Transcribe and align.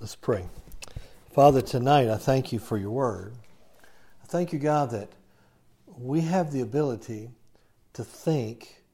Let's 0.00 0.14
pray. 0.14 0.46
Father, 1.32 1.60
tonight 1.60 2.08
I 2.08 2.18
thank 2.18 2.52
you 2.52 2.60
for 2.60 2.78
your 2.78 2.92
word. 2.92 3.34
I 4.22 4.26
thank 4.26 4.52
you, 4.52 4.60
God, 4.60 4.92
that 4.92 5.10
we 5.88 6.20
have 6.20 6.52
the 6.52 6.60
ability 6.60 7.30
to 7.94 8.04
think 8.04 8.84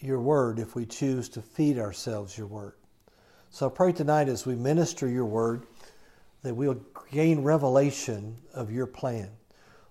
your 0.00 0.18
word 0.18 0.58
if 0.58 0.74
we 0.74 0.86
choose 0.86 1.28
to 1.30 1.42
feed 1.42 1.78
ourselves 1.78 2.38
your 2.38 2.46
word. 2.46 2.76
So 3.50 3.66
I 3.66 3.70
pray 3.70 3.92
tonight 3.92 4.30
as 4.30 4.46
we 4.46 4.54
minister 4.54 5.06
your 5.06 5.26
word 5.26 5.66
that 6.42 6.54
we'll 6.54 6.80
gain 7.12 7.42
revelation 7.42 8.34
of 8.54 8.72
your 8.72 8.86
plan. 8.86 9.28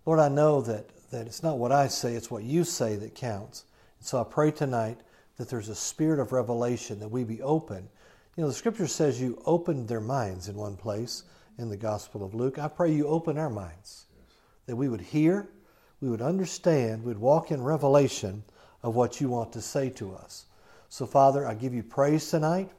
Lord, 0.08 0.20
I 0.20 0.28
know 0.28 0.62
that, 0.62 0.90
that 1.12 1.28
it's 1.28 1.44
not 1.44 1.60
what 1.60 1.72
I 1.72 1.88
say, 1.88 2.16
it's 2.16 2.32
what 2.32 2.44
you 2.44 2.64
say 2.64 2.96
that 2.96 3.14
counts. 3.14 3.66
And 4.00 4.08
so 4.08 4.20
I 4.20 4.24
pray 4.24 4.50
tonight 4.50 5.02
that 5.38 5.50
there's 5.50 5.70
a 5.70 5.76
spirit 5.76 6.20
of 6.20 6.32
revelation, 6.32 7.00
that 7.02 7.12
we 7.12 7.24
be 7.24 7.44
open 7.44 7.90
you 8.38 8.44
know, 8.44 8.50
the 8.50 8.54
scripture 8.54 8.86
says 8.86 9.20
you 9.20 9.42
opened 9.48 9.88
their 9.88 10.00
minds 10.00 10.48
in 10.48 10.56
one 10.56 10.78
place 10.78 11.24
in 11.58 11.70
the 11.70 11.76
Gospel 11.76 12.24
of 12.24 12.36
Luke. 12.36 12.60
I 12.60 12.68
pray 12.68 12.94
you 12.94 13.08
open 13.08 13.36
our 13.36 13.50
minds, 13.50 14.06
that 14.68 14.76
we 14.76 14.90
would 14.90 15.02
hear, 15.02 15.50
we 16.02 16.10
would 16.10 16.22
understand, 16.22 17.04
we'd 17.04 17.18
walk 17.18 17.50
in 17.50 17.64
revelation 17.64 18.44
of 18.84 18.96
what 18.96 19.20
you 19.20 19.28
want 19.28 19.52
to 19.54 19.62
say 19.62 19.90
to 19.90 20.14
us. 20.14 20.46
So, 20.90 21.08
Father, 21.08 21.48
I 21.48 21.56
give 21.56 21.74
you 21.74 21.82
praise 21.82 22.30
tonight, 22.30 22.70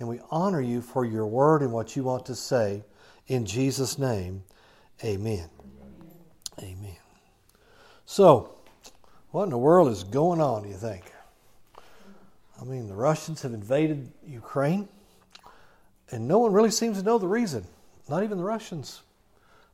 and 0.00 0.08
we 0.08 0.18
honor 0.28 0.60
you 0.60 0.82
for 0.82 1.04
your 1.04 1.26
word 1.26 1.62
and 1.62 1.72
what 1.72 1.94
you 1.94 2.02
want 2.02 2.26
to 2.26 2.34
say. 2.34 2.82
In 3.28 3.46
Jesus' 3.46 4.00
name, 4.00 4.42
amen. 5.04 5.48
Amen. 6.58 6.96
So, 8.06 8.56
what 9.30 9.44
in 9.44 9.50
the 9.50 9.58
world 9.58 9.88
is 9.88 10.02
going 10.02 10.40
on, 10.40 10.64
do 10.64 10.68
you 10.68 10.74
think? 10.74 11.12
I 12.60 12.64
mean, 12.64 12.88
the 12.88 12.94
Russians 12.94 13.42
have 13.42 13.52
invaded 13.52 14.10
Ukraine 14.26 14.88
and 16.10 16.28
no 16.28 16.38
one 16.38 16.52
really 16.52 16.70
seems 16.70 16.98
to 16.98 17.04
know 17.04 17.18
the 17.18 17.28
reason. 17.28 17.66
Not 18.08 18.22
even 18.22 18.38
the 18.38 18.44
Russians. 18.44 19.02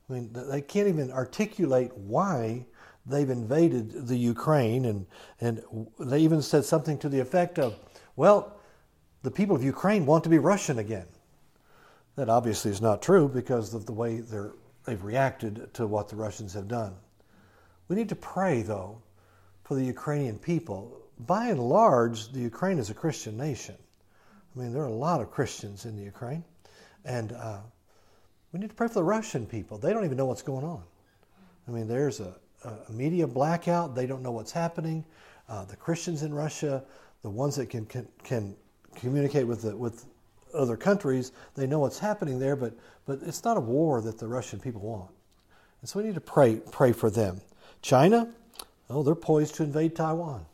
I 0.09 0.15
mean, 0.15 0.31
they 0.33 0.63
can't 0.63 0.89
even 0.89 1.11
articulate 1.11 1.97
why 1.97 2.67
they've 3.07 3.29
invaded 3.29 4.07
the 4.07 4.17
Ukraine, 4.17 4.85
and 4.85 5.07
and 5.41 5.63
they 5.99 6.21
even 6.21 6.43
said 6.43 6.65
something 6.65 6.99
to 6.99 7.09
the 7.09 7.21
effect 7.21 7.59
of, 7.59 7.77
"Well, 8.17 8.57
the 9.23 9.31
people 9.31 9.57
of 9.57 9.63
Ukraine 9.63 10.07
want 10.07 10.25
to 10.25 10.31
be 10.31 10.39
Russian 10.39 10.79
again." 10.79 11.07
That 12.17 12.29
obviously 12.29 12.71
is 12.71 12.83
not 12.83 13.03
true 13.03 13.29
because 13.29 13.73
of 13.73 13.87
the 13.87 13.93
way 13.93 14.21
they're, 14.21 14.53
they've 14.85 15.03
reacted 15.03 15.73
to 15.75 15.87
what 15.87 16.09
the 16.09 16.17
Russians 16.17 16.53
have 16.55 16.69
done. 16.69 16.95
We 17.89 17.97
need 17.97 18.11
to 18.11 18.17
pray, 18.17 18.63
though, 18.63 19.03
for 19.65 19.75
the 19.75 19.85
Ukrainian 19.85 20.39
people. 20.39 21.01
By 21.19 21.47
and 21.49 21.61
large, 21.61 22.33
the 22.33 22.41
Ukraine 22.41 22.79
is 22.79 22.91
a 22.91 22.95
Christian 22.95 23.37
nation. 23.37 23.77
I 24.55 24.59
mean, 24.59 24.73
there 24.73 24.83
are 24.83 24.87
a 24.87 24.93
lot 24.93 25.21
of 25.21 25.31
Christians 25.31 25.87
in 25.87 25.97
the 25.97 26.03
Ukraine, 26.03 26.45
and 27.05 27.33
uh, 27.33 27.61
we 28.53 28.61
need 28.61 28.69
to 28.69 28.75
pray 28.75 28.89
for 28.89 28.95
the 28.95 29.05
Russian 29.05 29.47
people. 29.47 29.79
They 29.79 29.93
don't 29.93 30.05
even 30.05 30.17
know 30.17 30.27
what's 30.27 30.43
going 30.43 30.65
on. 30.65 30.83
I 31.67 31.71
mean, 31.71 31.89
there's 31.89 32.21
a, 32.21 32.35
a 32.65 32.93
media 32.93 33.27
blackout. 33.27 33.95
They 33.95 34.07
don't 34.07 34.23
know 34.23 34.33
what's 34.33 34.53
happening. 34.53 35.05
Uh, 35.49 35.65
the 35.65 35.77
Christians 35.77 36.23
in 36.23 36.35
Russia, 36.35 36.85
the 37.23 37.31
ones 37.31 37.57
that 37.57 37.71
can 37.71 37.87
can, 37.87 38.07
can 38.25 38.55
communicate 38.95 39.47
with 39.47 39.63
the, 39.63 39.77
with 39.77 40.05
other 40.55 40.77
countries, 40.77 41.33
they 41.55 41.67
know 41.67 41.79
what's 41.79 41.99
happening 41.99 42.39
there. 42.39 42.57
But 42.57 42.75
but 43.07 43.21
it's 43.23 43.45
not 43.45 43.57
a 43.57 43.61
war 43.61 44.03
that 44.03 44.19
the 44.19 44.29
Russian 44.29 44.61
people 44.61 44.83
want, 44.83 45.11
and 45.81 45.89
so 45.89 45.99
we 45.99 46.05
need 46.05 46.15
to 46.15 46.21
pray 46.21 46.57
pray 46.71 46.93
for 46.93 47.11
them. 47.11 47.41
China, 47.81 48.29
oh, 48.91 49.03
they're 49.03 49.15
poised 49.15 49.55
to 49.57 49.63
invade 49.63 49.97
Taiwan. 49.97 50.45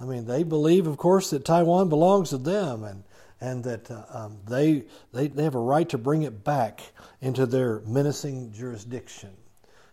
I 0.00 0.04
mean, 0.04 0.24
they 0.24 0.42
believe, 0.42 0.86
of 0.86 0.96
course, 0.96 1.30
that 1.30 1.44
Taiwan 1.44 1.88
belongs 1.88 2.30
to 2.30 2.38
them 2.38 2.84
and, 2.84 3.04
and 3.40 3.62
that 3.64 3.90
uh, 3.90 4.04
um, 4.08 4.38
they, 4.48 4.84
they, 5.12 5.28
they 5.28 5.44
have 5.44 5.54
a 5.54 5.60
right 5.60 5.88
to 5.90 5.98
bring 5.98 6.22
it 6.22 6.42
back 6.42 6.80
into 7.20 7.44
their 7.44 7.80
menacing 7.80 8.52
jurisdiction. 8.52 9.30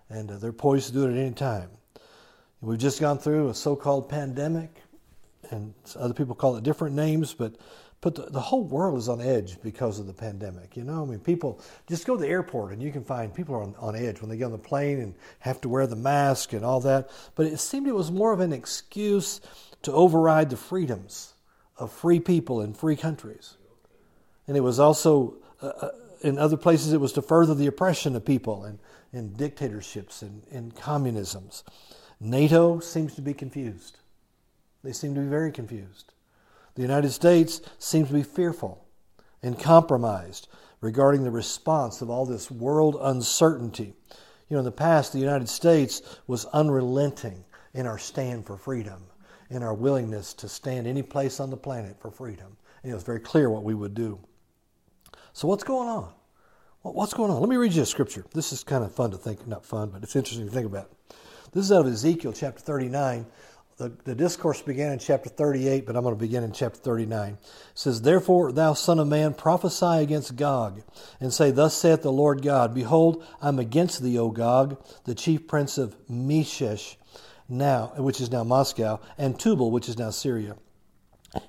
And 0.10 0.32
uh, 0.32 0.38
they're 0.38 0.54
poised 0.54 0.88
to 0.88 0.94
do 0.94 1.06
it 1.08 1.12
at 1.12 1.18
any 1.18 1.34
time. 1.34 1.70
We've 2.62 2.80
just 2.80 3.02
gone 3.02 3.20
through 3.20 3.50
a 3.50 3.54
so 3.54 3.76
called 3.76 4.10
pandemic, 4.10 4.82
and 5.52 5.74
other 5.96 6.14
people 6.14 6.34
call 6.34 6.56
it 6.56 6.64
different 6.64 6.96
names, 6.96 7.34
but 7.34 7.56
but 8.00 8.14
the, 8.14 8.24
the, 8.24 8.40
whole 8.40 8.64
world 8.64 8.98
is 9.00 9.10
on 9.10 9.22
edge 9.22 9.60
because 9.64 9.98
of 10.00 10.06
the 10.06 10.14
pandemic. 10.14 10.78
You 10.78 10.84
know, 10.84 11.02
I 11.02 11.06
mean, 11.06 11.20
people 11.20 11.60
just 11.88 12.06
go 12.06 12.16
to 12.16 12.22
the 12.22 12.28
airport 12.28 12.74
and 12.74 12.82
you 12.82 12.92
can 12.92 13.04
find 13.04 13.34
people 13.34 13.56
are 13.56 13.64
on, 13.64 13.76
on 13.80 13.96
edge 13.96 14.22
when 14.22 14.30
they 14.30 14.38
get 14.38 14.46
on 14.46 14.52
the 14.52 14.60
plane 14.60 15.00
and 15.00 15.16
have 15.40 15.60
to 15.62 15.70
wear 15.70 15.88
the 15.88 15.96
mask 15.96 16.54
and 16.54 16.64
all 16.64 16.80
that. 16.82 17.10
But 17.34 17.48
it 17.48 17.60
seemed 17.60 17.88
it 17.88 17.96
was 17.96 18.12
more 18.12 18.32
of 18.34 18.40
an 18.40 18.54
excuse 18.54 19.42
to 19.84 19.92
override 19.92 20.50
the 20.50 20.58
freedoms 20.58 21.34
of 21.78 21.92
free 21.92 22.20
people 22.20 22.62
in 22.62 22.74
free 22.74 22.96
countries. 22.96 23.56
And 24.48 24.58
it 24.58 24.62
was 24.62 24.80
also, 24.80 25.36
uh, 25.62 25.68
uh, 25.68 25.90
in 26.22 26.38
other 26.38 26.58
places, 26.58 26.94
it 26.94 27.02
was 27.02 27.14
to 27.14 27.22
further 27.22 27.54
the 27.54 27.68
oppression 27.68 28.16
of 28.16 28.26
people 28.26 28.64
and 28.64 28.80
in 29.14 29.34
dictatorships 29.34 30.22
and 30.22 30.44
in 30.52 30.72
communisms. 30.72 31.64
NATO 32.20 32.80
seems 32.80 33.16
to 33.16 33.22
be 33.22 33.34
confused. 33.34 34.00
They 34.84 34.92
seem 34.92 35.16
to 35.16 35.22
be 35.22 35.28
very 35.28 35.52
confused. 35.52 36.14
The 36.76 36.82
United 36.82 37.12
States 37.12 37.62
seems 37.80 38.08
to 38.08 38.14
be 38.14 38.24
fearful 38.24 38.86
and 39.42 39.60
compromised 39.60 40.48
regarding 40.82 41.24
the 41.24 41.32
response 41.32 42.02
of 42.02 42.10
all 42.10 42.26
this 42.26 42.52
world 42.52 42.98
uncertainty. 43.00 43.94
You 44.50 44.56
know, 44.56 44.60
in 44.60 44.66
the 44.66 44.72
past, 44.72 45.12
the 45.12 45.20
United 45.20 45.50
States 45.50 46.02
was 46.28 46.46
unrelenting 46.46 47.44
in 47.74 47.86
our 47.86 47.98
stand 47.98 48.46
for 48.46 48.58
freedom 48.58 49.04
in 49.50 49.64
our 49.64 49.74
willingness 49.74 50.34
to 50.36 50.50
stand 50.50 50.88
any 50.88 51.04
place 51.04 51.40
on 51.40 51.50
the 51.50 51.58
planet 51.58 52.00
for 52.00 52.12
freedom. 52.12 52.58
And 52.84 52.92
it 52.92 52.96
was 52.96 53.04
very 53.04 53.20
clear 53.20 53.50
what 53.50 53.64
we 53.64 53.74
would 53.74 53.94
do. 53.94 54.20
So, 55.34 55.48
what's 55.48 55.64
going 55.64 55.88
on? 55.88 56.12
What's 56.82 57.14
going 57.14 57.32
on? 57.32 57.40
Let 57.40 57.50
me 57.50 57.58
read 57.58 57.74
you 57.74 57.82
a 57.82 57.86
scripture. 57.86 58.26
This 58.34 58.54
is 58.54 58.64
kind 58.64 58.84
of 58.84 58.94
fun 58.94 59.12
to 59.12 59.18
think, 59.18 59.46
not 59.48 59.66
fun, 59.66 59.90
but 59.90 60.04
it's 60.04 60.16
interesting 60.16 60.48
to 60.48 60.54
think 60.54 60.66
about. 60.66 60.90
This 61.52 61.66
is 61.66 61.72
out 61.72 61.86
of 61.86 61.92
Ezekiel 61.92 62.34
chapter 62.34 62.62
39. 62.62 63.26
The, 63.78 63.92
the 64.06 64.16
discourse 64.16 64.62
began 64.62 64.92
in 64.92 65.00
chapter 65.00 65.30
38, 65.30 65.86
but 65.86 65.96
I'm 65.96 66.02
going 66.02 66.16
to 66.16 66.20
begin 66.20 66.44
in 66.44 66.52
chapter 66.52 66.80
39. 66.80 67.34
It 67.34 67.40
says, 67.76 68.02
Therefore, 68.02 68.52
thou 68.52 68.74
son 68.74 69.00
of 69.00 69.08
man, 69.08 69.36
prophesy 69.36 70.02
against 70.02 70.36
Gog, 70.36 70.82
and 71.20 71.32
say, 71.32 71.52
Thus 71.52 71.76
saith 71.76 72.02
the 72.02 72.12
Lord 72.12 72.42
God, 72.42 72.74
Behold, 72.74 73.24
I'm 73.40 73.60
against 73.60 74.02
thee, 74.02 74.18
O 74.18 74.32
Gog, 74.32 74.84
the 75.04 75.14
chief 75.14 75.48
prince 75.48 75.78
of 75.78 75.96
Meshech, 76.10 76.98
now, 77.50 77.94
which 77.98 78.22
is 78.22 78.32
now 78.32 78.44
Moscow, 78.44 79.00
and 79.18 79.40
Tubal, 79.40 79.72
which 79.72 79.90
is 79.90 79.98
now 79.98 80.10
Syria. 80.10 80.56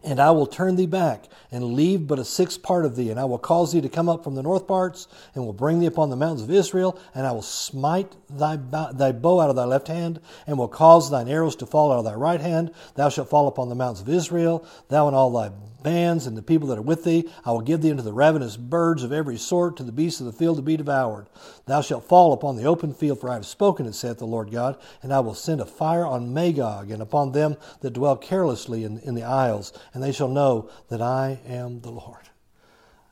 And 0.02 0.18
I 0.20 0.32
will 0.32 0.46
turn 0.46 0.76
thee 0.76 0.86
back, 0.86 1.28
and 1.52 1.74
leave 1.74 2.06
but 2.06 2.18
a 2.18 2.24
sixth 2.24 2.62
part 2.62 2.84
of 2.84 2.96
thee, 2.96 3.10
and 3.10 3.18
I 3.18 3.24
will 3.24 3.38
cause 3.38 3.72
thee 3.72 3.80
to 3.80 3.88
come 3.88 4.08
up 4.08 4.24
from 4.24 4.34
the 4.34 4.42
north 4.42 4.66
parts, 4.66 5.06
and 5.34 5.46
will 5.46 5.52
bring 5.52 5.78
thee 5.78 5.86
upon 5.86 6.10
the 6.10 6.16
mountains 6.16 6.42
of 6.42 6.50
Israel, 6.50 6.98
and 7.14 7.26
I 7.26 7.32
will 7.32 7.42
smite 7.42 8.16
thy, 8.28 8.56
thy 8.56 9.12
bow 9.12 9.40
out 9.40 9.50
of 9.50 9.56
thy 9.56 9.64
left 9.64 9.88
hand, 9.88 10.20
and 10.46 10.58
will 10.58 10.68
cause 10.68 11.10
thine 11.10 11.28
arrows 11.28 11.56
to 11.56 11.66
fall 11.66 11.92
out 11.92 12.00
of 12.00 12.04
thy 12.04 12.14
right 12.14 12.40
hand. 12.40 12.72
Thou 12.96 13.08
shalt 13.08 13.30
fall 13.30 13.46
upon 13.46 13.68
the 13.68 13.74
mountains 13.76 14.00
of 14.00 14.08
Israel, 14.08 14.64
thou 14.88 15.06
and 15.06 15.16
all 15.16 15.30
thy 15.30 15.50
bands 15.88 16.26
and 16.26 16.36
the 16.36 16.42
people 16.42 16.68
that 16.68 16.76
are 16.76 16.82
with 16.82 17.04
thee. 17.04 17.26
I 17.46 17.50
will 17.50 17.62
give 17.62 17.80
thee 17.80 17.90
unto 17.90 18.02
the 18.02 18.12
ravenous 18.12 18.58
birds 18.58 19.02
of 19.02 19.10
every 19.10 19.38
sort, 19.38 19.78
to 19.78 19.82
the 19.82 19.90
beasts 19.90 20.20
of 20.20 20.26
the 20.26 20.32
field 20.32 20.56
to 20.56 20.62
be 20.62 20.76
devoured. 20.76 21.28
Thou 21.64 21.80
shalt 21.80 22.04
fall 22.04 22.34
upon 22.34 22.56
the 22.56 22.66
open 22.66 22.92
field, 22.92 23.20
for 23.20 23.30
I 23.30 23.34
have 23.34 23.46
spoken 23.46 23.86
it, 23.86 23.94
saith 23.94 24.18
the 24.18 24.26
Lord 24.26 24.50
God, 24.50 24.76
and 25.02 25.14
I 25.14 25.20
will 25.20 25.34
send 25.34 25.62
a 25.62 25.66
fire 25.66 26.04
on 26.04 26.34
Magog 26.34 26.90
and 26.90 27.00
upon 27.00 27.32
them 27.32 27.56
that 27.80 27.94
dwell 27.94 28.16
carelessly 28.16 28.84
in, 28.84 28.98
in 28.98 29.14
the 29.14 29.22
isles, 29.22 29.72
and 29.94 30.02
they 30.02 30.12
shall 30.12 30.28
know 30.28 30.68
that 30.90 31.00
I 31.00 31.40
am 31.46 31.80
the 31.80 31.90
Lord. 31.90 32.28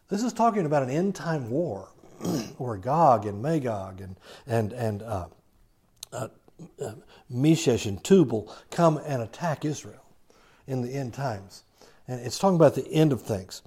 This 0.09 0.23
is 0.23 0.35
talking 0.35 0.67
about 0.67 0.83
an 0.83 0.91
end 0.91 1.15
time 1.15 1.49
war 1.49 1.89
where 2.59 2.77
Gog 2.77 3.25
and 3.25 3.41
Magog 3.41 4.03
and, 4.03 4.17
and, 4.47 4.75
and 4.75 5.03
uh, 5.03 5.27
uh, 6.13 6.29
uh, 6.85 6.93
Meshech 7.31 7.87
and 7.87 8.05
Tubal 8.05 8.55
come 8.71 8.99
and 8.99 9.23
attack 9.23 9.65
Israel 9.65 10.05
in 10.67 10.83
the 10.83 10.93
end 10.93 11.15
times. 11.15 11.63
And 12.09 12.25
it's 12.25 12.39
talking 12.39 12.57
about 12.57 12.75
the 12.75 12.87
end 12.93 13.13
of 13.13 13.23
things. 13.23 13.63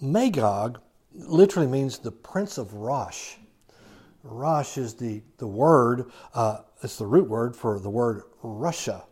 Magog 0.00 0.80
literally 1.12 1.68
means 1.68 1.98
the 1.98 2.12
prince 2.12 2.58
of 2.58 2.74
Rosh. 2.74 3.34
Rosh 4.22 4.76
is 4.76 4.94
the, 4.94 5.22
the 5.38 5.46
word, 5.46 6.10
uh, 6.34 6.58
it's 6.82 6.96
the 6.96 7.06
root 7.06 7.28
word 7.28 7.54
for 7.54 7.78
the 7.78 7.90
word 7.90 8.22
Russia. 8.42 9.04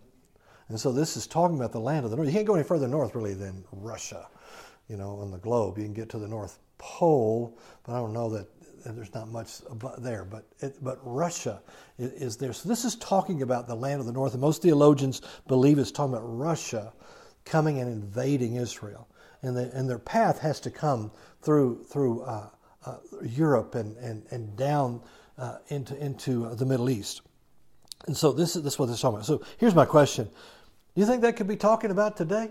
And 0.68 0.80
so 0.80 0.92
this 0.92 1.16
is 1.16 1.26
talking 1.26 1.56
about 1.56 1.72
the 1.72 1.80
land 1.80 2.04
of 2.04 2.10
the 2.10 2.16
north. 2.16 2.28
You 2.28 2.34
can't 2.34 2.46
go 2.46 2.54
any 2.54 2.64
further 2.64 2.88
north, 2.88 3.14
really, 3.14 3.34
than 3.34 3.64
Russia, 3.70 4.26
you 4.88 4.96
know, 4.96 5.18
on 5.20 5.30
the 5.30 5.38
globe. 5.38 5.78
You 5.78 5.84
can 5.84 5.94
get 5.94 6.08
to 6.10 6.18
the 6.18 6.28
North 6.28 6.58
Pole, 6.78 7.58
but 7.84 7.92
I 7.92 7.96
don't 7.96 8.12
know 8.12 8.30
that 8.30 8.48
there's 8.84 9.12
not 9.14 9.28
much 9.28 9.60
there. 9.98 10.24
But, 10.24 10.46
it, 10.60 10.82
but 10.82 10.98
Russia 11.02 11.62
is 11.98 12.36
there. 12.36 12.52
So 12.52 12.68
this 12.68 12.84
is 12.84 12.96
talking 12.96 13.42
about 13.42 13.66
the 13.66 13.74
land 13.74 14.00
of 14.00 14.06
the 14.06 14.12
north. 14.12 14.32
And 14.32 14.40
most 14.40 14.62
theologians 14.62 15.22
believe 15.46 15.78
it's 15.78 15.92
talking 15.92 16.14
about 16.14 16.26
Russia 16.26 16.92
coming 17.44 17.78
and 17.80 17.90
invading 17.90 18.56
Israel. 18.56 19.08
And, 19.42 19.56
the, 19.56 19.70
and 19.74 19.88
their 19.88 19.98
path 19.98 20.40
has 20.40 20.60
to 20.60 20.70
come 20.70 21.10
through, 21.42 21.84
through 21.84 22.22
uh, 22.22 22.48
uh, 22.86 22.96
Europe 23.22 23.74
and, 23.74 23.96
and, 23.98 24.24
and 24.30 24.56
down 24.56 25.00
uh, 25.38 25.58
into, 25.68 25.96
into 26.02 26.54
the 26.54 26.64
Middle 26.64 26.90
East. 26.90 27.22
And 28.06 28.16
so 28.16 28.32
this 28.32 28.56
is, 28.56 28.62
this 28.62 28.74
is 28.74 28.78
what 28.78 28.86
they're 28.86 28.96
talking 28.96 29.16
about. 29.16 29.26
So 29.26 29.42
here's 29.58 29.74
my 29.74 29.84
question 29.84 30.24
Do 30.24 31.00
you 31.00 31.06
think 31.06 31.22
that 31.22 31.36
could 31.36 31.48
be 31.48 31.56
talking 31.56 31.90
about 31.90 32.16
today? 32.16 32.50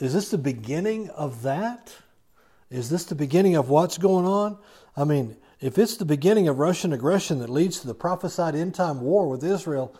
Is 0.00 0.14
this 0.14 0.30
the 0.30 0.38
beginning 0.38 1.10
of 1.10 1.42
that? 1.42 1.92
Is 2.70 2.90
this 2.90 3.04
the 3.04 3.14
beginning 3.14 3.56
of 3.56 3.68
what's 3.68 3.98
going 3.98 4.26
on? 4.26 4.58
I 4.96 5.04
mean, 5.04 5.36
if 5.60 5.78
it's 5.78 5.96
the 5.96 6.04
beginning 6.04 6.46
of 6.48 6.58
Russian 6.58 6.92
aggression 6.92 7.40
that 7.40 7.48
leads 7.48 7.80
to 7.80 7.86
the 7.86 7.94
prophesied 7.94 8.54
end 8.54 8.74
time 8.74 9.00
war 9.00 9.28
with 9.28 9.42
Israel, 9.42 9.94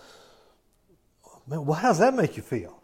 man, 1.49 1.65
well, 1.65 1.79
how 1.79 1.89
does 1.89 1.99
that 1.99 2.15
make 2.15 2.37
you 2.37 2.43
feel? 2.43 2.79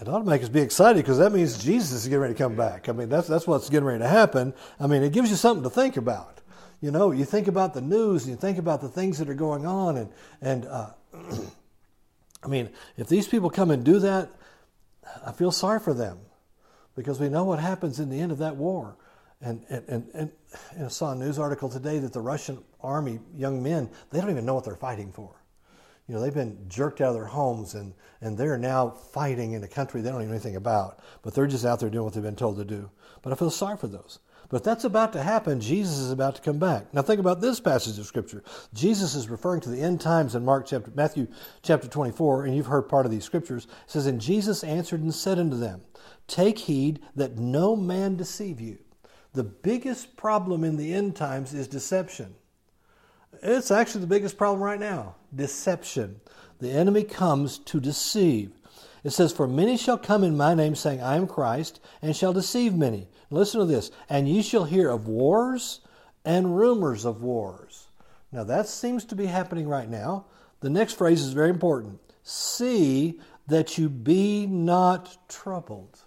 It 0.00 0.08
ought 0.08 0.20
to 0.20 0.24
make 0.24 0.42
us 0.42 0.48
be 0.48 0.60
excited 0.60 1.02
because 1.02 1.18
that 1.18 1.32
means 1.32 1.62
Jesus 1.62 1.92
is 1.92 2.04
getting 2.04 2.20
ready 2.20 2.34
to 2.34 2.38
come 2.38 2.54
back. 2.54 2.88
I 2.88 2.92
mean, 2.92 3.08
that's, 3.08 3.26
that's 3.26 3.46
what's 3.46 3.68
getting 3.68 3.86
ready 3.86 3.98
to 4.00 4.08
happen. 4.08 4.54
I 4.78 4.86
mean, 4.86 5.02
it 5.02 5.12
gives 5.12 5.28
you 5.28 5.36
something 5.36 5.64
to 5.64 5.70
think 5.70 5.96
about. 5.96 6.40
You 6.80 6.92
know, 6.92 7.10
you 7.10 7.24
think 7.24 7.48
about 7.48 7.74
the 7.74 7.80
news 7.80 8.24
and 8.24 8.30
you 8.30 8.36
think 8.36 8.58
about 8.58 8.80
the 8.80 8.88
things 8.88 9.18
that 9.18 9.28
are 9.28 9.34
going 9.34 9.66
on. 9.66 9.96
And, 9.96 10.10
and 10.40 10.66
uh, 10.66 10.90
I 12.44 12.46
mean, 12.46 12.70
if 12.96 13.08
these 13.08 13.26
people 13.26 13.50
come 13.50 13.72
and 13.72 13.84
do 13.84 13.98
that, 13.98 14.30
I 15.26 15.32
feel 15.32 15.50
sorry 15.50 15.80
for 15.80 15.94
them 15.94 16.18
because 16.94 17.18
we 17.18 17.28
know 17.28 17.42
what 17.42 17.58
happens 17.58 17.98
in 17.98 18.08
the 18.08 18.20
end 18.20 18.30
of 18.30 18.38
that 18.38 18.54
war. 18.54 18.96
And, 19.40 19.64
and, 19.68 19.84
and, 19.88 20.10
and 20.14 20.84
I 20.84 20.88
saw 20.88 21.12
a 21.12 21.16
news 21.16 21.40
article 21.40 21.68
today 21.68 21.98
that 21.98 22.12
the 22.12 22.20
Russian 22.20 22.58
army, 22.80 23.18
young 23.34 23.62
men, 23.62 23.90
they 24.10 24.20
don't 24.20 24.30
even 24.30 24.44
know 24.44 24.54
what 24.54 24.64
they're 24.64 24.76
fighting 24.76 25.10
for. 25.10 25.37
You 26.08 26.14
know, 26.14 26.22
they've 26.22 26.34
been 26.34 26.64
jerked 26.68 27.02
out 27.02 27.08
of 27.08 27.14
their 27.14 27.26
homes 27.26 27.74
and, 27.74 27.92
and 28.22 28.36
they're 28.36 28.56
now 28.56 28.88
fighting 28.88 29.52
in 29.52 29.62
a 29.62 29.68
country 29.68 30.00
they 30.00 30.08
don't 30.08 30.22
even 30.22 30.30
know 30.30 30.34
anything 30.34 30.56
about. 30.56 31.00
But 31.22 31.34
they're 31.34 31.46
just 31.46 31.66
out 31.66 31.80
there 31.80 31.90
doing 31.90 32.04
what 32.04 32.14
they've 32.14 32.22
been 32.22 32.34
told 32.34 32.56
to 32.56 32.64
do. 32.64 32.90
But 33.20 33.32
I 33.32 33.36
feel 33.36 33.50
sorry 33.50 33.76
for 33.76 33.88
those. 33.88 34.20
But 34.48 34.58
if 34.58 34.62
that's 34.62 34.84
about 34.84 35.12
to 35.12 35.22
happen, 35.22 35.60
Jesus 35.60 35.98
is 35.98 36.10
about 36.10 36.36
to 36.36 36.40
come 36.40 36.58
back. 36.58 36.94
Now 36.94 37.02
think 37.02 37.20
about 37.20 37.42
this 37.42 37.60
passage 37.60 37.98
of 37.98 38.06
Scripture. 38.06 38.42
Jesus 38.72 39.14
is 39.14 39.28
referring 39.28 39.60
to 39.60 39.68
the 39.68 39.82
end 39.82 40.00
times 40.00 40.34
in 40.34 40.44
Mark 40.44 40.66
chapter 40.66 40.90
Matthew 40.94 41.28
chapter 41.62 41.86
24, 41.86 42.46
and 42.46 42.56
you've 42.56 42.66
heard 42.66 42.88
part 42.88 43.04
of 43.04 43.12
these 43.12 43.24
scriptures. 43.24 43.64
It 43.64 43.90
says, 43.90 44.06
And 44.06 44.20
Jesus 44.20 44.64
answered 44.64 45.02
and 45.02 45.14
said 45.14 45.38
unto 45.38 45.58
them, 45.58 45.82
Take 46.26 46.60
heed 46.60 47.00
that 47.14 47.38
no 47.38 47.76
man 47.76 48.16
deceive 48.16 48.58
you. 48.58 48.78
The 49.34 49.44
biggest 49.44 50.16
problem 50.16 50.64
in 50.64 50.78
the 50.78 50.94
end 50.94 51.14
times 51.14 51.52
is 51.52 51.68
deception. 51.68 52.34
It's 53.42 53.70
actually 53.70 54.02
the 54.02 54.08
biggest 54.08 54.36
problem 54.36 54.62
right 54.62 54.80
now 54.80 55.14
deception. 55.34 56.20
The 56.60 56.70
enemy 56.70 57.04
comes 57.04 57.58
to 57.58 57.80
deceive. 57.80 58.52
It 59.04 59.10
says, 59.10 59.32
For 59.32 59.46
many 59.46 59.76
shall 59.76 59.98
come 59.98 60.24
in 60.24 60.36
my 60.36 60.54
name, 60.54 60.74
saying, 60.74 61.02
I 61.02 61.16
am 61.16 61.26
Christ, 61.26 61.80
and 62.02 62.16
shall 62.16 62.32
deceive 62.32 62.74
many. 62.74 63.08
Listen 63.30 63.60
to 63.60 63.66
this. 63.66 63.90
And 64.08 64.28
ye 64.28 64.42
shall 64.42 64.64
hear 64.64 64.90
of 64.90 65.06
wars 65.06 65.80
and 66.24 66.56
rumors 66.56 67.04
of 67.04 67.22
wars. 67.22 67.86
Now, 68.32 68.44
that 68.44 68.68
seems 68.68 69.04
to 69.06 69.14
be 69.14 69.26
happening 69.26 69.68
right 69.68 69.88
now. 69.88 70.26
The 70.60 70.70
next 70.70 70.94
phrase 70.94 71.22
is 71.22 71.32
very 71.32 71.50
important. 71.50 72.00
See 72.22 73.20
that 73.46 73.78
you 73.78 73.88
be 73.88 74.46
not 74.46 75.16
troubled. 75.28 76.00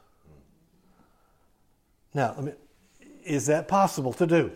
Now, 2.14 2.50
is 3.24 3.48
that 3.48 3.68
possible 3.68 4.14
to 4.14 4.28
do? 4.28 4.52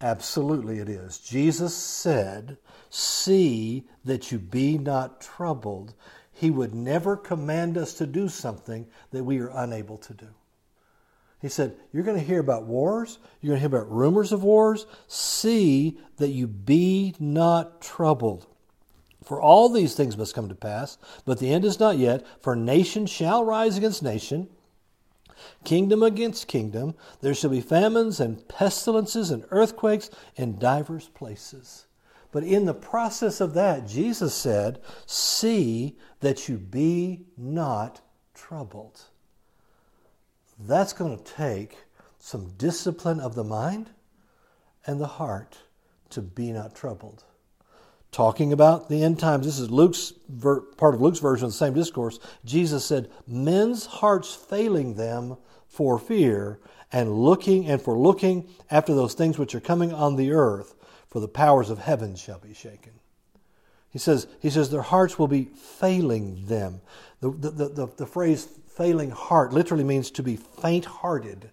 Absolutely, 0.00 0.78
it 0.78 0.88
is. 0.88 1.18
Jesus 1.18 1.74
said, 1.74 2.56
See 2.88 3.84
that 4.04 4.32
you 4.32 4.38
be 4.38 4.78
not 4.78 5.20
troubled. 5.20 5.94
He 6.32 6.50
would 6.50 6.74
never 6.74 7.16
command 7.16 7.76
us 7.76 7.94
to 7.94 8.06
do 8.06 8.28
something 8.28 8.86
that 9.10 9.24
we 9.24 9.40
are 9.40 9.52
unable 9.54 9.98
to 9.98 10.14
do. 10.14 10.28
He 11.40 11.48
said, 11.48 11.76
You're 11.92 12.02
going 12.02 12.18
to 12.18 12.24
hear 12.24 12.40
about 12.40 12.64
wars, 12.64 13.18
you're 13.40 13.50
going 13.50 13.62
to 13.62 13.68
hear 13.68 13.78
about 13.78 13.92
rumors 13.92 14.32
of 14.32 14.42
wars. 14.42 14.86
See 15.06 15.98
that 16.16 16.30
you 16.30 16.46
be 16.46 17.14
not 17.18 17.82
troubled. 17.82 18.46
For 19.22 19.40
all 19.40 19.68
these 19.68 19.94
things 19.94 20.16
must 20.16 20.34
come 20.34 20.48
to 20.48 20.54
pass, 20.54 20.96
but 21.26 21.38
the 21.38 21.52
end 21.52 21.66
is 21.66 21.78
not 21.78 21.98
yet. 21.98 22.24
For 22.40 22.56
nation 22.56 23.04
shall 23.04 23.44
rise 23.44 23.76
against 23.76 24.02
nation 24.02 24.48
kingdom 25.64 26.02
against 26.02 26.48
kingdom. 26.48 26.94
There 27.20 27.34
shall 27.34 27.50
be 27.50 27.60
famines 27.60 28.20
and 28.20 28.46
pestilences 28.48 29.30
and 29.30 29.44
earthquakes 29.50 30.10
in 30.36 30.58
divers 30.58 31.08
places. 31.08 31.86
But 32.32 32.44
in 32.44 32.64
the 32.64 32.74
process 32.74 33.40
of 33.40 33.54
that, 33.54 33.86
Jesus 33.86 34.34
said, 34.34 34.80
See 35.06 35.98
that 36.20 36.48
you 36.48 36.58
be 36.58 37.26
not 37.36 38.00
troubled. 38.34 39.00
That's 40.58 40.92
going 40.92 41.16
to 41.16 41.24
take 41.24 41.78
some 42.18 42.52
discipline 42.56 43.18
of 43.18 43.34
the 43.34 43.44
mind 43.44 43.90
and 44.86 45.00
the 45.00 45.06
heart 45.06 45.58
to 46.10 46.20
be 46.20 46.52
not 46.52 46.74
troubled 46.74 47.24
talking 48.12 48.52
about 48.52 48.88
the 48.88 49.02
end 49.04 49.18
times. 49.18 49.46
This 49.46 49.58
is 49.58 49.70
Luke's 49.70 50.12
ver, 50.28 50.60
part 50.60 50.94
of 50.94 51.00
Luke's 51.00 51.20
version 51.20 51.46
of 51.46 51.52
the 51.52 51.56
same 51.58 51.74
discourse. 51.74 52.18
Jesus 52.44 52.84
said, 52.84 53.10
"Men's 53.26 53.86
hearts 53.86 54.34
failing 54.34 54.94
them 54.94 55.36
for 55.68 55.98
fear 55.98 56.58
and 56.92 57.12
looking 57.12 57.66
and 57.66 57.80
for 57.80 57.96
looking 57.96 58.48
after 58.70 58.94
those 58.94 59.14
things 59.14 59.38
which 59.38 59.54
are 59.54 59.60
coming 59.60 59.92
on 59.92 60.16
the 60.16 60.32
earth, 60.32 60.74
for 61.08 61.20
the 61.20 61.28
powers 61.28 61.70
of 61.70 61.78
heaven 61.78 62.16
shall 62.16 62.38
be 62.38 62.54
shaken." 62.54 62.92
He 63.90 63.98
says, 63.98 64.28
he 64.40 64.50
says 64.50 64.70
their 64.70 64.82
hearts 64.82 65.18
will 65.18 65.28
be 65.28 65.46
failing 65.46 66.46
them. 66.46 66.80
The, 67.20 67.30
the, 67.30 67.68
the, 67.68 67.86
the 67.96 68.06
phrase 68.06 68.48
failing 68.68 69.10
heart 69.10 69.52
literally 69.52 69.84
means 69.84 70.12
to 70.12 70.22
be 70.22 70.36
faint 70.36 70.84
hearted 70.84 71.50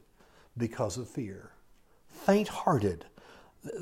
because 0.56 0.98
of 0.98 1.09
fear. 1.09 1.51
Faint 2.09 2.48
hearted 2.48 3.06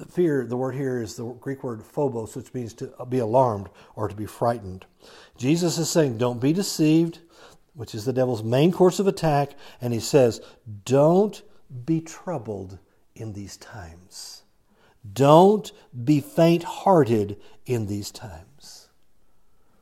fear, 0.09 0.45
the 0.45 0.57
word 0.57 0.75
here 0.75 1.01
is 1.01 1.15
the 1.15 1.25
Greek 1.25 1.63
word 1.63 1.83
phobos, 1.83 2.35
which 2.35 2.53
means 2.53 2.73
to 2.75 2.93
be 3.09 3.19
alarmed 3.19 3.69
or 3.95 4.07
to 4.07 4.15
be 4.15 4.25
frightened. 4.25 4.85
Jesus 5.37 5.77
is 5.77 5.89
saying, 5.89 6.17
don't 6.17 6.41
be 6.41 6.53
deceived, 6.53 7.19
which 7.73 7.93
is 7.93 8.05
the 8.05 8.13
devil's 8.13 8.43
main 8.43 8.71
course 8.71 8.99
of 8.99 9.07
attack. 9.07 9.51
And 9.81 9.93
he 9.93 9.99
says, 9.99 10.41
don't 10.85 11.41
be 11.85 12.01
troubled 12.01 12.79
in 13.15 13.33
these 13.33 13.57
times. 13.57 14.43
Don't 15.13 15.71
be 16.03 16.19
faint 16.19 16.63
hearted 16.63 17.39
in 17.65 17.85
these 17.85 18.11
times. 18.11 18.89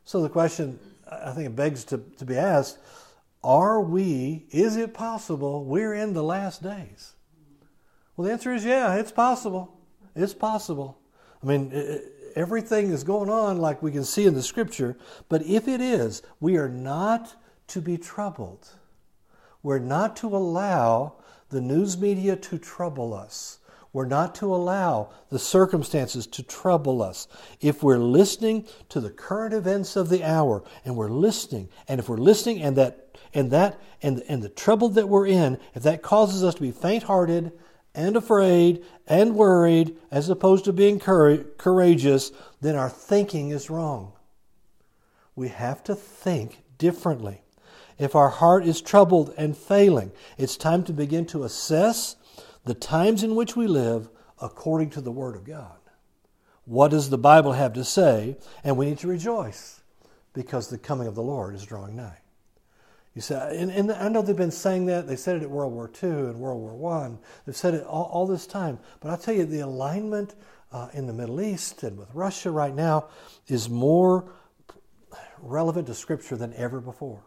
So 0.04 0.22
the 0.22 0.30
question, 0.30 0.80
I 1.10 1.32
think 1.32 1.48
it 1.48 1.56
begs 1.56 1.84
to, 1.86 1.98
to 2.18 2.26
be 2.26 2.38
asked 2.38 2.78
are 3.44 3.82
we, 3.82 4.46
is 4.52 4.78
it 4.78 4.94
possible 4.94 5.66
we're 5.66 5.94
in 5.94 6.14
the 6.14 6.24
last 6.24 6.64
days? 6.64 7.14
Well, 8.16 8.26
the 8.26 8.32
answer 8.32 8.54
is 8.54 8.64
yeah, 8.64 8.96
it's 8.96 9.12
possible. 9.12 9.78
It's 10.16 10.34
possible. 10.34 11.00
I 11.42 11.46
mean, 11.46 12.00
everything 12.36 12.92
is 12.92 13.04
going 13.04 13.30
on 13.30 13.58
like 13.58 13.82
we 13.82 13.92
can 13.92 14.04
see 14.04 14.26
in 14.26 14.34
the 14.34 14.44
scripture, 14.44 14.98
but 15.30 15.44
if 15.44 15.68
it 15.68 15.82
is, 15.82 16.22
we 16.40 16.58
are 16.58 16.70
not 16.70 17.36
to 17.68 17.82
be 17.82 17.98
troubled. 17.98 18.68
We're 19.62 19.80
not 19.80 20.16
to 20.18 20.36
allow 20.36 21.16
the 21.50 21.62
news 21.62 21.98
media 21.98 22.36
to 22.36 22.58
trouble 22.58 23.14
us. 23.14 23.60
We're 23.94 24.06
not 24.06 24.34
to 24.36 24.54
allow 24.54 25.12
the 25.30 25.38
circumstances 25.38 26.26
to 26.28 26.42
trouble 26.42 27.04
us. 27.04 27.28
If 27.62 27.84
we're 27.84 28.00
listening 28.00 28.66
to 28.90 29.00
the 29.00 29.12
current 29.12 29.54
events 29.54 29.96
of 29.96 30.10
the 30.10 30.24
hour 30.24 30.64
and 30.84 30.96
we're 30.96 31.10
listening, 31.10 31.70
and 31.88 32.00
if 32.00 32.10
we're 32.10 32.18
listening 32.18 32.62
and 32.64 32.76
that 32.76 33.16
and 33.36 33.52
that 33.52 33.80
and, 34.02 34.24
and 34.28 34.42
the 34.42 34.50
trouble 34.50 34.90
that 34.90 35.08
we're 35.08 35.28
in, 35.28 35.60
if 35.76 35.84
that 35.84 36.02
causes 36.02 36.44
us 36.44 36.56
to 36.56 36.62
be 36.62 36.72
faint 36.72 37.04
hearted 37.04 37.52
and 37.96 38.16
afraid 38.16 38.84
and 39.08 39.36
worried 39.36 39.96
as 40.10 40.30
opposed 40.30 40.66
to 40.66 40.74
being 40.74 41.00
courageous, 41.00 42.32
then 42.62 42.76
our 42.76 42.90
thinking 42.90 43.50
is 43.50 43.70
wrong. 43.70 44.14
We 45.36 45.50
have 45.50 45.84
to 45.86 45.96
think 45.96 46.64
differently. 46.78 47.42
If 48.00 48.16
our 48.16 48.30
heart 48.30 48.66
is 48.66 48.82
troubled 48.82 49.34
and 49.38 49.56
failing, 49.56 50.12
it's 50.38 50.58
time 50.58 50.84
to 50.86 50.94
begin 50.94 51.26
to 51.28 51.44
assess 51.44 52.16
the 52.66 52.74
times 52.74 53.24
in 53.24 53.36
which 53.36 53.56
we 53.56 53.68
live 53.68 54.10
according 54.42 54.90
to 54.92 55.02
the 55.02 55.12
Word 55.12 55.36
of 55.36 55.44
God. 55.44 55.78
What 56.66 56.92
does 56.92 57.10
the 57.10 57.18
Bible 57.18 57.52
have 57.52 57.74
to 57.74 57.84
say? 57.84 58.38
And 58.64 58.78
we 58.78 58.86
need 58.86 59.00
to 59.00 59.08
rejoice 59.08 59.82
because 60.34 60.70
the 60.70 60.78
coming 60.78 61.08
of 61.08 61.16
the 61.16 61.22
Lord 61.22 61.54
is 61.54 61.66
drawing 61.66 61.96
nigh. 61.96 62.20
You 63.16 63.22
say, 63.22 63.58
and, 63.60 63.70
and, 63.70 63.92
I 63.92 64.10
know 64.10 64.24
they've 64.24 64.36
been 64.36 64.50
saying 64.50 64.88
that. 64.88 65.08
They 65.08 65.16
said 65.16 65.36
it 65.36 65.44
at 65.44 65.50
World 65.50 65.72
War 65.72 65.90
II 66.02 66.10
and 66.10 66.40
World 66.40 66.62
War 66.62 66.94
I. 66.94 67.12
They've 67.46 67.56
said 67.56 67.76
it 67.76 67.84
all, 67.86 68.06
all 68.06 68.26
this 68.26 68.48
time. 68.48 68.80
But 69.02 69.12
I'll 69.12 69.18
tell 69.18 69.36
you, 69.36 69.46
the 69.46 69.60
alignment 69.60 70.34
uh, 70.72 70.90
in 70.94 71.06
the 71.06 71.14
Middle 71.14 71.40
East 71.40 71.84
and 71.84 71.98
with 71.98 72.10
Russia 72.14 72.50
right 72.50 72.74
now 72.74 73.10
is 73.48 73.70
more 73.70 74.34
relevant 75.40 75.88
to 75.88 75.94
Scripture 75.94 76.36
than 76.36 76.54
ever 76.56 76.82
before. 76.82 77.24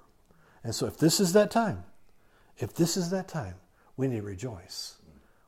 And 0.64 0.74
so, 0.74 0.86
if 0.86 0.98
this 0.98 1.20
is 1.20 1.32
that 1.34 1.52
time, 1.52 1.84
if 2.58 2.74
this 2.74 2.96
is 2.96 3.10
that 3.10 3.28
time, 3.28 3.54
we 3.96 4.08
need 4.08 4.16
to 4.16 4.22
rejoice. 4.22 4.96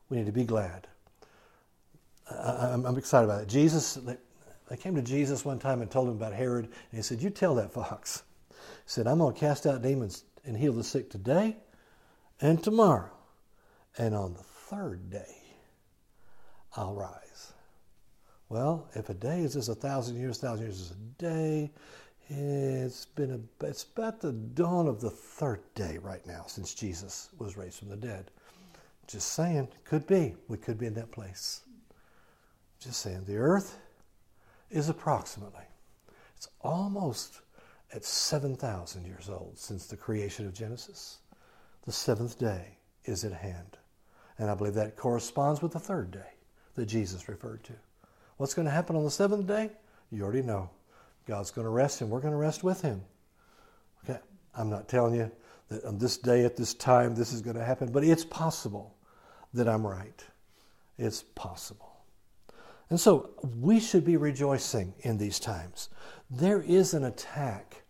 We 0.07 0.17
need 0.17 0.27
to 0.27 0.31
be 0.31 0.45
glad. 0.45 0.87
I, 2.31 2.73
am 2.73 2.97
excited 2.97 3.25
about 3.25 3.41
it. 3.41 3.49
Jesus, 3.49 3.95
they, 3.95 4.15
they 4.69 4.77
came 4.77 4.95
to 4.95 5.01
Jesus 5.01 5.43
one 5.43 5.59
time 5.59 5.81
and 5.81 5.89
told 5.89 6.07
him 6.07 6.15
about 6.15 6.33
Herod, 6.33 6.65
and 6.65 6.73
he 6.91 7.01
said, 7.01 7.21
You 7.21 7.29
tell 7.29 7.55
that 7.55 7.73
fox. 7.73 8.23
He 8.49 8.55
said, 8.85 9.07
I'm 9.07 9.17
going 9.17 9.33
to 9.33 9.39
cast 9.39 9.65
out 9.65 9.81
demons 9.81 10.23
and 10.49 10.57
heal 10.57 10.73
the 10.73 10.83
sick 10.83 11.09
today 11.09 11.55
and 12.41 12.61
tomorrow. 12.61 13.11
And 13.97 14.15
on 14.15 14.33
the 14.33 14.43
third 14.43 15.09
day, 15.09 15.37
I'll 16.75 16.95
rise. 16.95 17.53
Well, 18.49 18.89
if 18.95 19.09
a 19.09 19.13
day 19.13 19.41
is 19.41 19.53
just 19.53 19.69
a 19.69 19.75
thousand 19.75 20.17
years, 20.17 20.39
a 20.39 20.41
thousand 20.41 20.65
years 20.65 20.79
is 20.81 20.91
a 20.91 21.21
day, 21.21 21.71
It's 22.29 23.05
been 23.05 23.31
a, 23.31 23.65
it's 23.65 23.83
about 23.83 24.21
the 24.21 24.31
dawn 24.31 24.87
of 24.87 25.01
the 25.01 25.09
third 25.09 25.61
day 25.73 25.97
right 25.97 26.25
now 26.27 26.43
since 26.45 26.75
Jesus 26.75 27.29
was 27.39 27.57
raised 27.57 27.79
from 27.79 27.89
the 27.89 27.97
dead. 27.97 28.29
Just 29.07 29.33
saying, 29.33 29.67
could 29.83 30.05
be. 30.05 30.35
We 30.47 30.57
could 30.57 30.77
be 30.77 30.85
in 30.85 30.93
that 30.93 31.11
place. 31.11 31.61
Just 32.79 33.01
saying, 33.01 33.23
the 33.25 33.37
earth 33.37 33.79
is 34.69 34.89
approximately, 34.89 35.65
it's 36.37 36.47
almost 36.61 37.41
at 37.93 38.05
7,000 38.05 39.05
years 39.05 39.29
old 39.29 39.57
since 39.57 39.87
the 39.87 39.97
creation 39.97 40.45
of 40.45 40.53
Genesis. 40.53 41.19
The 41.85 41.91
seventh 41.91 42.37
day 42.37 42.77
is 43.05 43.23
at 43.23 43.33
hand. 43.33 43.77
And 44.37 44.49
I 44.49 44.55
believe 44.55 44.75
that 44.75 44.95
corresponds 44.95 45.61
with 45.61 45.73
the 45.73 45.79
third 45.79 46.11
day 46.11 46.33
that 46.75 46.85
Jesus 46.85 47.27
referred 47.27 47.63
to. 47.65 47.73
What's 48.37 48.53
going 48.53 48.65
to 48.65 48.71
happen 48.71 48.95
on 48.95 49.03
the 49.03 49.11
seventh 49.11 49.47
day? 49.47 49.71
You 50.11 50.23
already 50.23 50.41
know. 50.41 50.69
God's 51.27 51.51
going 51.51 51.65
to 51.65 51.71
rest 51.71 52.01
and 52.01 52.09
we're 52.09 52.21
going 52.21 52.33
to 52.33 52.37
rest 52.37 52.63
with 52.63 52.81
Him. 52.81 53.01
Okay? 54.03 54.19
I'm 54.55 54.69
not 54.69 54.87
telling 54.87 55.15
you 55.15 55.31
that 55.69 55.83
on 55.83 55.97
this 55.97 56.17
day 56.17 56.45
at 56.45 56.55
this 56.55 56.73
time 56.73 57.15
this 57.15 57.33
is 57.33 57.41
going 57.41 57.57
to 57.57 57.63
happen, 57.63 57.91
but 57.91 58.03
it's 58.03 58.25
possible 58.25 58.95
that 59.53 59.67
I'm 59.67 59.85
right. 59.85 60.23
It's 60.97 61.23
possible. 61.35 61.89
And 62.89 62.99
so 62.99 63.29
we 63.59 63.79
should 63.79 64.03
be 64.03 64.17
rejoicing 64.17 64.93
in 65.01 65.17
these 65.17 65.39
times. 65.39 65.89
There 66.29 66.61
is 66.61 66.93
an 66.93 67.03
attack 67.03 67.83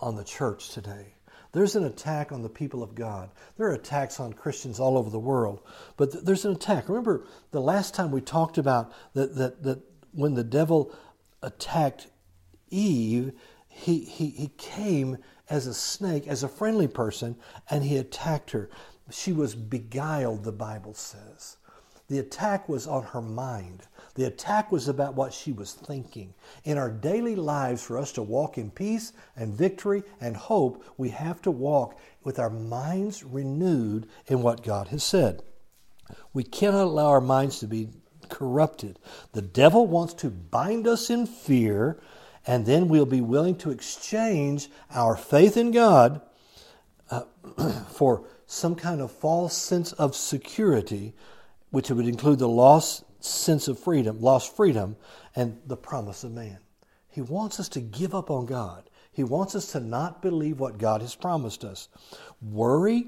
on 0.00 0.16
the 0.16 0.24
church 0.24 0.70
today. 0.70 1.14
There's 1.52 1.76
an 1.76 1.84
attack 1.84 2.32
on 2.32 2.42
the 2.42 2.48
people 2.48 2.82
of 2.82 2.94
God. 2.94 3.30
There 3.56 3.68
are 3.68 3.74
attacks 3.74 4.18
on 4.18 4.32
Christians 4.32 4.80
all 4.80 4.96
over 4.96 5.10
the 5.10 5.18
world. 5.18 5.60
But 5.96 6.12
th- 6.12 6.24
there's 6.24 6.44
an 6.44 6.52
attack. 6.52 6.88
Remember 6.88 7.26
the 7.50 7.60
last 7.60 7.94
time 7.94 8.10
we 8.10 8.22
talked 8.22 8.58
about 8.58 8.92
that, 9.12 9.36
that, 9.36 9.62
that 9.62 9.80
when 10.12 10.34
the 10.34 10.44
devil 10.44 10.94
attacked 11.42 12.08
Eve, 12.70 13.32
he, 13.68 14.00
he, 14.00 14.30
he 14.30 14.48
came 14.56 15.18
as 15.48 15.66
a 15.66 15.74
snake, 15.74 16.26
as 16.26 16.42
a 16.42 16.48
friendly 16.48 16.88
person, 16.88 17.36
and 17.68 17.84
he 17.84 17.98
attacked 17.98 18.50
her. 18.52 18.70
She 19.10 19.32
was 19.32 19.54
beguiled, 19.54 20.44
the 20.44 20.52
Bible 20.52 20.94
says. 20.94 21.58
The 22.08 22.18
attack 22.18 22.68
was 22.68 22.86
on 22.86 23.04
her 23.04 23.22
mind. 23.22 23.86
The 24.14 24.24
attack 24.24 24.70
was 24.70 24.88
about 24.88 25.14
what 25.14 25.32
she 25.32 25.52
was 25.52 25.72
thinking. 25.72 26.34
In 26.64 26.76
our 26.76 26.90
daily 26.90 27.34
lives, 27.34 27.82
for 27.82 27.96
us 27.98 28.12
to 28.12 28.22
walk 28.22 28.58
in 28.58 28.70
peace 28.70 29.12
and 29.36 29.54
victory 29.54 30.02
and 30.20 30.36
hope, 30.36 30.84
we 30.98 31.08
have 31.10 31.40
to 31.42 31.50
walk 31.50 31.98
with 32.22 32.38
our 32.38 32.50
minds 32.50 33.24
renewed 33.24 34.06
in 34.26 34.42
what 34.42 34.62
God 34.62 34.88
has 34.88 35.02
said. 35.02 35.42
We 36.34 36.44
cannot 36.44 36.84
allow 36.84 37.08
our 37.08 37.20
minds 37.22 37.58
to 37.60 37.66
be 37.66 37.88
corrupted. 38.28 38.98
The 39.32 39.42
devil 39.42 39.86
wants 39.86 40.14
to 40.14 40.30
bind 40.30 40.86
us 40.86 41.08
in 41.08 41.26
fear, 41.26 41.98
and 42.46 42.66
then 42.66 42.88
we'll 42.88 43.06
be 43.06 43.20
willing 43.22 43.56
to 43.58 43.70
exchange 43.70 44.68
our 44.90 45.16
faith 45.16 45.56
in 45.56 45.70
God 45.70 46.20
uh, 47.10 47.22
for 47.90 48.24
some 48.46 48.74
kind 48.74 49.00
of 49.00 49.10
false 49.10 49.56
sense 49.56 49.92
of 49.92 50.14
security, 50.14 51.14
which 51.70 51.90
would 51.90 52.06
include 52.06 52.38
the 52.38 52.48
lost 52.48 53.04
sense 53.24 53.68
of 53.68 53.78
freedom, 53.78 54.20
lost 54.20 54.56
freedom, 54.56 54.96
and 55.34 55.58
the 55.66 55.76
promise 55.76 56.24
of 56.24 56.32
man. 56.32 56.58
He 57.08 57.20
wants 57.20 57.60
us 57.60 57.68
to 57.70 57.80
give 57.80 58.14
up 58.14 58.30
on 58.30 58.46
God. 58.46 58.88
He 59.12 59.24
wants 59.24 59.54
us 59.54 59.72
to 59.72 59.80
not 59.80 60.22
believe 60.22 60.58
what 60.58 60.78
God 60.78 61.02
has 61.02 61.14
promised 61.14 61.64
us. 61.64 61.88
Worry 62.40 63.06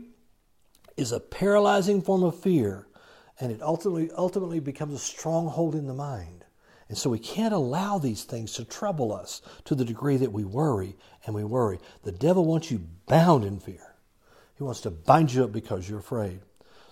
is 0.96 1.12
a 1.12 1.20
paralyzing 1.20 2.02
form 2.02 2.22
of 2.22 2.38
fear 2.38 2.86
and 3.40 3.50
it 3.50 3.62
ultimately, 3.62 4.10
ultimately 4.16 4.60
becomes 4.60 4.94
a 4.94 4.98
stronghold 4.98 5.74
in 5.74 5.86
the 5.86 5.94
mind. 5.94 6.44
And 6.88 6.98
so 6.98 7.10
we 7.10 7.18
can't 7.18 7.54
allow 7.54 7.98
these 7.98 8.24
things 8.24 8.52
to 8.52 8.64
trouble 8.64 9.12
us 9.12 9.42
to 9.64 9.74
the 9.74 9.84
degree 9.84 10.18
that 10.18 10.32
we 10.32 10.44
worry 10.44 10.96
and 11.24 11.34
we 11.34 11.42
worry. 11.42 11.80
The 12.02 12.12
devil 12.12 12.44
wants 12.44 12.70
you 12.70 12.86
bound 13.06 13.44
in 13.44 13.58
fear. 13.58 13.94
He 14.56 14.62
wants 14.62 14.82
to 14.82 14.90
bind 14.90 15.32
you 15.32 15.44
up 15.44 15.52
because 15.52 15.88
you're 15.88 15.98
afraid. 15.98 16.40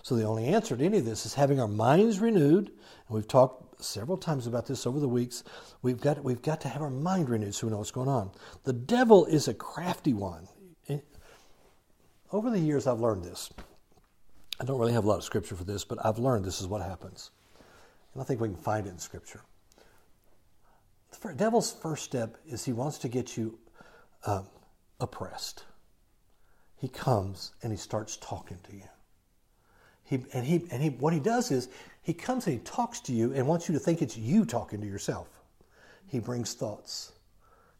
So 0.01 0.15
the 0.15 0.25
only 0.25 0.47
answer 0.47 0.75
to 0.75 0.83
any 0.83 0.97
of 0.97 1.05
this 1.05 1.25
is 1.25 1.35
having 1.35 1.61
our 1.61 1.67
minds 1.67 2.19
renewed. 2.19 2.71
We've 3.13 3.27
talked 3.27 3.83
several 3.83 4.17
times 4.17 4.47
about 4.47 4.65
this 4.65 4.87
over 4.87 4.99
the 4.99 5.07
weeks. 5.07 5.43
We've 5.81 6.01
got, 6.01 6.23
we've 6.23 6.41
got 6.41 6.61
to 6.61 6.67
have 6.67 6.81
our 6.81 6.89
mind 6.89 7.29
renewed 7.29 7.53
so 7.53 7.67
we 7.67 7.71
know 7.71 7.77
what's 7.77 7.91
going 7.91 8.09
on. 8.09 8.31
The 8.63 8.73
devil 8.73 9.25
is 9.25 9.47
a 9.47 9.53
crafty 9.53 10.13
one. 10.13 10.47
Over 12.31 12.49
the 12.49 12.59
years, 12.59 12.87
I've 12.87 12.99
learned 12.99 13.23
this. 13.23 13.51
I 14.59 14.65
don't 14.65 14.79
really 14.79 14.93
have 14.93 15.05
a 15.05 15.07
lot 15.07 15.17
of 15.17 15.23
scripture 15.23 15.55
for 15.55 15.63
this, 15.63 15.85
but 15.85 16.03
I've 16.03 16.17
learned 16.17 16.43
this 16.43 16.61
is 16.61 16.67
what 16.67 16.81
happens. 16.81 17.29
And 18.13 18.23
I 18.23 18.25
think 18.25 18.41
we 18.41 18.47
can 18.47 18.57
find 18.57 18.87
it 18.87 18.89
in 18.89 18.97
scripture. 18.97 19.41
The 21.21 21.33
devil's 21.33 21.71
first 21.71 22.03
step 22.03 22.37
is 22.47 22.65
he 22.65 22.73
wants 22.73 22.97
to 22.99 23.07
get 23.07 23.37
you 23.37 23.59
um, 24.25 24.47
oppressed. 24.99 25.65
He 26.75 26.87
comes 26.87 27.53
and 27.61 27.71
he 27.71 27.77
starts 27.77 28.17
talking 28.17 28.57
to 28.63 28.75
you. 28.75 28.87
He, 30.03 30.25
and 30.33 30.45
he, 30.45 30.65
and 30.71 30.81
he, 30.81 30.89
what 30.89 31.13
he 31.13 31.19
does 31.19 31.51
is 31.51 31.69
he 32.03 32.13
comes 32.13 32.45
and 32.45 32.59
he 32.59 32.63
talks 32.63 32.99
to 33.01 33.13
you 33.13 33.33
and 33.33 33.47
wants 33.47 33.67
you 33.67 33.73
to 33.73 33.79
think 33.79 34.01
it's 34.01 34.17
you 34.17 34.45
talking 34.45 34.81
to 34.81 34.87
yourself. 34.87 35.27
He 36.05 36.19
brings 36.19 36.53
thoughts. 36.53 37.13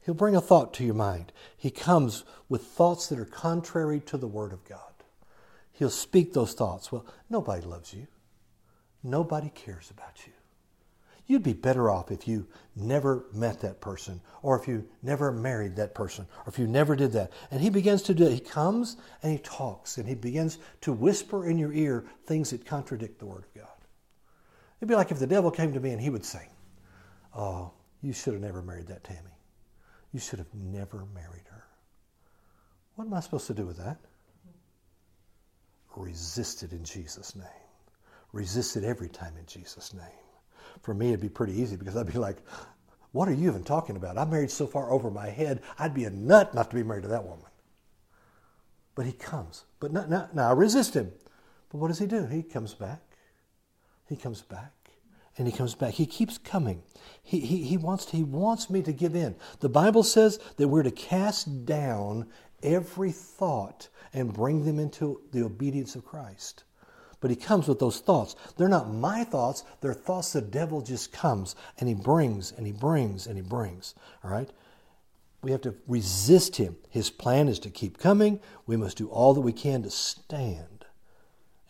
He'll 0.02 0.16
bring 0.16 0.36
a 0.36 0.42
thought 0.42 0.74
to 0.76 0.84
your 0.84 0.96
mind. 0.96 1.32
He 1.58 1.70
comes 1.70 2.24
with 2.50 2.64
thoughts 2.64 3.08
that 3.08 3.20
are 3.20 3.26
contrary 3.26 4.00
to 4.08 4.18
the 4.18 4.28
Word 4.28 4.54
of 4.54 4.64
God. 4.66 4.80
He'll 5.74 5.90
speak 5.90 6.34
those 6.34 6.54
thoughts. 6.54 6.92
Well, 6.92 7.06
nobody 7.30 7.66
loves 7.66 7.94
you. 7.94 8.08
Nobody 9.04 9.50
cares 9.50 9.92
about 9.92 10.26
you. 10.26 10.34
You'd 11.26 11.44
be 11.44 11.54
better 11.54 11.90
off 11.90 12.12
if 12.12 12.28
you 12.28 12.48
never 12.76 13.26
met 13.34 13.62
that 13.62 13.80
person, 13.80 14.20
or 14.42 14.60
if 14.60 14.68
you 14.68 14.86
never 15.02 15.32
married 15.32 15.78
that 15.78 15.96
person, 15.96 16.28
or 16.46 16.50
if 16.50 16.60
you 16.60 16.68
never 16.68 16.96
did 16.96 17.14
that. 17.14 17.32
And 17.50 17.62
he 17.62 17.70
begins 17.70 18.02
to 18.04 18.14
do 18.14 18.26
it. 18.26 18.34
He 18.34 18.40
comes 18.40 18.98
and 19.22 19.32
he 19.32 19.38
talks, 19.38 19.98
and 19.98 20.08
he 20.08 20.16
begins 20.16 20.58
to 20.82 20.92
whisper 20.92 21.46
in 21.46 21.58
your 21.58 21.72
ear 21.74 22.06
things 22.26 22.50
that 22.50 22.66
contradict 22.66 23.20
the 23.20 23.26
Word 23.26 23.44
of 23.44 23.54
God. 23.54 23.73
It'd 24.84 24.90
be 24.90 24.96
like 24.96 25.12
if 25.12 25.20
the 25.20 25.26
devil 25.28 25.50
came 25.50 25.72
to 25.72 25.80
me 25.80 25.92
and 25.92 26.02
he 26.02 26.10
would 26.10 26.26
say, 26.26 26.46
Oh, 27.34 27.72
you 28.02 28.12
should 28.12 28.34
have 28.34 28.42
never 28.42 28.62
married 28.62 28.88
that 28.88 29.06
Tammy. 29.06 29.32
You 30.12 30.20
should 30.20 30.40
have 30.40 30.54
never 30.54 31.06
married 31.16 31.48
her. 31.50 31.64
What 32.96 33.06
am 33.06 33.14
I 33.14 33.22
supposed 33.22 33.48
to 33.48 33.54
do 33.54 33.66
with 33.66 33.78
that? 33.78 33.98
resist 35.96 36.64
it 36.64 36.74
in 36.74 36.84
Jesus' 36.84 37.34
name. 37.34 37.48
Resist 38.34 38.76
it 38.76 38.84
every 38.84 39.08
time 39.08 39.38
in 39.40 39.46
Jesus' 39.46 39.94
name. 39.94 40.20
For 40.82 40.94
me, 40.94 41.10
it'd 41.10 41.22
be 41.22 41.30
pretty 41.30 41.54
easy 41.54 41.78
because 41.78 41.96
I'd 41.96 42.12
be 42.12 42.20
like, 42.20 42.40
what 43.14 43.30
are 43.30 43.34
you 43.34 43.50
even 43.50 43.64
talking 43.64 43.96
about? 43.96 44.18
I'm 44.18 44.32
married 44.32 44.52
so 44.52 44.68
far 44.68 44.92
over 44.92 45.10
my 45.10 45.30
head, 45.30 45.62
I'd 45.80 45.94
be 45.94 46.04
a 46.04 46.10
nut 46.10 46.54
not 46.54 46.70
to 46.72 46.76
be 46.76 46.84
married 46.84 47.04
to 47.04 47.10
that 47.10 47.24
woman. 47.24 47.46
But 48.96 49.06
he 49.06 49.14
comes. 49.14 49.64
But 49.80 49.94
now, 49.94 50.28
now 50.34 50.50
I 50.50 50.52
resist 50.52 50.94
him. 50.94 51.14
But 51.70 51.78
what 51.78 51.88
does 51.88 52.00
he 52.00 52.06
do? 52.06 52.26
He 52.26 52.44
comes 52.44 52.74
back. 52.74 53.00
He 54.14 54.22
comes 54.22 54.44
back. 54.44 54.72
And 55.40 55.48
he 55.48 55.58
comes 55.58 55.74
back. 55.74 55.96
He 55.96 56.06
keeps 56.06 56.38
coming. 56.38 56.84
He, 57.24 57.40
he, 57.40 57.64
he, 57.64 57.78
wants 57.78 58.12
he 58.12 58.24
wants 58.24 58.70
me 58.70 58.84
to 58.84 58.94
give 58.94 59.16
in. 59.16 59.36
The 59.60 59.70
Bible 59.70 60.04
says 60.04 60.40
that 60.58 60.68
we're 60.68 60.84
to 60.84 60.92
cast 60.92 61.66
down 61.66 62.28
every 62.62 63.12
thought 63.12 63.90
and 64.14 64.32
bring 64.32 64.66
them 64.66 64.78
into 64.78 65.20
the 65.32 65.44
obedience 65.44 65.96
of 65.96 66.06
Christ. 66.06 66.64
But 67.22 67.32
he 67.32 67.36
comes 67.36 67.68
with 67.68 67.80
those 67.80 68.02
thoughts. 68.02 68.36
They're 68.56 68.70
not 68.70 68.94
my 68.94 69.24
thoughts, 69.24 69.64
they're 69.82 69.96
thoughts 69.96 70.34
the 70.34 70.42
devil 70.42 70.82
just 70.82 71.12
comes 71.12 71.56
and 71.80 71.90
he 71.90 71.96
brings 71.96 72.52
and 72.52 72.68
he 72.68 72.72
brings 72.72 73.26
and 73.26 73.36
he 73.36 73.42
brings. 73.42 73.96
All 74.24 74.30
right? 74.30 74.50
We 75.42 75.50
have 75.50 75.62
to 75.62 75.74
resist 75.88 76.58
him. 76.58 76.76
His 76.92 77.10
plan 77.10 77.48
is 77.48 77.58
to 77.60 77.72
keep 77.72 77.98
coming. 77.98 78.42
We 78.68 78.78
must 78.78 78.98
do 78.98 79.08
all 79.08 79.34
that 79.34 79.42
we 79.42 79.54
can 79.54 79.82
to 79.82 79.90
stand 79.90 80.86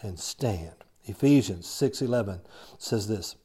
and 0.01 0.19
stand. 0.19 0.83
Ephesians 1.05 1.67
6:11 1.67 2.41
says 2.77 3.07
this, 3.07 3.36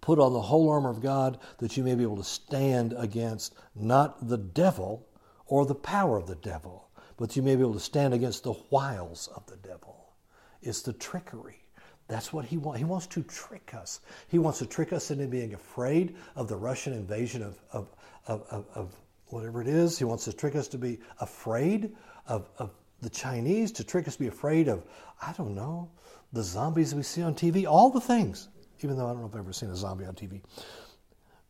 "Put 0.00 0.18
on 0.18 0.32
the 0.32 0.42
whole 0.42 0.68
armor 0.68 0.90
of 0.90 1.00
God 1.00 1.38
that 1.58 1.76
you 1.76 1.84
may 1.84 1.94
be 1.94 2.02
able 2.02 2.16
to 2.16 2.24
stand 2.24 2.92
against 2.96 3.54
not 3.74 4.28
the 4.28 4.38
devil 4.38 5.06
or 5.46 5.64
the 5.64 5.74
power 5.74 6.16
of 6.16 6.26
the 6.26 6.34
devil, 6.34 6.88
but 7.16 7.36
you 7.36 7.42
may 7.42 7.56
be 7.56 7.62
able 7.62 7.74
to 7.74 7.80
stand 7.80 8.14
against 8.14 8.42
the 8.42 8.54
wiles 8.70 9.28
of 9.34 9.46
the 9.46 9.56
devil. 9.56 10.12
It's 10.60 10.82
the 10.82 10.92
trickery. 10.92 11.62
That's 12.08 12.32
what 12.32 12.44
he 12.44 12.58
wants. 12.58 12.78
He 12.78 12.84
wants 12.84 13.06
to 13.08 13.22
trick 13.22 13.74
us. 13.74 14.00
He 14.28 14.38
wants 14.38 14.58
to 14.58 14.66
trick 14.66 14.92
us 14.92 15.10
into 15.10 15.26
being 15.26 15.54
afraid 15.54 16.16
of 16.36 16.48
the 16.48 16.56
Russian 16.56 16.92
invasion 16.92 17.42
of, 17.42 17.62
of, 17.72 17.88
of, 18.26 18.42
of, 18.50 18.66
of 18.74 18.96
whatever 19.28 19.62
it 19.62 19.68
is. 19.68 19.98
He 19.98 20.04
wants 20.04 20.24
to 20.24 20.32
trick 20.32 20.54
us 20.54 20.68
to 20.68 20.78
be 20.78 20.98
afraid 21.20 21.94
of, 22.26 22.50
of 22.58 22.70
the 23.00 23.10
Chinese, 23.10 23.72
to 23.72 23.84
trick 23.84 24.06
us 24.06 24.14
to 24.14 24.20
be 24.20 24.26
afraid 24.26 24.68
of, 24.68 24.84
I 25.20 25.32
don't 25.32 25.54
know, 25.54 25.90
the 26.32 26.42
zombies 26.42 26.94
we 26.94 27.02
see 27.02 27.22
on 27.22 27.34
TV, 27.34 27.66
all 27.66 27.90
the 27.90 28.00
things. 28.00 28.48
Even 28.80 28.96
though 28.96 29.06
I 29.06 29.12
don't 29.12 29.20
know 29.20 29.26
if 29.26 29.34
I've 29.34 29.40
ever 29.40 29.52
seen 29.52 29.70
a 29.70 29.76
zombie 29.76 30.06
on 30.06 30.14
TV. 30.14 30.42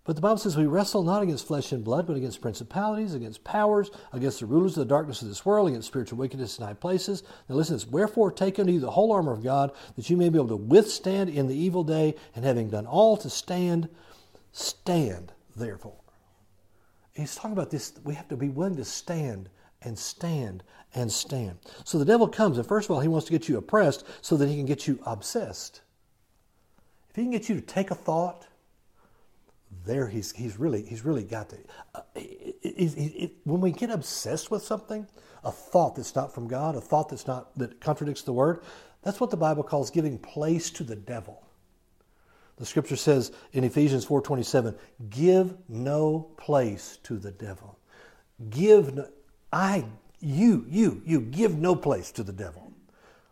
But 0.05 0.17
the 0.17 0.23
Bible 0.23 0.39
says 0.39 0.57
we 0.57 0.67
wrestle 0.67 1.05
not 1.05 1.23
against 1.23 1.47
flesh 1.47 1.71
and 1.71 1.85
blood, 1.85 2.09
but 2.09 2.17
against 2.17 2.41
principalities, 2.41 3.15
against 3.15 3.45
powers, 3.45 3.91
against 4.13 4.41
the 4.41 4.47
rulers 4.47 4.77
of 4.77 4.81
the 4.81 4.93
darkness 4.93 5.23
of 5.23 5.29
this 5.29 5.47
world, 5.47 5.69
against 5.69 5.87
spiritual 5.87 6.19
wickedness 6.19 6.59
in 6.59 6.65
high 6.65 6.73
places. 6.75 7.23
Now 7.49 7.55
listen 7.55 7.79
to 7.79 7.85
this. 7.85 7.93
Wherefore 7.93 8.33
take 8.33 8.59
unto 8.59 8.73
you 8.73 8.81
the 8.81 8.91
whole 8.91 9.13
armor 9.13 9.33
of 9.33 9.45
God, 9.45 9.71
that 9.95 10.11
you 10.11 10.17
may 10.17 10.29
be 10.29 10.39
able 10.39 10.49
to 10.49 10.57
withstand 10.57 11.31
in 11.31 11.47
the 11.47 11.55
evil 11.55 11.85
day, 11.85 12.17
and 12.35 12.45
having 12.45 12.69
done 12.69 12.85
all 12.85 13.17
to 13.19 13.31
stand, 13.31 13.89
stand 14.51 15.33
therefore. 15.55 16.01
He's 17.13 17.37
talking 17.37 17.53
about 17.53 17.71
this. 17.71 17.93
We 18.03 18.15
have 18.15 18.29
to 18.29 18.37
be 18.37 18.49
willing 18.49 18.77
to 18.77 18.85
stand 18.85 19.51
and 19.85 19.99
stand 19.99 20.63
and 20.95 21.11
stand. 21.11 21.59
So 21.85 21.99
the 21.99 22.05
devil 22.05 22.29
comes, 22.29 22.59
and 22.59 22.67
first 22.67 22.87
of 22.87 22.95
all, 22.95 23.01
he 23.01 23.09
wants 23.09 23.27
to 23.27 23.33
get 23.33 23.49
you 23.49 23.57
oppressed 23.57 24.05
so 24.21 24.37
that 24.37 24.49
he 24.49 24.57
can 24.57 24.67
get 24.67 24.87
you 24.87 24.99
obsessed. 25.07 25.81
If 27.11 27.17
he 27.17 27.23
can 27.23 27.31
get 27.31 27.49
you 27.49 27.55
to 27.57 27.61
take 27.61 27.91
a 27.91 27.95
thought, 27.95 28.47
there 29.85 30.09
he's, 30.09 30.33
he's 30.33 30.59
really 30.59 30.83
he's 30.83 31.05
really 31.05 31.25
got 31.25 31.49
to. 31.51 31.57
Uh, 31.95 32.01
it, 32.15 32.57
it, 32.63 32.97
it, 32.97 33.33
when 33.45 33.61
we 33.61 33.73
get 33.73 33.91
obsessed 33.91 34.51
with 34.51 34.63
something, 34.63 35.07
a 35.45 35.51
thought 35.51 35.97
that's 35.97 36.15
not 36.15 36.35
from 36.35 36.47
God, 36.47 36.77
a 36.77 36.81
thought 36.81 37.09
that's 37.09 37.27
not 37.27 37.57
that 37.59 37.81
contradicts 37.81 38.23
the 38.23 38.33
word, 38.33 38.63
that's 39.03 39.21
what 39.21 39.31
the 39.31 39.37
Bible 39.37 39.63
calls 39.63 39.91
giving 39.91 40.19
place 40.19 40.71
to 40.71 40.85
the 40.85 40.97
devil. 40.97 41.43
The 42.57 42.67
scripture 42.67 42.97
says 42.97 43.33
in 43.53 43.65
Ephesians 43.65 44.05
4:27, 44.05 44.77
"Give 45.11 45.57
no 45.69 46.31
place 46.37 46.99
to 47.05 47.19
the 47.19 47.33
devil." 47.33 47.79
Give 48.51 48.95
no, 48.95 49.09
I 49.53 49.85
you 50.21 50.67
you 50.69 51.03
you 51.05 51.21
give 51.21 51.57
no 51.57 51.75
place 51.75 52.11
to 52.13 52.23
the 52.23 52.33
devil. 52.33 52.73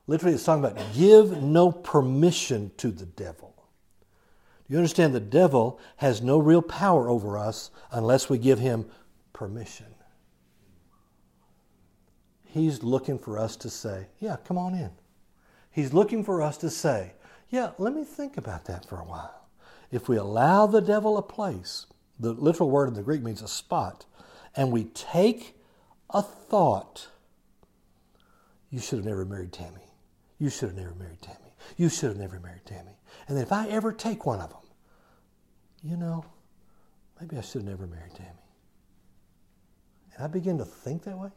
Literally 0.06 0.34
it's 0.34 0.44
talking 0.44 0.64
about 0.64 0.80
give 0.94 1.42
no 1.42 1.70
permission 1.70 2.72
to 2.78 2.90
the 2.90 3.06
devil. 3.06 3.54
Do 4.66 4.74
you 4.74 4.78
understand 4.78 5.14
the 5.14 5.20
devil 5.20 5.80
has 5.96 6.20
no 6.20 6.38
real 6.38 6.62
power 6.62 7.08
over 7.08 7.38
us 7.38 7.70
unless 7.90 8.28
we 8.28 8.38
give 8.38 8.58
him 8.58 8.86
permission. 9.40 9.86
He's 12.44 12.82
looking 12.82 13.18
for 13.18 13.38
us 13.38 13.56
to 13.56 13.70
say, 13.70 14.08
Yeah, 14.18 14.36
come 14.44 14.58
on 14.58 14.74
in. 14.74 14.90
He's 15.70 15.94
looking 15.94 16.24
for 16.24 16.42
us 16.42 16.58
to 16.58 16.68
say, 16.68 17.12
Yeah, 17.48 17.70
let 17.78 17.94
me 17.94 18.04
think 18.04 18.36
about 18.36 18.66
that 18.66 18.84
for 18.84 19.00
a 19.00 19.04
while. 19.04 19.46
If 19.90 20.08
we 20.08 20.18
allow 20.18 20.66
the 20.66 20.82
devil 20.82 21.16
a 21.16 21.22
place, 21.22 21.86
the 22.18 22.32
literal 22.32 22.70
word 22.70 22.88
in 22.88 22.94
the 22.94 23.02
Greek 23.02 23.22
means 23.22 23.40
a 23.40 23.48
spot, 23.48 24.04
and 24.54 24.70
we 24.70 24.84
take 24.84 25.56
a 26.12 26.22
thought, 26.22 27.08
you 28.70 28.78
should 28.78 28.98
have 28.98 29.06
never 29.06 29.24
married 29.24 29.52
Tammy. 29.52 29.82
You 30.38 30.48
should 30.48 30.70
have 30.70 30.78
never 30.78 30.94
married 30.94 31.20
Tammy. 31.20 31.54
You 31.76 31.88
should 31.88 32.08
have 32.08 32.18
never 32.18 32.40
married 32.40 32.64
Tammy. 32.64 32.98
And 33.28 33.36
then 33.36 33.44
if 33.44 33.52
I 33.52 33.68
ever 33.68 33.92
take 33.92 34.24
one 34.24 34.40
of 34.40 34.50
them, 34.50 34.58
you 35.82 35.96
know, 35.96 36.24
maybe 37.20 37.36
I 37.36 37.40
should 37.40 37.62
have 37.62 37.70
never 37.70 37.86
married 37.86 38.14
Tammy. 38.14 38.30
And 40.14 40.24
I 40.24 40.26
begin 40.28 40.58
to 40.58 40.64
think 40.64 41.04
that 41.04 41.18
way, 41.18 41.30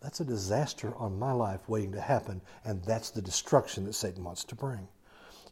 that's 0.00 0.20
a 0.20 0.24
disaster 0.24 0.94
on 0.96 1.18
my 1.18 1.32
life 1.32 1.68
waiting 1.68 1.92
to 1.92 2.00
happen, 2.00 2.40
and 2.64 2.82
that's 2.84 3.10
the 3.10 3.20
destruction 3.20 3.84
that 3.84 3.94
Satan 3.94 4.24
wants 4.24 4.44
to 4.44 4.54
bring. 4.54 4.88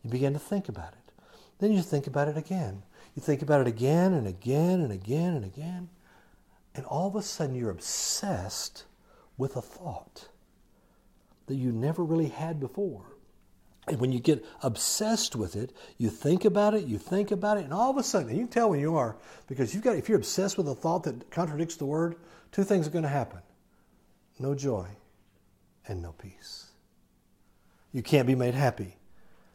You 0.02 0.10
begin 0.10 0.32
to 0.32 0.38
think 0.38 0.68
about 0.68 0.94
it. 0.94 1.12
Then 1.58 1.72
you 1.72 1.82
think 1.82 2.06
about 2.06 2.28
it 2.28 2.36
again. 2.36 2.82
You 3.14 3.22
think 3.22 3.42
about 3.42 3.60
it 3.60 3.66
again 3.66 4.14
and 4.14 4.26
again 4.26 4.80
and 4.80 4.92
again 4.92 5.34
and 5.34 5.44
again. 5.44 5.90
And 6.74 6.84
all 6.86 7.08
of 7.08 7.16
a 7.16 7.22
sudden 7.22 7.54
you're 7.54 7.70
obsessed 7.70 8.84
with 9.36 9.56
a 9.56 9.62
thought 9.62 10.28
that 11.46 11.56
you 11.56 11.72
never 11.72 12.04
really 12.04 12.28
had 12.28 12.60
before. 12.60 13.16
And 13.86 14.00
when 14.00 14.12
you 14.12 14.20
get 14.20 14.44
obsessed 14.62 15.34
with 15.34 15.56
it, 15.56 15.72
you 15.96 16.10
think 16.10 16.44
about 16.44 16.74
it, 16.74 16.84
you 16.84 16.98
think 16.98 17.30
about 17.30 17.56
it, 17.56 17.64
and 17.64 17.72
all 17.72 17.90
of 17.90 17.96
a 17.96 18.02
sudden, 18.02 18.28
you 18.30 18.42
can 18.42 18.48
tell 18.48 18.68
when 18.68 18.80
you 18.80 18.96
are, 18.96 19.16
because 19.46 19.72
you've 19.72 19.82
got 19.82 19.96
if 19.96 20.10
you're 20.10 20.18
obsessed 20.18 20.58
with 20.58 20.68
a 20.68 20.74
thought 20.74 21.04
that 21.04 21.30
contradicts 21.30 21.76
the 21.76 21.86
word, 21.86 22.16
two 22.52 22.64
things 22.64 22.86
are 22.86 22.90
going 22.90 23.04
to 23.04 23.08
happen 23.08 23.40
no 24.38 24.54
joy, 24.54 24.86
and 25.88 26.02
no 26.02 26.12
peace. 26.12 26.66
You 27.92 28.02
can't 28.02 28.26
be 28.26 28.34
made 28.34 28.54
happy. 28.54 28.96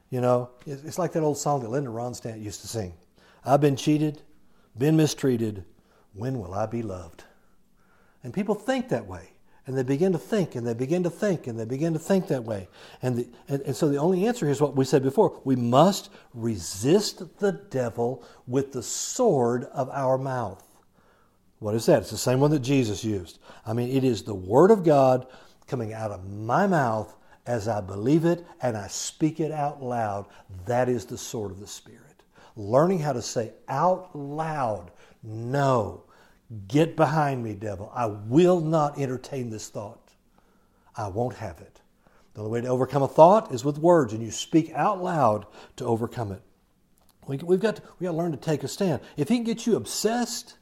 You 0.10 0.22
know, 0.22 0.50
it's 0.66 1.00
like 1.00 1.14
that 1.14 1.24
old 1.24 1.38
song 1.38 1.62
that 1.62 1.70
Linda 1.70 1.90
Ronstadt 1.90 2.42
used 2.42 2.62
to 2.62 2.68
sing 2.68 2.94
I've 3.46 3.62
been 3.62 3.76
cheated, 3.76 4.22
been 4.78 4.98
mistreated. 4.98 5.66
When 6.14 6.40
will 6.40 6.54
I 6.54 6.66
be 6.66 6.82
loved? 6.82 7.24
And 8.24 8.34
people 8.34 8.56
think 8.56 8.90
that 8.90 9.08
way. 9.08 9.30
And 9.66 9.78
they 9.78 9.84
begin 9.84 10.12
to 10.12 10.18
think, 10.18 10.56
and 10.56 10.68
they 10.68 10.74
begin 10.74 11.04
to 11.04 11.10
think, 11.10 11.48
and 11.48 11.58
they 11.58 11.64
begin 11.64 11.94
to 11.94 12.00
think 12.00 12.28
that 12.28 12.44
way. 12.44 12.68
And, 13.02 13.16
the, 13.16 13.28
and, 13.48 13.62
and 13.62 13.76
so 13.76 13.88
the 13.88 13.98
only 13.98 14.28
answer 14.28 14.50
is 14.50 14.60
what 14.60 14.76
we 14.76 14.84
said 14.84 15.04
before 15.04 15.40
we 15.46 15.56
must 15.56 16.10
resist 16.34 17.40
the 17.40 17.54
devil 17.54 18.26
with 18.46 18.74
the 18.74 18.84
sword 18.84 19.64
of 19.66 19.90
our 19.92 20.18
mouth. 20.18 20.62
What 21.60 21.76
is 21.76 21.86
that? 21.86 22.02
It's 22.02 22.12
the 22.12 22.18
same 22.18 22.42
one 22.42 22.52
that 22.52 22.60
Jesus 22.60 23.06
used. 23.06 23.40
I 23.66 23.72
mean, 23.72 23.90
it 23.90 24.04
is 24.04 24.24
the 24.24 24.36
Word 24.36 24.70
of 24.70 24.84
God 24.84 25.28
coming 25.66 25.94
out 25.94 26.12
of 26.12 26.30
my 26.30 26.68
mouth 26.68 27.16
as 27.46 27.70
I 27.70 27.80
believe 27.80 28.26
it 28.26 28.46
and 28.62 28.76
I 28.76 28.88
speak 28.88 29.40
it 29.40 29.52
out 29.52 29.82
loud. 29.82 30.26
That 30.66 30.90
is 30.90 31.06
the 31.06 31.18
sword 31.18 31.52
of 31.52 31.62
the 31.62 31.68
Spirit. 31.68 32.02
Learning 32.58 33.00
how 33.00 33.14
to 33.14 33.22
say 33.22 33.54
out 33.70 34.14
loud, 34.14 34.92
no, 35.24 36.04
get 36.68 36.96
behind 36.96 37.44
me, 37.44 37.54
devil. 37.54 37.92
I 37.94 38.08
will 38.08 38.60
not 38.60 39.00
entertain 39.00 39.50
this 39.50 39.70
thought. 39.70 40.12
I 40.96 41.08
won't 41.08 41.36
have 41.36 41.60
it. 41.60 41.82
The 42.34 42.42
only 42.42 42.52
way 42.52 42.62
to 42.62 42.68
overcome 42.68 43.04
a 43.04 43.08
thought 43.08 43.54
is 43.54 43.64
with 43.64 43.78
words, 43.78 44.14
and 44.14 44.22
you 44.22 44.32
speak 44.32 44.72
out 44.74 45.02
loud 45.02 45.46
to 45.78 45.86
overcome 45.86 46.32
it. 46.32 46.42
We, 47.26 47.38
have 47.38 47.60
got 47.60 47.76
to, 47.78 47.84
we've 48.00 48.08
got 48.08 48.12
to 48.12 48.18
learn 48.18 48.32
to 48.32 48.38
take 48.38 48.64
a 48.64 48.68
stand. 48.68 49.02
If 49.16 49.30
he 49.30 49.36
can 49.36 49.46
get 49.46 49.66
you 49.66 49.76
obsessed, 49.78 50.56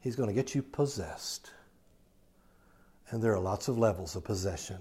He's 0.00 0.16
going 0.16 0.28
to 0.28 0.34
get 0.34 0.54
you 0.54 0.62
possessed. 0.62 1.52
And 3.10 3.22
there 3.22 3.34
are 3.34 3.40
lots 3.40 3.68
of 3.68 3.78
levels 3.78 4.16
of 4.16 4.24
possession. 4.24 4.78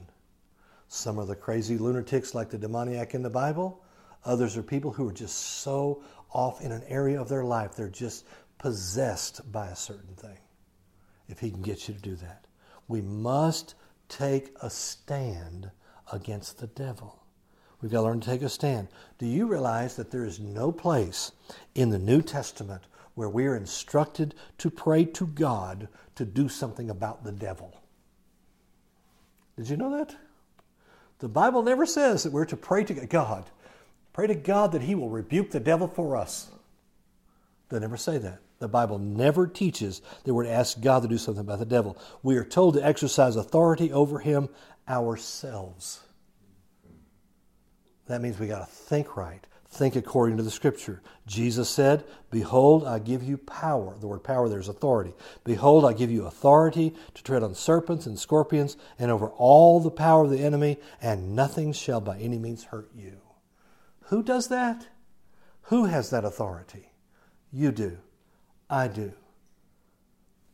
Some 0.88 1.20
are 1.20 1.26
the 1.26 1.36
crazy 1.36 1.78
lunatics 1.78 2.34
like 2.34 2.50
the 2.50 2.58
demoniac 2.58 3.14
in 3.14 3.22
the 3.22 3.30
Bible. 3.30 3.84
Others 4.26 4.58
are 4.58 4.64
people 4.64 4.92
who 4.92 5.10
are 5.10 5.14
just 5.14 5.36
so 5.38 6.04
off 6.32 6.62
in 6.62 6.72
an 6.72 6.84
area 6.88 7.20
of 7.20 7.30
their 7.30 7.44
life, 7.44 7.76
they're 7.76 7.90
just 7.90 8.26
possessed 8.58 9.52
by 9.52 9.68
a 9.68 9.76
certain 9.76 10.16
thing. 10.16 10.38
If 11.28 11.40
he 11.40 11.52
can 11.52 11.62
get 11.62 11.88
you 11.88 11.94
to 11.94 12.02
do 12.02 12.16
that, 12.16 12.46
we 12.88 13.02
must 13.02 13.76
take 14.08 14.56
a 14.62 14.70
stand 14.70 15.72
against 16.12 16.58
the 16.58 16.68
devil. 16.68 17.20
We've 17.82 17.92
got 17.92 18.00
to 18.00 18.04
learn 18.04 18.20
to 18.20 18.30
take 18.30 18.42
a 18.42 18.50
stand. 18.50 18.90
Do 19.20 19.26
you 19.26 19.48
realize 19.48 19.96
that 19.96 20.12
there 20.12 20.26
is 20.26 20.40
no 20.40 20.72
place 20.72 21.32
in 21.76 21.90
the 21.90 22.00
New 22.00 22.22
Testament 22.22 22.84
where 23.20 23.28
we 23.28 23.46
are 23.48 23.58
instructed 23.58 24.34
to 24.58 24.70
pray 24.70 25.04
to 25.04 25.28
God 25.28 25.90
to 26.16 26.24
do 26.24 26.48
something 26.48 26.90
about 26.90 27.22
the 27.26 27.34
devil. 27.34 27.82
Did 29.58 29.68
you 29.68 29.76
know 29.76 29.98
that? 29.98 30.16
The 31.20 31.28
Bible 31.28 31.62
never 31.62 31.86
says 31.86 32.24
that 32.24 32.32
we're 32.32 32.46
to 32.46 32.56
pray 32.56 32.86
to 32.86 32.94
God. 32.94 33.44
Pray 34.14 34.28
to 34.28 34.36
God 34.36 34.72
that 34.72 34.82
He 34.82 34.96
will 34.96 35.10
rebuke 35.10 35.52
the 35.52 35.60
devil 35.60 35.88
for 35.88 36.18
us. 36.18 36.50
They 37.70 37.80
never 37.80 37.98
say 37.98 38.18
that. 38.18 38.40
The 38.60 38.68
Bible 38.68 39.00
never 39.00 39.48
teaches 39.48 40.02
that 40.24 40.34
we're 40.34 40.44
to 40.44 40.52
ask 40.52 40.82
God 40.82 41.04
to 41.04 41.08
do 41.08 41.18
something 41.18 41.42
about 41.42 41.60
the 41.60 41.66
devil. 41.66 41.98
We 42.24 42.36
are 42.38 42.44
told 42.44 42.74
to 42.74 42.86
exercise 42.86 43.36
authority 43.36 43.92
over 43.92 44.20
him 44.20 44.50
ourselves. 44.88 46.02
That 48.08 48.22
means 48.22 48.40
we 48.40 48.48
got 48.48 48.68
to 48.68 48.74
think 48.74 49.16
right 49.16 49.46
think 49.72 49.96
according 49.96 50.38
to 50.38 50.44
the 50.44 50.52
scripture. 50.52 51.02
Jesus 51.28 51.70
said, 51.70 52.04
Behold, 52.32 52.86
I 52.86 53.00
give 53.00 53.22
you 53.24 53.38
power. 53.38 53.96
The 54.00 54.08
word 54.08 54.24
power 54.24 54.50
there 54.50 54.60
is 54.60 54.68
authority. 54.68 55.14
Behold, 55.44 55.86
I 55.86 55.94
give 55.94 56.12
you 56.12 56.26
authority 56.26 56.96
to 57.14 57.24
tread 57.24 57.44
on 57.44 57.54
serpents 57.54 58.06
and 58.06 58.18
scorpions 58.18 58.78
and 58.98 59.12
over 59.12 59.28
all 59.28 59.80
the 59.80 59.92
power 59.92 60.24
of 60.24 60.32
the 60.32 60.44
enemy, 60.44 60.78
and 61.02 61.36
nothing 61.36 61.72
shall 61.72 62.02
by 62.02 62.18
any 62.20 62.40
means 62.40 62.66
hurt 62.66 62.90
you. 62.96 63.18
Who 64.10 64.24
does 64.24 64.48
that? 64.48 64.88
Who 65.64 65.86
has 65.86 66.10
that 66.10 66.26
authority? 66.26 66.92
You 67.52 67.72
do. 67.72 67.98
I 68.70 68.88
do. 68.88 69.14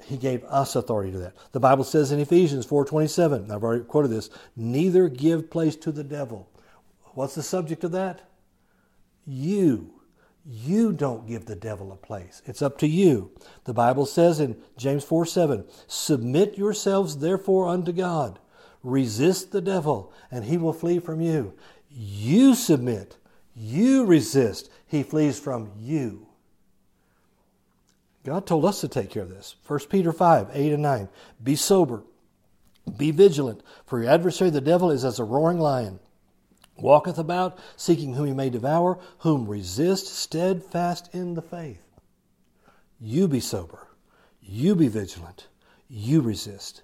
He 0.03 0.17
gave 0.17 0.43
us 0.43 0.75
authority 0.75 1.13
to 1.13 1.19
that. 1.19 1.35
The 1.53 1.61
Bible 1.61 1.85
says 1.85 2.11
in 2.11 2.19
Ephesians 2.19 2.65
4:27, 2.65 3.49
I've 3.49 3.63
already 3.63 3.85
quoted 3.85 4.09
this, 4.09 4.29
neither 4.57 5.07
give 5.07 5.49
place 5.49 5.77
to 5.77 5.93
the 5.93 6.03
devil. 6.03 6.49
What's 7.13 7.35
the 7.35 7.43
subject 7.43 7.85
of 7.85 7.93
that? 7.93 8.29
You. 9.25 10.01
You 10.45 10.91
don't 10.91 11.25
give 11.25 11.45
the 11.45 11.55
devil 11.55 11.93
a 11.93 11.95
place. 11.95 12.41
It's 12.45 12.61
up 12.61 12.77
to 12.79 12.87
you. 12.87 13.31
The 13.63 13.73
Bible 13.73 14.05
says 14.05 14.41
in 14.41 14.61
James 14.77 15.05
4 15.05 15.25
7, 15.25 15.65
Submit 15.87 16.57
yourselves 16.57 17.17
therefore 17.17 17.69
unto 17.69 17.93
God. 17.93 18.37
Resist 18.83 19.51
the 19.51 19.61
devil, 19.61 20.11
and 20.29 20.43
he 20.43 20.57
will 20.57 20.73
flee 20.73 20.99
from 20.99 21.21
you. 21.21 21.53
You 21.89 22.53
submit. 22.53 23.17
You 23.55 24.05
resist. 24.05 24.69
He 24.87 25.03
flees 25.03 25.39
from 25.39 25.71
you. 25.79 26.27
God 28.23 28.45
told 28.45 28.65
us 28.65 28.81
to 28.81 28.87
take 28.87 29.11
care 29.11 29.23
of 29.23 29.29
this. 29.29 29.55
1 29.67 29.79
Peter 29.89 30.11
5 30.11 30.49
8 30.53 30.73
and 30.73 30.83
9. 30.83 31.09
Be 31.43 31.55
sober. 31.55 32.03
Be 32.97 33.11
vigilant, 33.11 33.61
for 33.85 34.01
your 34.01 34.11
adversary 34.11 34.49
the 34.49 34.61
devil 34.61 34.91
is 34.91 35.05
as 35.05 35.19
a 35.19 35.23
roaring 35.23 35.59
lion 35.59 35.99
walketh 36.77 37.17
about, 37.17 37.57
seeking 37.75 38.13
whom 38.13 38.27
he 38.27 38.33
may 38.33 38.49
devour, 38.49 38.99
whom 39.19 39.47
resist 39.47 40.07
steadfast 40.07 41.13
in 41.13 41.33
the 41.33 41.41
faith. 41.41 41.81
You 42.99 43.27
be 43.27 43.39
sober. 43.39 43.87
You 44.41 44.75
be 44.75 44.87
vigilant. 44.87 45.47
You 45.89 46.21
resist. 46.21 46.81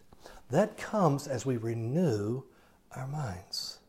That 0.49 0.77
comes 0.77 1.27
as 1.27 1.45
we 1.45 1.57
renew 1.57 2.43
our 2.95 3.07
minds. 3.07 3.79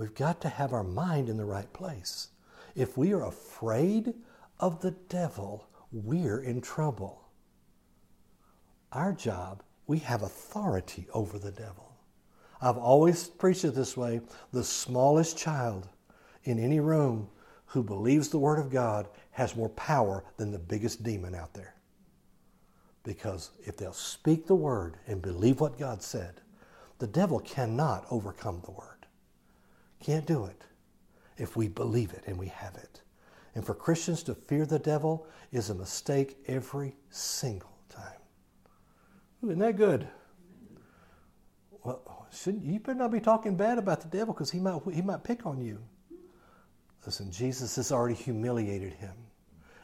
We've 0.00 0.14
got 0.14 0.40
to 0.40 0.48
have 0.48 0.72
our 0.72 0.82
mind 0.82 1.28
in 1.28 1.36
the 1.36 1.44
right 1.44 1.70
place. 1.74 2.28
If 2.74 2.96
we 2.96 3.12
are 3.12 3.26
afraid 3.26 4.14
of 4.58 4.80
the 4.80 4.92
devil, 4.92 5.68
we're 5.92 6.40
in 6.40 6.62
trouble. 6.62 7.28
Our 8.92 9.12
job, 9.12 9.62
we 9.86 9.98
have 9.98 10.22
authority 10.22 11.06
over 11.12 11.38
the 11.38 11.50
devil. 11.50 11.98
I've 12.62 12.78
always 12.78 13.28
preached 13.28 13.66
it 13.66 13.74
this 13.74 13.94
way 13.94 14.22
the 14.54 14.64
smallest 14.64 15.36
child 15.36 15.86
in 16.44 16.58
any 16.58 16.80
room 16.80 17.28
who 17.66 17.82
believes 17.82 18.30
the 18.30 18.38
Word 18.38 18.58
of 18.58 18.70
God 18.70 19.06
has 19.32 19.54
more 19.54 19.68
power 19.68 20.24
than 20.38 20.50
the 20.50 20.58
biggest 20.58 21.02
demon 21.02 21.34
out 21.34 21.52
there. 21.52 21.74
Because 23.02 23.50
if 23.66 23.76
they'll 23.76 23.92
speak 23.92 24.46
the 24.46 24.54
Word 24.54 24.96
and 25.06 25.20
believe 25.20 25.60
what 25.60 25.78
God 25.78 26.02
said, 26.02 26.40
the 27.00 27.06
devil 27.06 27.38
cannot 27.38 28.06
overcome 28.10 28.62
the 28.64 28.70
Word. 28.70 28.89
Can't 30.00 30.26
do 30.26 30.46
it 30.46 30.62
if 31.36 31.56
we 31.56 31.68
believe 31.68 32.12
it 32.12 32.24
and 32.26 32.38
we 32.38 32.48
have 32.48 32.74
it. 32.76 33.02
And 33.54 33.64
for 33.64 33.74
Christians 33.74 34.22
to 34.24 34.34
fear 34.34 34.64
the 34.64 34.78
devil 34.78 35.26
is 35.52 35.70
a 35.70 35.74
mistake 35.74 36.38
every 36.46 36.96
single 37.10 37.76
time. 37.88 38.20
Isn't 39.42 39.58
that 39.58 39.76
good? 39.76 40.06
Well, 41.82 42.26
shouldn't 42.30 42.64
you 42.64 42.78
better 42.78 42.98
not 42.98 43.10
be 43.10 43.20
talking 43.20 43.56
bad 43.56 43.78
about 43.78 44.00
the 44.00 44.08
devil 44.08 44.34
because 44.34 44.50
he 44.50 44.60
might 44.60 44.80
he 44.92 45.02
might 45.02 45.24
pick 45.24 45.46
on 45.46 45.60
you. 45.60 45.78
Listen, 47.06 47.30
Jesus 47.30 47.76
has 47.76 47.90
already 47.90 48.14
humiliated 48.14 48.92
him 48.92 49.14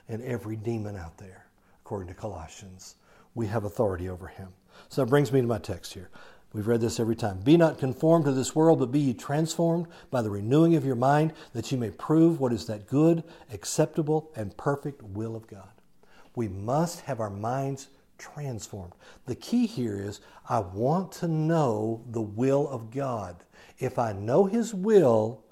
and 0.08 0.22
every 0.22 0.56
demon 0.56 0.96
out 0.96 1.16
there, 1.16 1.46
according 1.80 2.08
to 2.08 2.14
Colossians. 2.14 2.96
We 3.34 3.46
have 3.46 3.64
authority 3.64 4.08
over 4.08 4.26
him. 4.28 4.48
So 4.88 5.02
that 5.02 5.10
brings 5.10 5.32
me 5.32 5.40
to 5.40 5.46
my 5.46 5.58
text 5.58 5.94
here. 5.94 6.10
We've 6.56 6.66
read 6.66 6.80
this 6.80 6.98
every 6.98 7.16
time. 7.16 7.40
Be 7.40 7.58
not 7.58 7.76
conformed 7.76 8.24
to 8.24 8.32
this 8.32 8.54
world, 8.54 8.78
but 8.78 8.90
be 8.90 8.98
ye 8.98 9.12
transformed 9.12 9.88
by 10.10 10.22
the 10.22 10.30
renewing 10.30 10.74
of 10.74 10.86
your 10.86 10.96
mind, 10.96 11.34
that 11.52 11.70
ye 11.70 11.76
may 11.76 11.90
prove 11.90 12.40
what 12.40 12.50
is 12.50 12.64
that 12.64 12.86
good, 12.86 13.24
acceptable, 13.52 14.32
and 14.34 14.56
perfect 14.56 15.02
will 15.02 15.36
of 15.36 15.46
God. 15.48 15.68
We 16.34 16.48
must 16.48 17.02
have 17.02 17.20
our 17.20 17.28
minds 17.28 17.88
transformed. 18.16 18.94
The 19.26 19.34
key 19.34 19.66
here 19.66 20.00
is 20.00 20.20
I 20.48 20.60
want 20.60 21.12
to 21.12 21.28
know 21.28 22.02
the 22.10 22.22
will 22.22 22.66
of 22.70 22.90
God. 22.90 23.44
If 23.78 23.98
I 23.98 24.14
know 24.14 24.46
His 24.46 24.72
will 24.72 25.44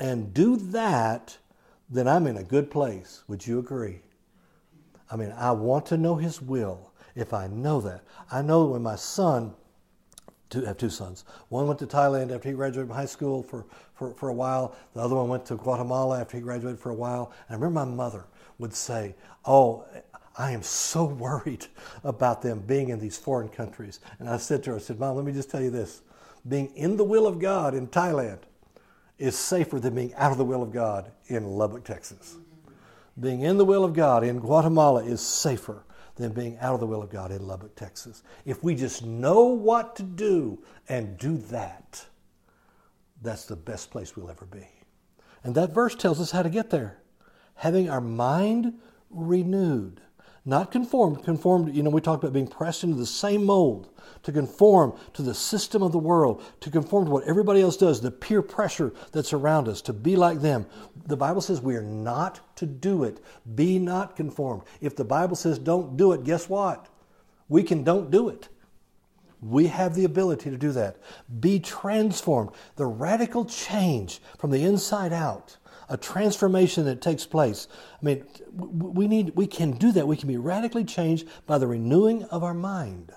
and 0.00 0.34
do 0.34 0.56
that, 0.56 1.38
then 1.88 2.08
I'm 2.08 2.26
in 2.26 2.36
a 2.36 2.42
good 2.42 2.68
place. 2.68 3.22
Would 3.28 3.46
you 3.46 3.60
agree? 3.60 4.00
I 5.08 5.14
mean, 5.14 5.30
I 5.30 5.52
want 5.52 5.86
to 5.86 5.96
know 5.96 6.16
His 6.16 6.42
will. 6.42 6.90
If 7.14 7.32
I 7.32 7.46
know 7.46 7.80
that, 7.82 8.02
I 8.28 8.42
know 8.42 8.64
when 8.64 8.82
my 8.82 8.96
son 8.96 9.54
two, 10.50 10.62
have 10.62 10.76
two 10.76 10.90
sons. 10.90 11.24
One 11.48 11.66
went 11.66 11.78
to 11.80 11.86
Thailand 11.86 12.34
after 12.34 12.48
he 12.48 12.54
graduated 12.54 12.88
from 12.88 12.96
high 12.96 13.06
school 13.06 13.42
for, 13.42 13.66
for, 13.94 14.12
for 14.14 14.28
a 14.28 14.34
while. 14.34 14.74
The 14.94 15.00
other 15.00 15.16
one 15.16 15.28
went 15.28 15.46
to 15.46 15.56
Guatemala 15.56 16.20
after 16.20 16.36
he 16.36 16.42
graduated 16.42 16.80
for 16.80 16.90
a 16.90 16.94
while. 16.94 17.32
And 17.48 17.56
I 17.56 17.58
remember 17.58 17.86
my 17.86 17.96
mother 17.96 18.24
would 18.58 18.74
say, 18.74 19.14
Oh, 19.44 19.84
I 20.36 20.52
am 20.52 20.62
so 20.62 21.04
worried 21.04 21.66
about 22.04 22.42
them 22.42 22.60
being 22.60 22.90
in 22.90 22.98
these 22.98 23.18
foreign 23.18 23.48
countries. 23.48 24.00
And 24.18 24.28
I 24.28 24.36
said 24.36 24.62
to 24.64 24.70
her, 24.70 24.76
I 24.76 24.80
said, 24.80 24.98
Mom, 24.98 25.16
let 25.16 25.24
me 25.24 25.32
just 25.32 25.50
tell 25.50 25.62
you 25.62 25.70
this. 25.70 26.02
Being 26.46 26.74
in 26.76 26.96
the 26.96 27.04
will 27.04 27.26
of 27.26 27.38
God 27.38 27.74
in 27.74 27.88
Thailand 27.88 28.38
is 29.18 29.36
safer 29.36 29.80
than 29.80 29.94
being 29.94 30.14
out 30.14 30.30
of 30.30 30.38
the 30.38 30.44
will 30.44 30.62
of 30.62 30.72
God 30.72 31.10
in 31.26 31.44
Lubbock, 31.44 31.84
Texas. 31.84 32.36
Being 33.18 33.40
in 33.40 33.58
the 33.58 33.64
will 33.64 33.84
of 33.84 33.94
God 33.94 34.22
in 34.22 34.38
Guatemala 34.38 35.04
is 35.04 35.20
safer 35.20 35.82
than 36.18 36.32
being 36.32 36.58
out 36.58 36.74
of 36.74 36.80
the 36.80 36.86
will 36.86 37.02
of 37.02 37.10
God 37.10 37.30
in 37.30 37.46
Lubbock, 37.46 37.74
Texas. 37.74 38.22
If 38.44 38.62
we 38.62 38.74
just 38.74 39.04
know 39.04 39.44
what 39.44 39.96
to 39.96 40.02
do 40.02 40.62
and 40.88 41.16
do 41.16 41.38
that, 41.48 42.04
that's 43.22 43.46
the 43.46 43.56
best 43.56 43.90
place 43.90 44.16
we'll 44.16 44.30
ever 44.30 44.46
be. 44.46 44.66
And 45.44 45.54
that 45.54 45.72
verse 45.72 45.94
tells 45.94 46.20
us 46.20 46.32
how 46.32 46.42
to 46.42 46.50
get 46.50 46.70
there. 46.70 46.98
Having 47.54 47.88
our 47.88 48.00
mind 48.00 48.74
renewed, 49.10 50.00
not 50.48 50.72
conformed. 50.72 51.22
Conformed, 51.22 51.74
you 51.76 51.82
know, 51.82 51.90
we 51.90 52.00
talked 52.00 52.24
about 52.24 52.32
being 52.32 52.48
pressed 52.48 52.82
into 52.82 52.96
the 52.96 53.06
same 53.06 53.44
mold 53.44 53.90
to 54.22 54.32
conform 54.32 54.94
to 55.12 55.22
the 55.22 55.34
system 55.34 55.82
of 55.82 55.92
the 55.92 55.98
world, 55.98 56.42
to 56.60 56.70
conform 56.70 57.04
to 57.04 57.10
what 57.10 57.24
everybody 57.24 57.60
else 57.60 57.76
does, 57.76 58.00
the 58.00 58.10
peer 58.10 58.42
pressure 58.42 58.92
that's 59.12 59.32
around 59.32 59.68
us, 59.68 59.82
to 59.82 59.92
be 59.92 60.16
like 60.16 60.40
them. 60.40 60.66
The 61.06 61.16
Bible 61.16 61.42
says 61.42 61.60
we 61.60 61.76
are 61.76 61.82
not 61.82 62.56
to 62.56 62.66
do 62.66 63.04
it. 63.04 63.20
Be 63.54 63.78
not 63.78 64.16
conformed. 64.16 64.62
If 64.80 64.96
the 64.96 65.04
Bible 65.04 65.36
says 65.36 65.58
don't 65.58 65.96
do 65.96 66.12
it, 66.12 66.24
guess 66.24 66.48
what? 66.48 66.88
We 67.48 67.62
can 67.62 67.84
don't 67.84 68.10
do 68.10 68.28
it. 68.28 68.48
We 69.40 69.68
have 69.68 69.94
the 69.94 70.04
ability 70.04 70.50
to 70.50 70.56
do 70.56 70.72
that. 70.72 70.96
Be 71.40 71.60
transformed. 71.60 72.50
The 72.76 72.86
radical 72.86 73.44
change 73.44 74.20
from 74.38 74.50
the 74.50 74.64
inside 74.64 75.12
out, 75.12 75.56
a 75.88 75.96
transformation 75.96 76.84
that 76.84 77.00
takes 77.00 77.26
place. 77.26 77.68
I 78.00 78.04
mean, 78.04 78.24
we 78.54 79.08
need, 79.08 79.34
we 79.34 79.46
can 79.46 79.72
do 79.72 79.92
that. 79.92 80.06
We 80.06 80.16
can 80.16 80.28
be 80.28 80.36
radically 80.36 80.84
changed 80.84 81.28
by 81.46 81.58
the 81.58 81.66
renewing 81.66 82.24
of 82.24 82.44
our 82.44 82.54
mind. 82.54 83.12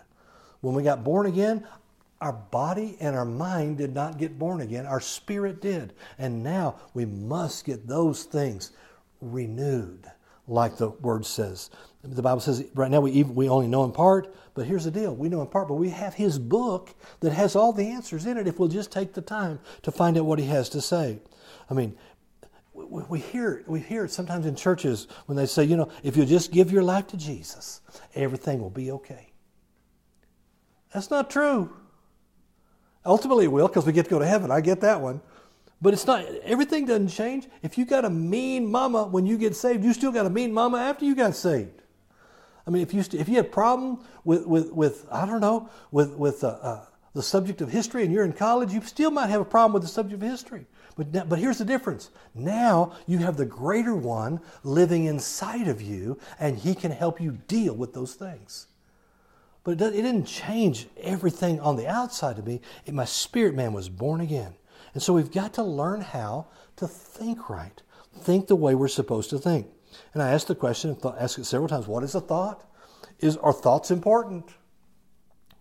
When 0.62 0.76
we 0.76 0.84
got 0.84 1.04
born 1.04 1.26
again, 1.26 1.66
our 2.22 2.34
body 2.34 2.98
and 3.00 3.16
our 3.16 3.26
mind 3.26 3.80
did 3.80 3.94
not 3.96 4.20
get 4.20 4.38
born 4.38 4.62
again. 4.62 4.86
Our 4.86 5.02
spirit 5.02 5.60
did. 5.60 5.94
And 6.20 6.44
now 6.44 6.76
we 6.94 7.06
must 7.06 7.66
get 7.66 7.88
those 7.88 8.24
things 8.24 8.72
renewed, 9.22 10.10
like 10.48 10.78
the 10.78 10.90
word 10.90 11.26
says. 11.26 11.72
The 12.04 12.22
Bible 12.22 12.42
says 12.42 12.64
right 12.74 12.90
now 12.90 13.02
we, 13.02 13.12
even, 13.12 13.36
we 13.36 13.50
only 13.50 13.68
know 13.68 13.84
in 13.84 13.92
part, 13.92 14.34
but 14.54 14.66
here's 14.66 14.86
the 14.86 14.92
deal. 14.92 15.16
We 15.16 15.30
know 15.30 15.42
in 15.42 15.48
part, 15.48 15.68
but 15.68 15.76
we 15.76 15.90
have 15.90 16.14
His 16.14 16.40
book 16.40 16.96
that 17.20 17.32
has 17.32 17.56
all 17.56 17.74
the 17.74 17.88
answers 17.88 18.26
in 18.26 18.38
it 18.38 18.48
if 18.48 18.60
we'll 18.60 18.70
just 18.70 18.92
take 18.92 19.14
the 19.14 19.22
time 19.22 19.60
to 19.84 19.92
find 19.92 20.18
out 20.18 20.26
what 20.26 20.40
He 20.40 20.46
has 20.46 20.70
to 20.70 20.82
say. 20.82 21.20
I 21.70 21.74
mean, 21.74 21.96
we, 22.74 23.20
hear, 23.20 23.64
we 23.68 23.80
hear 23.80 24.06
it 24.06 24.12
sometimes 24.12 24.46
in 24.46 24.56
churches 24.56 25.08
when 25.26 25.36
they 25.36 25.46
say, 25.46 25.64
you 25.64 25.76
know, 25.76 25.90
if 26.04 26.16
you 26.16 26.26
just 26.26 26.52
give 26.52 26.72
your 26.72 26.84
life 26.84 27.08
to 27.08 27.18
Jesus, 27.18 27.82
everything 28.16 28.62
will 28.62 28.70
be 28.70 28.92
okay. 28.92 29.32
That's 30.94 31.10
not 31.10 31.30
true. 31.30 31.74
Ultimately, 33.06 33.46
it 33.46 33.52
will 33.52 33.68
because 33.68 33.86
we 33.86 33.94
get 33.94 34.06
to 34.06 34.12
go 34.12 34.20
to 34.20 34.28
heaven. 34.28 34.52
I 34.52 34.62
get 34.62 34.82
that 34.82 35.02
one. 35.02 35.22
But 35.82 35.94
it's 35.94 36.06
not, 36.06 36.24
everything 36.44 36.86
doesn't 36.86 37.08
change. 37.10 37.48
If 37.64 37.78
you 37.78 37.86
got 37.86 38.06
a 38.06 38.10
mean 38.10 38.70
mama 38.70 39.06
when 39.06 39.26
you 39.26 39.38
get 39.38 39.56
saved, 39.56 39.84
you 39.84 39.94
still 39.94 40.12
got 40.12 40.26
a 40.26 40.30
mean 40.30 40.54
mama 40.54 40.78
after 40.78 41.06
you 41.06 41.16
got 41.16 41.36
saved. 41.36 41.82
I 42.68 42.70
mean, 42.70 42.84
if 42.84 42.94
you, 42.94 43.00
if 43.20 43.28
you 43.28 43.38
have 43.38 43.46
a 43.46 43.50
problem 43.50 44.06
with, 44.24 44.46
with, 44.46 44.72
with, 44.72 45.08
I 45.12 45.26
don't 45.26 45.42
know, 45.42 45.70
with, 45.90 46.12
with 46.12 46.44
uh, 46.44 46.50
uh, 46.50 46.86
the 47.14 47.24
subject 47.24 47.62
of 47.62 47.72
history 47.72 48.04
and 48.04 48.14
you're 48.14 48.24
in 48.24 48.34
college, 48.34 48.72
you 48.72 48.82
still 48.82 49.10
might 49.10 49.28
have 49.28 49.42
a 49.42 49.46
problem 49.46 49.74
with 49.74 49.82
the 49.82 49.90
subject 49.90 50.22
of 50.22 50.30
history. 50.30 50.68
But, 50.96 51.30
but 51.30 51.40
here's 51.40 51.58
the 51.58 51.66
difference. 51.66 52.12
Now 52.36 52.94
you 53.08 53.20
have 53.20 53.38
the 53.38 53.46
greater 53.46 53.96
one 53.96 54.42
living 54.64 55.06
inside 55.06 55.68
of 55.68 55.82
you, 55.82 56.20
and 56.40 56.58
he 56.58 56.76
can 56.76 56.92
help 56.92 57.22
you 57.22 57.40
deal 57.48 57.74
with 57.74 57.94
those 57.94 58.14
things. 58.14 58.68
But 59.64 59.82
it, 59.82 59.96
it 59.96 60.02
didn't 60.02 60.26
change 60.26 60.88
everything 60.98 61.60
on 61.60 61.76
the 61.76 61.88
outside 61.88 62.40
of 62.40 62.46
me. 62.46 62.62
It, 62.86 62.94
my 62.94 63.06
spirit 63.06 63.56
man 63.56 63.74
was 63.74 63.90
born 63.90 64.22
again. 64.22 64.56
And 64.94 65.02
so 65.02 65.14
we've 65.14 65.32
got 65.32 65.54
to 65.54 65.64
learn 65.64 66.02
how 66.02 66.48
to 66.78 66.88
think 66.88 67.50
right, 67.50 67.82
think 68.20 68.48
the 68.48 68.56
way 68.56 68.76
we're 68.76 68.88
supposed 68.88 69.30
to 69.30 69.40
think. 69.40 69.68
And 70.14 70.22
I 70.22 70.32
asked 70.32 70.48
the 70.48 70.56
question, 70.56 70.98
asked 71.18 71.38
it 71.38 71.46
several 71.46 71.70
times, 71.70 71.88
what 71.88 72.04
is 72.04 72.16
a 72.16 72.22
thought? 72.22 72.66
Is, 73.20 73.38
are 73.38 73.54
thoughts 73.54 73.92
important? 73.92 74.46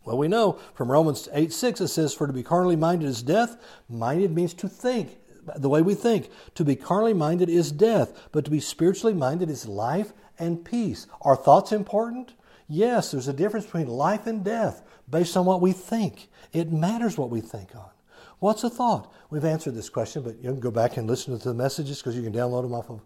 Well, 0.05 0.17
we 0.17 0.29
know 0.29 0.59
from 0.75 0.91
Romans 0.91 1.29
8 1.33 1.53
6, 1.53 1.83
it 1.83 1.89
says, 1.89 2.15
For 2.15 2.27
to 2.27 2.33
be 2.33 2.43
carnally 2.43 2.77
minded 2.77 3.09
is 3.09 3.23
death. 3.23 3.59
Minded 3.89 4.35
means 4.35 4.55
to 4.55 4.69
think, 4.69 5.19
the 5.57 5.69
way 5.69 5.83
we 5.83 5.95
think. 5.95 6.31
To 6.55 6.65
be 6.65 6.77
carnally 6.77 7.15
minded 7.15 7.49
is 7.49 7.73
death, 7.73 8.29
but 8.33 8.45
to 8.45 8.51
be 8.51 8.61
spiritually 8.61 9.15
minded 9.15 9.51
is 9.51 9.67
life 9.67 10.13
and 10.39 10.65
peace. 10.65 11.07
Are 11.23 11.37
thoughts 11.37 11.73
important? 11.73 12.35
Yes, 12.69 13.11
there's 13.11 13.29
a 13.29 13.33
difference 13.33 13.67
between 13.67 13.89
life 13.89 14.27
and 14.27 14.45
death 14.45 14.83
based 15.09 15.37
on 15.37 15.45
what 15.45 15.61
we 15.61 15.73
think. 15.73 16.29
It 16.53 16.73
matters 16.73 17.19
what 17.19 17.31
we 17.31 17.41
think 17.41 17.75
on. 17.75 17.91
What's 18.39 18.65
a 18.65 18.71
thought? 18.71 19.13
We've 19.29 19.45
answered 19.45 19.75
this 19.75 19.91
question, 19.91 20.23
but 20.23 20.37
you 20.37 20.51
can 20.51 20.61
go 20.61 20.71
back 20.71 20.97
and 20.97 21.07
listen 21.07 21.39
to 21.39 21.49
the 21.49 21.55
messages 21.55 21.99
because 21.99 22.17
you 22.17 22.23
can 22.23 22.33
download 22.33 22.63
them 22.63 22.75
off 22.75 22.91
of 22.91 23.01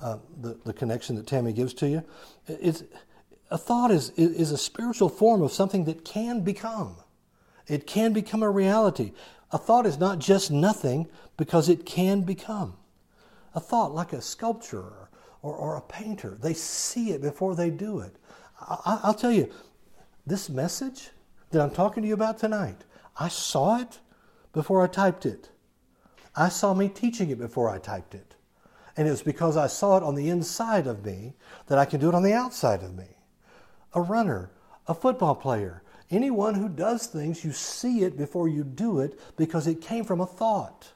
uh, 0.00 0.18
the, 0.40 0.58
the 0.64 0.72
connection 0.72 1.16
that 1.16 1.26
Tammy 1.26 1.52
gives 1.52 1.74
to 1.74 1.88
you. 1.88 2.02
It's, 2.48 2.82
a 3.50 3.58
thought 3.58 3.90
is, 3.90 4.10
is 4.10 4.52
a 4.52 4.58
spiritual 4.58 5.08
form 5.08 5.42
of 5.42 5.52
something 5.52 5.84
that 5.84 6.04
can 6.04 6.40
become. 6.40 6.96
It 7.66 7.86
can 7.86 8.12
become 8.12 8.42
a 8.42 8.50
reality. 8.50 9.12
A 9.52 9.58
thought 9.58 9.86
is 9.86 9.98
not 9.98 10.18
just 10.18 10.50
nothing 10.50 11.08
because 11.36 11.68
it 11.68 11.84
can 11.84 12.22
become. 12.22 12.76
A 13.54 13.60
thought, 13.60 13.92
like 13.92 14.12
a 14.12 14.22
sculptor 14.22 15.08
or, 15.42 15.54
or 15.54 15.76
a 15.76 15.80
painter, 15.80 16.36
they 16.40 16.54
see 16.54 17.10
it 17.10 17.20
before 17.20 17.56
they 17.56 17.70
do 17.70 18.00
it. 18.00 18.14
I, 18.60 19.00
will 19.04 19.14
tell 19.14 19.32
you, 19.32 19.50
this 20.26 20.48
message 20.48 21.10
that 21.50 21.60
I'm 21.60 21.70
talking 21.70 22.02
to 22.02 22.08
you 22.08 22.14
about 22.14 22.38
tonight, 22.38 22.84
I 23.18 23.28
saw 23.28 23.80
it 23.80 23.98
before 24.52 24.82
I 24.82 24.86
typed 24.86 25.26
it. 25.26 25.48
I 26.36 26.48
saw 26.48 26.74
me 26.74 26.88
teaching 26.88 27.30
it 27.30 27.38
before 27.38 27.68
I 27.68 27.78
typed 27.78 28.14
it. 28.14 28.36
And 28.96 29.08
it 29.08 29.10
was 29.10 29.22
because 29.22 29.56
I 29.56 29.66
saw 29.66 29.96
it 29.96 30.02
on 30.02 30.14
the 30.14 30.28
inside 30.28 30.86
of 30.86 31.04
me 31.04 31.34
that 31.66 31.78
I 31.78 31.84
can 31.84 32.00
do 32.00 32.08
it 32.08 32.14
on 32.14 32.22
the 32.22 32.32
outside 32.32 32.82
of 32.82 32.94
me. 32.94 33.06
A 33.94 34.00
runner, 34.00 34.50
a 34.86 34.94
football 34.94 35.34
player, 35.34 35.82
anyone 36.10 36.54
who 36.54 36.68
does 36.68 37.06
things, 37.06 37.44
you 37.44 37.52
see 37.52 38.02
it 38.02 38.16
before 38.16 38.48
you 38.48 38.64
do 38.64 39.00
it 39.00 39.18
because 39.36 39.66
it 39.66 39.80
came 39.80 40.04
from 40.04 40.20
a 40.20 40.26
thought. 40.26 40.92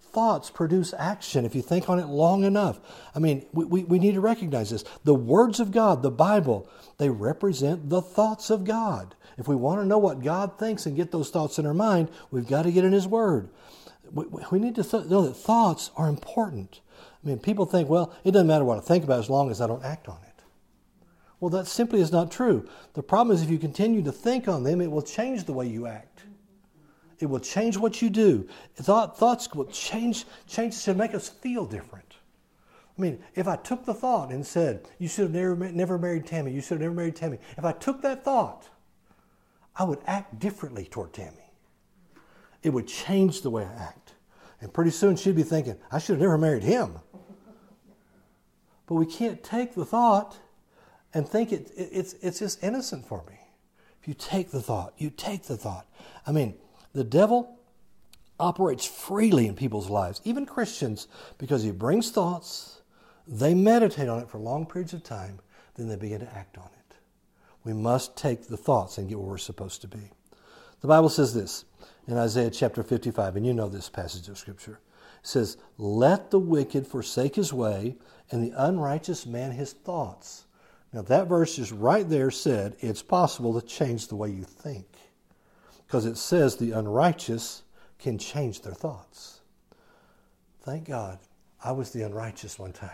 thoughts 0.00 0.50
produce 0.50 0.94
action 0.98 1.44
if 1.44 1.54
you 1.54 1.62
think 1.62 1.88
on 1.88 1.98
it 1.98 2.06
long 2.06 2.44
enough. 2.44 2.80
I 3.14 3.18
mean, 3.18 3.46
we, 3.52 3.64
we, 3.64 3.84
we 3.84 3.98
need 3.98 4.14
to 4.14 4.20
recognize 4.20 4.70
this. 4.70 4.84
The 5.04 5.14
words 5.14 5.60
of 5.60 5.70
God, 5.70 6.02
the 6.02 6.10
Bible, 6.10 6.68
they 6.98 7.10
represent 7.10 7.88
the 7.88 8.02
thoughts 8.02 8.50
of 8.50 8.64
God. 8.64 9.14
If 9.36 9.46
we 9.46 9.54
want 9.54 9.80
to 9.80 9.86
know 9.86 9.98
what 9.98 10.22
God 10.22 10.58
thinks 10.58 10.86
and 10.86 10.96
get 10.96 11.12
those 11.12 11.30
thoughts 11.30 11.58
in 11.58 11.66
our 11.66 11.74
mind, 11.74 12.10
we've 12.30 12.48
got 12.48 12.62
to 12.62 12.72
get 12.72 12.84
in 12.84 12.92
His 12.92 13.06
Word. 13.06 13.48
We, 14.12 14.24
we 14.50 14.58
need 14.58 14.74
to 14.76 14.82
th- 14.82 15.06
know 15.06 15.22
that 15.22 15.34
thoughts 15.34 15.90
are 15.96 16.08
important. 16.08 16.80
I 17.22 17.28
mean, 17.28 17.38
people 17.38 17.66
think, 17.66 17.88
well, 17.88 18.12
it 18.24 18.32
doesn't 18.32 18.46
matter 18.46 18.64
what 18.64 18.78
I 18.78 18.80
think 18.80 19.04
about 19.04 19.20
as 19.20 19.30
long 19.30 19.50
as 19.50 19.60
I 19.60 19.66
don't 19.66 19.84
act 19.84 20.08
on 20.08 20.18
it. 20.26 20.27
Well, 21.40 21.50
that 21.50 21.66
simply 21.66 22.00
is 22.00 22.10
not 22.10 22.30
true. 22.30 22.68
The 22.94 23.02
problem 23.02 23.34
is 23.34 23.42
if 23.42 23.50
you 23.50 23.58
continue 23.58 24.02
to 24.02 24.12
think 24.12 24.48
on 24.48 24.64
them, 24.64 24.80
it 24.80 24.90
will 24.90 25.02
change 25.02 25.44
the 25.44 25.52
way 25.52 25.68
you 25.68 25.86
act. 25.86 26.22
It 27.20 27.26
will 27.26 27.40
change 27.40 27.76
what 27.76 28.00
you 28.02 28.10
do. 28.10 28.48
Thought, 28.74 29.18
thoughts 29.18 29.52
will 29.54 29.66
change, 29.66 30.24
change 30.46 30.82
to 30.84 30.94
make 30.94 31.14
us 31.14 31.28
feel 31.28 31.64
different. 31.64 32.14
I 32.96 33.00
mean, 33.00 33.20
if 33.34 33.46
I 33.46 33.56
took 33.56 33.84
the 33.84 33.94
thought 33.94 34.30
and 34.30 34.44
said, 34.44 34.88
you 34.98 35.06
should 35.06 35.24
have 35.24 35.32
never, 35.32 35.54
never 35.70 35.98
married 35.98 36.26
Tammy, 36.26 36.52
you 36.52 36.60
should 36.60 36.72
have 36.72 36.80
never 36.80 36.94
married 36.94 37.16
Tammy, 37.16 37.38
if 37.56 37.64
I 37.64 37.72
took 37.72 38.02
that 38.02 38.24
thought, 38.24 38.68
I 39.76 39.84
would 39.84 40.00
act 40.06 40.40
differently 40.40 40.84
toward 40.84 41.12
Tammy. 41.12 41.52
It 42.64 42.70
would 42.70 42.88
change 42.88 43.42
the 43.42 43.50
way 43.50 43.64
I 43.64 43.72
act. 43.72 44.14
And 44.60 44.72
pretty 44.72 44.90
soon 44.90 45.14
she'd 45.14 45.36
be 45.36 45.44
thinking, 45.44 45.76
I 45.92 46.00
should 46.00 46.14
have 46.14 46.20
never 46.20 46.36
married 46.36 46.64
him. 46.64 46.98
But 48.86 48.96
we 48.96 49.06
can't 49.06 49.42
take 49.44 49.74
the 49.74 49.84
thought 49.84 50.36
and 51.14 51.28
think 51.28 51.52
it, 51.52 51.70
it, 51.76 51.90
it's, 51.92 52.14
it's 52.20 52.38
just 52.38 52.62
innocent 52.62 53.06
for 53.06 53.24
me. 53.28 53.38
If 54.00 54.08
you 54.08 54.14
take 54.14 54.50
the 54.50 54.62
thought, 54.62 54.94
you 54.98 55.10
take 55.10 55.44
the 55.44 55.56
thought. 55.56 55.86
I 56.26 56.32
mean, 56.32 56.54
the 56.92 57.04
devil 57.04 57.58
operates 58.40 58.84
freely 58.84 59.46
in 59.46 59.54
people's 59.54 59.90
lives, 59.90 60.20
even 60.24 60.46
Christians, 60.46 61.08
because 61.38 61.62
he 61.62 61.70
brings 61.70 62.10
thoughts, 62.10 62.82
they 63.26 63.54
meditate 63.54 64.08
on 64.08 64.20
it 64.20 64.30
for 64.30 64.38
long 64.38 64.66
periods 64.66 64.92
of 64.92 65.02
time, 65.02 65.40
then 65.74 65.88
they 65.88 65.96
begin 65.96 66.20
to 66.20 66.34
act 66.34 66.56
on 66.56 66.66
it. 66.66 66.96
We 67.64 67.72
must 67.72 68.16
take 68.16 68.46
the 68.46 68.56
thoughts 68.56 68.98
and 68.98 69.08
get 69.08 69.18
where 69.18 69.28
we're 69.28 69.38
supposed 69.38 69.80
to 69.82 69.88
be. 69.88 70.10
The 70.80 70.88
Bible 70.88 71.08
says 71.08 71.34
this 71.34 71.64
in 72.06 72.16
Isaiah 72.16 72.50
chapter 72.50 72.82
55, 72.82 73.36
and 73.36 73.44
you 73.44 73.52
know 73.52 73.68
this 73.68 73.88
passage 73.88 74.28
of 74.28 74.38
Scripture. 74.38 74.80
It 75.20 75.26
says, 75.26 75.56
Let 75.76 76.30
the 76.30 76.38
wicked 76.38 76.86
forsake 76.86 77.34
his 77.34 77.52
way, 77.52 77.96
and 78.30 78.42
the 78.42 78.54
unrighteous 78.56 79.26
man 79.26 79.50
his 79.50 79.72
thoughts. 79.72 80.46
Now, 80.92 81.02
that 81.02 81.28
verse 81.28 81.58
is 81.58 81.70
right 81.70 82.08
there 82.08 82.30
said 82.30 82.76
it's 82.80 83.02
possible 83.02 83.60
to 83.60 83.66
change 83.66 84.08
the 84.08 84.16
way 84.16 84.30
you 84.30 84.44
think. 84.44 84.86
Because 85.86 86.06
it 86.06 86.16
says 86.16 86.56
the 86.56 86.72
unrighteous 86.72 87.62
can 87.98 88.18
change 88.18 88.62
their 88.62 88.74
thoughts. 88.74 89.40
Thank 90.62 90.86
God 90.86 91.18
I 91.62 91.72
was 91.72 91.90
the 91.90 92.02
unrighteous 92.02 92.58
one 92.58 92.72
time, 92.72 92.90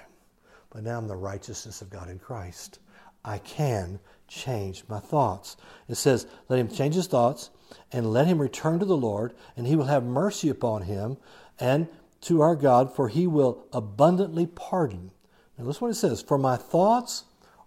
but 0.71 0.83
now 0.83 0.99
I'm 0.99 1.09
the 1.09 1.17
righteousness 1.17 1.83
of 1.83 1.91
God 1.91 2.09
in 2.09 2.19
Christ. 2.19 2.79
I 3.25 3.39
can 3.39 3.99
change 4.29 4.85
my 4.89 5.01
thoughts. 5.01 5.57
It 5.89 5.97
says, 5.97 6.27
Let 6.49 6.59
him 6.59 6.69
change 6.69 6.95
his 6.95 7.07
thoughts 7.07 7.51
and 7.93 8.13
let 8.13 8.27
him 8.27 8.41
return 8.41 8.79
to 8.79 8.85
the 8.85 8.97
Lord, 8.97 9.35
and 9.57 9.67
he 9.67 9.77
will 9.77 9.85
have 9.85 10.05
mercy 10.05 10.49
upon 10.49 10.83
him 10.83 11.17
and 11.59 11.89
to 12.23 12.41
our 12.41 12.57
God, 12.57 12.95
for 12.95 13.09
he 13.09 13.27
will 13.27 13.67
abundantly 13.73 14.47
pardon. 14.47 15.11
Now, 15.59 15.65
listen 15.65 15.83
what 15.83 15.91
it 15.91 15.95
says 15.95 16.23
For 16.23 16.39
my 16.39 16.57
thoughts 16.57 17.25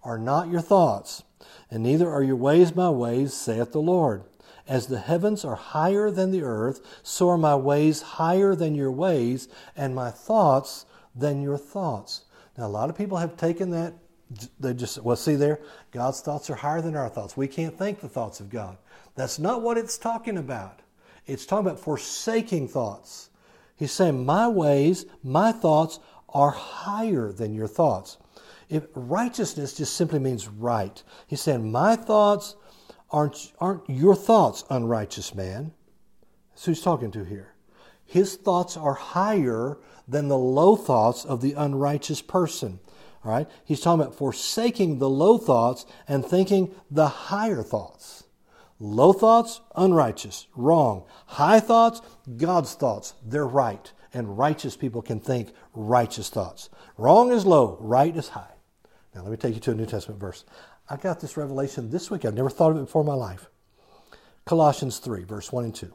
are 0.08 0.17
not 0.17 0.50
your 0.50 0.62
thoughts, 0.62 1.24
and 1.70 1.84
neither 1.84 2.10
are 2.10 2.24
your 2.24 2.38
ways 2.38 2.74
my 2.74 2.89
ways, 2.89 3.34
saith 3.34 3.74
the 3.74 3.82
Lord. 3.82 4.24
As 4.65 4.88
the 4.88 5.00
heavens 5.00 5.43
are 5.43 5.56
higher 5.56 6.10
than 6.10 6.32
the 6.32 6.43
earth, 6.43 6.80
so 7.04 7.30
are 7.30 7.38
my 7.38 7.56
ways 7.56 8.02
higher 8.02 8.56
than 8.56 8.74
your 8.74 8.91
ways, 8.91 9.50
and 9.76 9.93
my 9.93 10.10
thoughts 10.10 10.86
than 11.13 11.41
your 11.41 11.58
thoughts. 11.58 12.24
Now, 12.58 12.67
a 12.67 12.70
lot 12.70 12.89
of 12.89 12.98
people 12.98 13.17
have 13.17 13.36
taken 13.36 13.70
that 13.72 13.96
they 14.60 14.74
just 14.74 15.02
well 15.04 15.15
see 15.15 15.36
there 15.36 15.62
god's 15.91 16.20
thoughts 16.20 16.50
are 16.50 16.56
higher 16.56 16.82
than 16.82 16.96
our 16.96 17.10
thoughts. 17.10 17.38
We 17.38 17.48
can't 17.48 17.78
think 17.78 18.00
the 18.00 18.10
thoughts 18.10 18.39
of 18.39 18.50
god. 18.50 18.78
That's 19.15 19.39
not 19.39 19.62
what 19.62 19.78
it's 19.78 19.98
talking 19.98 20.38
about. 20.38 20.82
It's 21.26 21.46
talking 21.46 21.67
about 21.67 21.80
forsaking 21.80 22.67
thoughts. 22.70 23.30
He's 23.76 23.91
saying 23.91 24.26
my 24.26 24.48
ways 24.48 25.06
my 25.24 25.52
thoughts 25.52 26.00
are 26.30 26.52
higher 26.52 27.32
than 27.32 27.54
your 27.54 27.67
thoughts 27.67 28.17
if 28.69 28.86
righteousness 28.93 29.77
just 29.77 29.95
simply 29.95 30.19
means 30.19 30.47
right 30.47 31.03
he's 31.27 31.41
saying 31.41 31.71
my 31.71 31.95
thoughts 31.95 32.56
aren't 33.12 33.53
aren't 33.60 33.89
your 33.89 34.15
thoughts 34.15 34.63
unrighteous 34.69 35.34
man 35.34 35.71
that's 36.51 36.65
who 36.65 36.71
he's 36.71 36.82
talking 36.82 37.12
to 37.12 37.23
here 37.23 37.53
his 38.06 38.36
thoughts 38.36 38.77
are 38.77 38.93
higher 38.93 39.77
than 40.08 40.27
the 40.27 40.38
low 40.38 40.75
thoughts 40.75 41.25
of 41.25 41.41
the 41.41 41.53
unrighteous 41.53 42.21
person 42.21 42.80
all 43.27 43.34
right? 43.34 43.47
He's 43.65 43.82
talking 43.82 44.01
about 44.01 44.15
forsaking 44.15 44.99
the 44.99 45.10
low 45.10 45.38
thoughts 45.38 45.86
and 46.08 46.25
thinking 46.25 46.73
the 46.89 47.08
higher 47.08 47.62
thoughts. 47.62 48.23
Low 48.80 49.12
thoughts, 49.12 49.60
unrighteous, 49.75 50.47
wrong. 50.56 51.03
High 51.25 51.60
thoughts, 51.60 52.01
God's 52.38 52.73
thoughts, 52.75 53.15
they're 53.25 53.47
right. 53.47 53.91
And 54.13 54.38
righteous 54.38 54.77
people 54.77 55.01
can 55.01 55.19
think 55.19 55.51
righteous 55.73 56.30
thoughts. 56.30 56.69
Wrong 56.97 57.32
is 57.32 57.45
low, 57.45 57.77
right 57.82 58.15
is 58.15 58.30
high. 58.30 58.53
Now, 59.17 59.23
let 59.23 59.32
me 59.32 59.38
take 59.38 59.56
you 59.56 59.62
to 59.62 59.71
a 59.71 59.75
New 59.75 59.86
Testament 59.86 60.21
verse. 60.21 60.45
I 60.89 60.95
got 60.95 61.19
this 61.19 61.36
revelation 61.36 61.89
this 61.89 62.12
week. 62.12 62.23
I've 62.23 62.36
never 62.36 62.49
thought 62.49 62.71
of 62.71 62.77
it 62.77 62.82
before 62.82 63.01
in 63.01 63.08
my 63.08 63.13
life. 63.13 63.49
Colossians 64.45 64.99
3, 64.99 65.23
verse 65.23 65.51
1 65.51 65.63
and 65.65 65.75
2. 65.75 65.93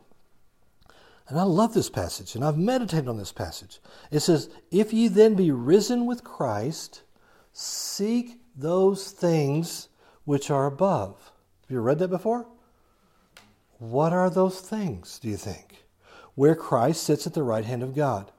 And 1.28 1.38
I 1.38 1.44
love 1.44 1.72
this 1.72 1.88
passage, 1.88 2.34
and 2.34 2.44
I've 2.44 2.58
meditated 2.58 3.08
on 3.08 3.16
this 3.16 3.32
passage. 3.32 3.78
It 4.10 4.20
says, 4.20 4.50
If 4.70 4.92
ye 4.92 5.08
then 5.08 5.34
be 5.34 5.50
risen 5.50 6.04
with 6.04 6.24
Christ, 6.24 7.02
Seek 7.52 8.40
those 8.56 9.10
things 9.10 9.88
which 10.24 10.50
are 10.50 10.66
above. 10.66 11.32
Have 11.62 11.70
you 11.70 11.80
read 11.80 11.98
that 11.98 12.08
before? 12.08 12.46
What 13.78 14.12
are 14.12 14.30
those 14.30 14.60
things, 14.60 15.18
do 15.18 15.28
you 15.28 15.36
think? 15.36 15.84
Where 16.34 16.54
Christ 16.54 17.02
sits 17.02 17.26
at 17.26 17.34
the 17.34 17.42
right 17.42 17.64
hand 17.64 17.82
of 17.82 17.94
God. 17.94 18.30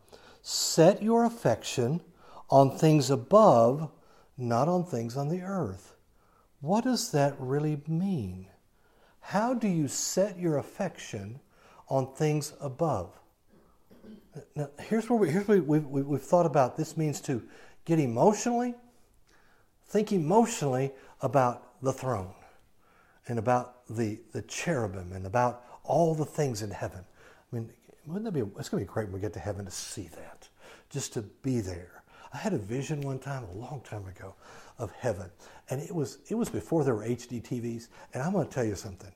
Set 0.41 1.03
your 1.03 1.25
affection 1.25 2.01
on 2.49 2.75
things 2.75 3.09
above, 3.09 3.91
not 4.37 4.67
on 4.67 4.83
things 4.85 5.15
on 5.17 5.29
the 5.29 5.41
earth. 5.41 5.95
What 6.61 6.83
does 6.83 7.11
that 7.11 7.35
really 7.39 7.81
mean? 7.87 8.47
How 9.19 9.53
do 9.53 9.67
you 9.67 9.87
set 9.87 10.39
your 10.39 10.57
affection 10.57 11.39
on 11.89 12.13
things 12.13 12.53
above? 12.59 13.17
Now, 14.55 14.69
here's 14.79 15.09
where, 15.09 15.19
we, 15.19 15.29
here's 15.29 15.47
where 15.47 15.61
we've, 15.61 15.85
we've 15.85 16.21
thought 16.21 16.45
about 16.45 16.75
this 16.75 16.97
means 16.97 17.21
to 17.21 17.43
get 17.85 17.99
emotionally 17.99 18.75
think 19.93 20.11
emotionally 20.11 20.91
about 21.21 21.79
the 21.83 21.93
throne 21.93 22.33
and 23.27 23.37
about 23.37 23.85
the, 23.87 24.19
the 24.31 24.41
cherubim 24.41 25.11
and 25.13 25.27
about 25.27 25.63
all 25.83 26.15
the 26.15 26.25
things 26.25 26.63
in 26.63 26.71
heaven. 26.71 27.01
I 27.51 27.55
mean, 27.55 27.69
wouldn't 28.07 28.25
that 28.25 28.31
be, 28.31 28.39
it's 28.57 28.69
going 28.69 28.83
to 28.83 28.89
be 28.89 28.91
great 28.91 29.05
when 29.05 29.13
we 29.13 29.19
get 29.19 29.33
to 29.33 29.39
heaven 29.39 29.65
to 29.65 29.71
see 29.71 30.09
that, 30.15 30.49
just 30.89 31.13
to 31.13 31.21
be 31.21 31.59
there. 31.61 32.02
I 32.33 32.37
had 32.37 32.53
a 32.53 32.57
vision 32.57 33.01
one 33.01 33.19
time, 33.19 33.43
a 33.43 33.57
long 33.57 33.81
time 33.81 34.05
ago, 34.07 34.33
of 34.79 34.91
heaven. 34.91 35.29
And 35.69 35.81
it 35.81 35.93
was, 35.93 36.19
it 36.29 36.35
was 36.35 36.49
before 36.49 36.83
there 36.83 36.95
were 36.95 37.05
HD 37.05 37.41
TVs. 37.41 37.89
And 38.13 38.23
I'm 38.23 38.33
going 38.33 38.47
to 38.47 38.53
tell 38.53 38.65
you 38.65 38.75
something 38.75 39.11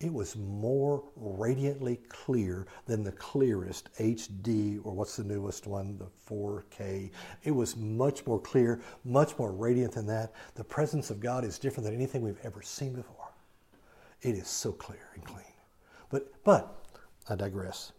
it 0.00 0.12
was 0.12 0.36
more 0.36 1.02
radiantly 1.16 1.96
clear 2.08 2.66
than 2.86 3.04
the 3.04 3.12
clearest 3.12 3.88
HD 3.98 4.80
or 4.84 4.92
what's 4.92 5.16
the 5.16 5.24
newest 5.24 5.66
one, 5.66 5.96
the 5.96 6.08
4K. 6.28 7.10
It 7.44 7.50
was 7.50 7.76
much 7.76 8.26
more 8.26 8.40
clear, 8.40 8.80
much 9.04 9.38
more 9.38 9.52
radiant 9.52 9.92
than 9.92 10.06
that. 10.08 10.32
The 10.56 10.64
presence 10.64 11.10
of 11.10 11.20
God 11.20 11.44
is 11.44 11.58
different 11.58 11.86
than 11.86 11.94
anything 11.94 12.22
we've 12.22 12.44
ever 12.44 12.60
seen 12.60 12.92
before. 12.94 13.30
It 14.20 14.34
is 14.34 14.48
so 14.48 14.72
clear 14.72 15.08
and 15.14 15.24
clean. 15.24 15.44
But 16.10 16.32
but 16.44 16.84
I 17.28 17.34
digress. 17.36 17.92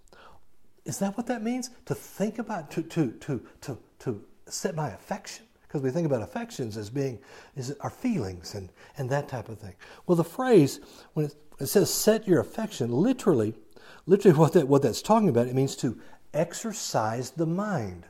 Is 0.85 0.99
that 0.99 1.17
what 1.17 1.27
that 1.27 1.43
means? 1.43 1.71
To 1.85 1.95
think 1.95 2.39
about 2.39 2.69
to 2.71 2.83
to 2.83 3.11
to 3.11 3.41
to 3.61 3.77
to 3.99 4.23
set 4.47 4.75
my 4.75 4.89
affection? 4.89 5.45
Because 5.63 5.81
we 5.81 5.91
think 5.91 6.05
about 6.05 6.21
affections 6.21 6.77
as 6.77 6.89
being 6.89 7.19
is 7.55 7.75
our 7.81 7.89
feelings 7.89 8.55
and, 8.55 8.69
and 8.97 9.09
that 9.09 9.27
type 9.27 9.49
of 9.49 9.59
thing. 9.59 9.73
Well, 10.07 10.15
the 10.15 10.23
phrase 10.23 10.79
when 11.13 11.25
it 11.25 11.35
it 11.59 11.67
says 11.67 11.93
set 11.93 12.27
your 12.27 12.39
affection, 12.39 12.91
literally, 12.91 13.53
literally 14.05 14.37
what, 14.37 14.53
that, 14.53 14.67
what 14.67 14.81
that's 14.81 15.01
talking 15.01 15.29
about, 15.29 15.47
it 15.47 15.55
means 15.55 15.75
to 15.77 15.99
exercise 16.33 17.31
the 17.31 17.45
mind. 17.45 18.05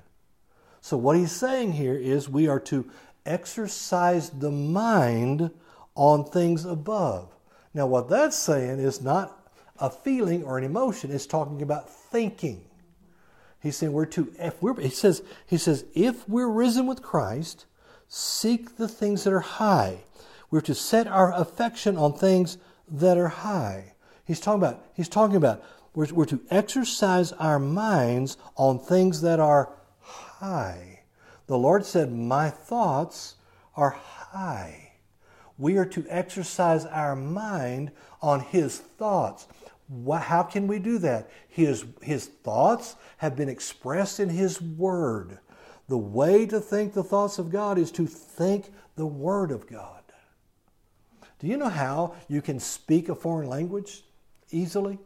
So 0.82 0.98
what 0.98 1.18
he's 1.18 1.32
saying 1.32 1.74
here 1.74 1.96
is 1.96 2.30
we 2.30 2.48
are 2.48 2.60
to 2.62 2.90
exercise 3.26 4.30
the 4.30 4.52
mind 4.52 5.50
on 5.96 6.26
things 6.26 6.66
above. 6.66 7.34
Now, 7.74 7.88
what 7.88 8.10
that's 8.10 8.38
saying 8.38 8.80
is 8.80 9.02
not 9.02 9.52
a 9.80 9.90
feeling 9.90 10.44
or 10.44 10.58
an 10.58 10.64
emotion, 10.64 11.12
it's 11.12 11.26
talking 11.26 11.62
about 11.62 11.90
thinking. 11.90 12.66
He's 13.66 13.78
saying 13.78 13.94
we're 13.94 14.06
to 14.06 14.32
if 14.38 14.62
we're 14.62 14.80
he 14.80 14.90
says 14.90 15.24
he 15.48 15.58
says 15.58 15.86
if 15.96 16.30
we're 16.30 16.48
risen 16.48 16.86
with 16.86 17.02
Christ, 17.02 17.66
seek 18.08 18.78
the 18.78 18.88
things 18.88 19.24
that 19.24 19.34
are 19.34 19.40
high. 19.40 20.02
We're 20.52 20.62
to 20.62 20.76
set 20.76 21.08
our 21.08 21.34
affection 21.34 21.98
on 21.98 22.14
things 22.14 22.60
that 22.88 23.18
are 23.18 23.30
high. 23.30 23.96
He's 24.24 24.40
talking 24.40 24.62
about, 24.62 24.86
he's 24.94 25.10
talking 25.10 25.36
about 25.36 25.64
We're, 25.96 26.14
we're 26.14 26.26
to 26.26 26.42
exercise 26.52 27.32
our 27.32 27.58
minds 27.58 28.38
on 28.56 28.78
things 28.78 29.22
that 29.22 29.40
are 29.40 29.72
high. 30.00 31.02
The 31.48 31.58
Lord 31.58 31.86
said, 31.86 32.12
My 32.12 32.52
thoughts 32.52 33.34
are 33.76 33.92
high. 33.92 34.92
We 35.58 35.78
are 35.78 35.86
to 35.86 36.06
exercise 36.08 36.86
our 36.86 37.16
mind 37.16 37.92
on 38.22 38.42
His 38.42 38.78
thoughts. 38.78 39.48
How 40.12 40.44
can 40.44 40.68
we 40.68 40.80
do 40.80 40.98
that? 41.00 41.30
His, 41.48 41.86
his 42.02 42.26
thoughts 42.26 42.96
have 43.18 43.36
been 43.36 43.50
expressed 43.50 44.20
in 44.20 44.30
His 44.30 44.62
Word. 44.62 45.40
The 45.88 45.98
way 45.98 46.46
to 46.48 46.60
think 46.60 46.94
the 46.94 47.04
thoughts 47.04 47.38
of 47.38 47.52
God 47.52 47.78
is 47.78 47.92
to 47.92 48.08
think 48.08 48.72
the 48.96 49.06
Word 49.06 49.52
of 49.52 49.68
God. 49.68 50.02
Do 51.40 51.48
you 51.48 51.58
know 51.58 51.70
how 51.70 52.16
you 52.28 52.42
can 52.42 52.60
speak 52.60 53.10
a 53.10 53.16
foreign 53.16 53.50
language 53.50 54.04
easily? 54.52 54.98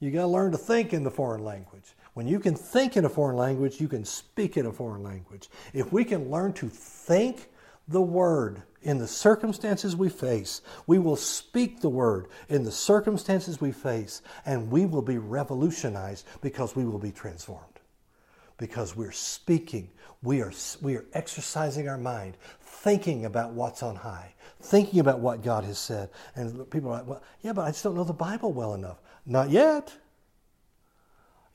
You 0.00 0.10
got 0.10 0.22
to 0.22 0.28
learn 0.28 0.52
to 0.52 0.58
think 0.58 0.92
in 0.92 1.02
the 1.02 1.10
foreign 1.10 1.44
language. 1.44 1.94
When 2.14 2.28
you 2.28 2.38
can 2.38 2.54
think 2.54 2.96
in 2.96 3.04
a 3.04 3.08
foreign 3.08 3.36
language, 3.36 3.80
you 3.80 3.88
can 3.88 4.04
speak 4.04 4.56
in 4.56 4.66
a 4.66 4.72
foreign 4.72 5.02
language. 5.02 5.48
If 5.72 5.92
we 5.92 6.04
can 6.04 6.30
learn 6.30 6.52
to 6.54 6.68
think 6.68 7.48
the 7.88 8.02
Word 8.02 8.62
in 8.82 8.98
the 8.98 9.06
circumstances 9.06 9.96
we 9.96 10.08
face, 10.08 10.60
we 10.86 10.98
will 10.98 11.16
speak 11.16 11.80
the 11.80 11.88
Word 11.88 12.26
in 12.48 12.64
the 12.64 12.72
circumstances 12.72 13.60
we 13.60 13.72
face, 13.72 14.22
and 14.46 14.70
we 14.70 14.86
will 14.86 15.02
be 15.02 15.18
revolutionized 15.18 16.26
because 16.40 16.76
we 16.76 16.84
will 16.84 16.98
be 16.98 17.12
transformed. 17.12 17.80
Because 18.58 18.94
we're 18.94 19.12
speaking, 19.12 19.90
we 20.22 20.40
are, 20.40 20.52
we 20.80 20.96
are 20.96 21.04
exercising 21.12 21.88
our 21.88 21.98
mind, 21.98 22.36
thinking 22.60 23.24
about 23.24 23.52
what's 23.52 23.82
on 23.82 23.96
high, 23.96 24.34
thinking 24.60 25.00
about 25.00 25.20
what 25.20 25.42
God 25.42 25.64
has 25.64 25.78
said. 25.78 26.10
And 26.36 26.70
people 26.70 26.90
are 26.90 26.98
like, 26.98 27.06
well, 27.06 27.22
yeah, 27.42 27.52
but 27.52 27.62
I 27.62 27.70
just 27.70 27.82
don't 27.82 27.96
know 27.96 28.04
the 28.04 28.12
Bible 28.12 28.52
well 28.52 28.74
enough. 28.74 29.00
Not 29.26 29.50
yet. 29.50 29.92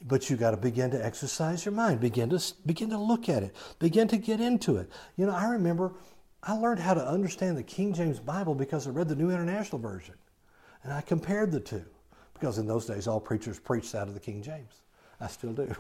But 0.02 0.30
you 0.30 0.38
got 0.38 0.52
to 0.52 0.58
begin 0.58 0.92
to 0.92 1.06
exercise 1.06 1.66
your 1.66 1.74
mind. 1.74 2.00
Begin 2.00 2.30
to 2.30 2.42
begin 2.66 2.90
to 2.92 2.98
look 2.98 3.28
at 3.28 3.44
it. 3.44 3.54
Begin 3.80 4.08
to 4.08 4.18
get 4.18 4.40
into 4.40 4.78
it. 4.78 4.90
You 5.18 5.26
know, 5.26 5.34
I 5.34 5.50
remember 5.50 5.92
I 6.42 6.54
learned 6.54 6.80
how 6.80 6.94
to 6.94 7.06
understand 7.06 7.58
the 7.58 7.64
King 7.64 7.94
James 7.94 8.20
Bible 8.20 8.56
because 8.56 8.88
I 8.88 8.92
read 8.92 9.10
the 9.10 9.16
New 9.16 9.30
International 9.30 9.80
Version, 9.80 10.16
and 10.84 10.94
I 10.94 11.02
compared 11.02 11.52
the 11.52 11.60
two 11.60 11.86
because 12.34 12.58
in 12.58 12.68
those 12.68 12.86
days 12.86 13.08
all 13.08 13.20
preachers 13.20 13.60
preached 13.60 13.96
out 13.96 14.08
of 14.08 14.14
the 14.14 14.20
King 14.20 14.42
James. 14.42 14.82
I 15.20 15.28
still 15.28 15.54
do. 15.54 15.76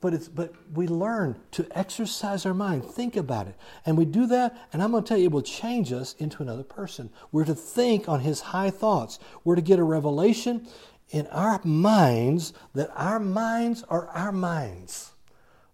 But 0.00 0.12
it's 0.12 0.28
but 0.28 0.52
we 0.74 0.86
learn 0.86 1.36
to 1.52 1.66
exercise 1.70 2.44
our 2.44 2.52
mind, 2.52 2.84
think 2.84 3.16
about 3.16 3.46
it. 3.46 3.56
And 3.86 3.96
we 3.96 4.04
do 4.04 4.26
that, 4.26 4.54
and 4.70 4.82
I'm 4.82 4.90
going 4.90 5.02
to 5.02 5.08
tell 5.08 5.16
you, 5.16 5.24
it 5.24 5.32
will 5.32 5.40
change 5.40 5.94
us 5.94 6.14
into 6.18 6.42
another 6.42 6.62
person. 6.62 7.08
We're 7.32 7.46
to 7.46 7.54
think 7.54 8.06
on 8.06 8.20
his 8.20 8.40
high 8.40 8.68
thoughts. 8.68 9.18
We're 9.44 9.54
to 9.54 9.62
get 9.62 9.78
a 9.78 9.82
revelation 9.82 10.66
in 11.08 11.26
our 11.28 11.58
minds 11.64 12.52
that 12.74 12.90
our 12.94 13.18
minds 13.18 13.82
are 13.84 14.08
our 14.08 14.32
minds. 14.32 15.12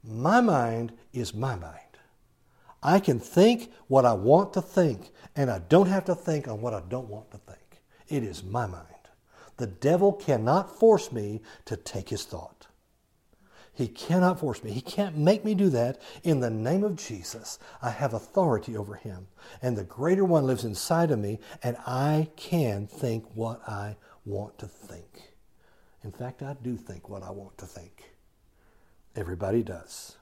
My 0.05 0.41
mind 0.41 0.93
is 1.13 1.35
my 1.35 1.57
mind. 1.57 1.90
I 2.83 3.01
can 3.01 3.19
think 3.21 3.71
what 3.89 4.05
I 4.05 4.15
want 4.15 4.53
to 4.55 4.63
think, 4.63 5.11
and 5.37 5.51
I 5.51 5.59
don't 5.59 5.89
have 5.89 6.05
to 6.07 6.15
think 6.15 6.49
on 6.49 6.61
what 6.61 6.75
I 6.75 6.81
don't 6.89 7.09
want 7.09 7.31
to 7.33 7.39
think. 7.39 7.83
It 8.09 8.23
is 8.25 8.43
my 8.43 8.67
mind. 8.67 8.87
The 9.59 9.67
devil 9.67 10.13
cannot 10.13 10.79
force 10.79 11.13
me 11.13 11.43
to 11.67 11.77
take 11.77 12.09
his 12.09 12.25
thought. 12.25 12.67
He 13.73 13.89
cannot 13.89 14.41
force 14.41 14.65
me. 14.65 14.73
He 14.73 14.81
can't 14.81 15.17
make 15.17 15.45
me 15.45 15.55
do 15.55 15.71
that. 15.71 16.01
In 16.23 16.41
the 16.41 16.51
name 16.51 16.83
of 16.85 16.97
Jesus, 16.97 17.59
I 17.81 17.91
have 17.91 18.13
authority 18.15 18.77
over 18.77 18.95
him. 18.95 19.29
And 19.63 19.77
the 19.77 19.85
greater 19.85 20.25
one 20.25 20.47
lives 20.47 20.65
inside 20.65 21.11
of 21.11 21.19
me, 21.19 21.39
and 21.63 21.77
I 21.87 22.29
can 22.37 22.87
think 22.87 23.25
what 23.35 23.67
I 23.69 23.97
want 24.25 24.59
to 24.59 24.67
think. 24.67 25.35
In 26.03 26.13
fact, 26.13 26.43
I 26.43 26.57
do 26.63 26.77
think 26.77 27.09
what 27.09 27.23
I 27.23 27.31
want 27.31 27.59
to 27.59 27.67
think. 27.67 28.15
Everybody 29.15 29.63
does. 29.63 30.17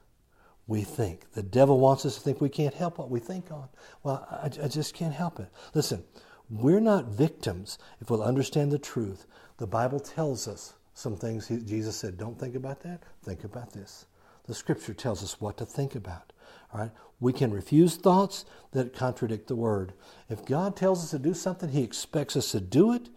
We 0.69 0.83
think. 0.83 1.31
The 1.33 1.41
devil 1.41 1.79
wants 1.79 2.05
us 2.05 2.13
to 2.13 2.21
think 2.21 2.39
we 2.39 2.47
can't 2.47 2.75
help 2.75 2.99
what 2.99 3.09
we 3.09 3.19
think 3.19 3.51
on. 3.51 3.67
Well, 4.03 4.25
I, 4.29 4.45
I 4.45 4.67
just 4.67 4.93
can't 4.93 5.15
help 5.15 5.39
it. 5.39 5.49
Listen, 5.73 6.03
we're 6.47 6.79
not 6.79 7.05
victims 7.05 7.79
if 7.99 8.11
we'll 8.11 8.21
understand 8.21 8.71
the 8.71 8.77
truth. 8.77 9.25
The 9.57 9.65
Bible 9.65 9.99
tells 9.99 10.47
us 10.47 10.75
some 10.93 11.17
things. 11.17 11.47
Jesus 11.47 11.95
said, 11.95 12.19
don't 12.19 12.39
think 12.39 12.53
about 12.53 12.81
that, 12.83 13.01
think 13.23 13.43
about 13.43 13.73
this. 13.73 14.05
The 14.45 14.53
scripture 14.53 14.93
tells 14.93 15.23
us 15.23 15.41
what 15.41 15.57
to 15.57 15.65
think 15.65 15.95
about. 15.95 16.33
All 16.71 16.81
right? 16.81 16.91
We 17.19 17.33
can 17.33 17.51
refuse 17.51 17.95
thoughts 17.95 18.45
that 18.71 18.93
contradict 18.93 19.47
the 19.47 19.55
word. 19.55 19.93
If 20.29 20.45
God 20.45 20.75
tells 20.75 21.03
us 21.03 21.09
to 21.11 21.19
do 21.19 21.33
something, 21.33 21.69
He 21.69 21.81
expects 21.81 22.35
us 22.35 22.51
to 22.51 22.61
do 22.61 22.93
it. 22.93 23.09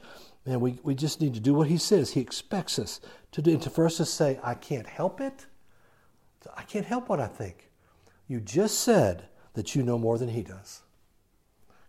Man, 0.46 0.60
we, 0.60 0.80
we 0.82 0.94
just 0.94 1.20
need 1.20 1.34
to 1.34 1.40
do 1.40 1.54
what 1.54 1.68
he 1.68 1.78
says. 1.78 2.12
He 2.12 2.20
expects 2.20 2.78
us 2.78 3.00
to 3.30 3.42
do. 3.42 3.56
To, 3.58 3.70
for 3.70 3.86
us 3.86 3.98
to 3.98 4.04
say, 4.04 4.40
I 4.42 4.54
can't 4.54 4.88
help 4.88 5.20
it. 5.20 5.46
I 6.56 6.62
can't 6.62 6.86
help 6.86 7.08
what 7.08 7.20
I 7.20 7.26
think. 7.26 7.70
You 8.28 8.40
just 8.40 8.80
said 8.80 9.24
that 9.54 9.74
you 9.74 9.82
know 9.82 9.98
more 9.98 10.18
than 10.18 10.28
he 10.28 10.42
does. 10.42 10.82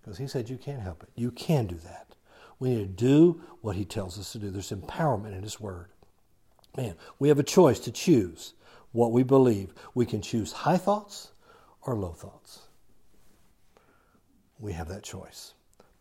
Because 0.01 0.17
he 0.17 0.27
said 0.27 0.49
you 0.49 0.57
can't 0.57 0.81
help 0.81 1.03
it. 1.03 1.09
You 1.15 1.31
can 1.31 1.65
do 1.65 1.75
that. 1.83 2.15
We 2.59 2.69
need 2.69 2.97
to 2.97 3.05
do 3.05 3.41
what 3.61 3.75
he 3.75 3.85
tells 3.85 4.19
us 4.19 4.31
to 4.33 4.39
do. 4.39 4.49
There's 4.49 4.71
empowerment 4.71 5.35
in 5.35 5.43
his 5.43 5.59
word. 5.59 5.87
Man, 6.75 6.95
we 7.19 7.29
have 7.29 7.39
a 7.39 7.43
choice 7.43 7.79
to 7.79 7.91
choose 7.91 8.53
what 8.91 9.11
we 9.11 9.23
believe. 9.23 9.73
We 9.93 10.05
can 10.05 10.21
choose 10.21 10.51
high 10.51 10.77
thoughts 10.77 11.31
or 11.81 11.95
low 11.95 12.11
thoughts. 12.11 12.63
We 14.59 14.73
have 14.73 14.87
that 14.89 15.03
choice. 15.03 15.53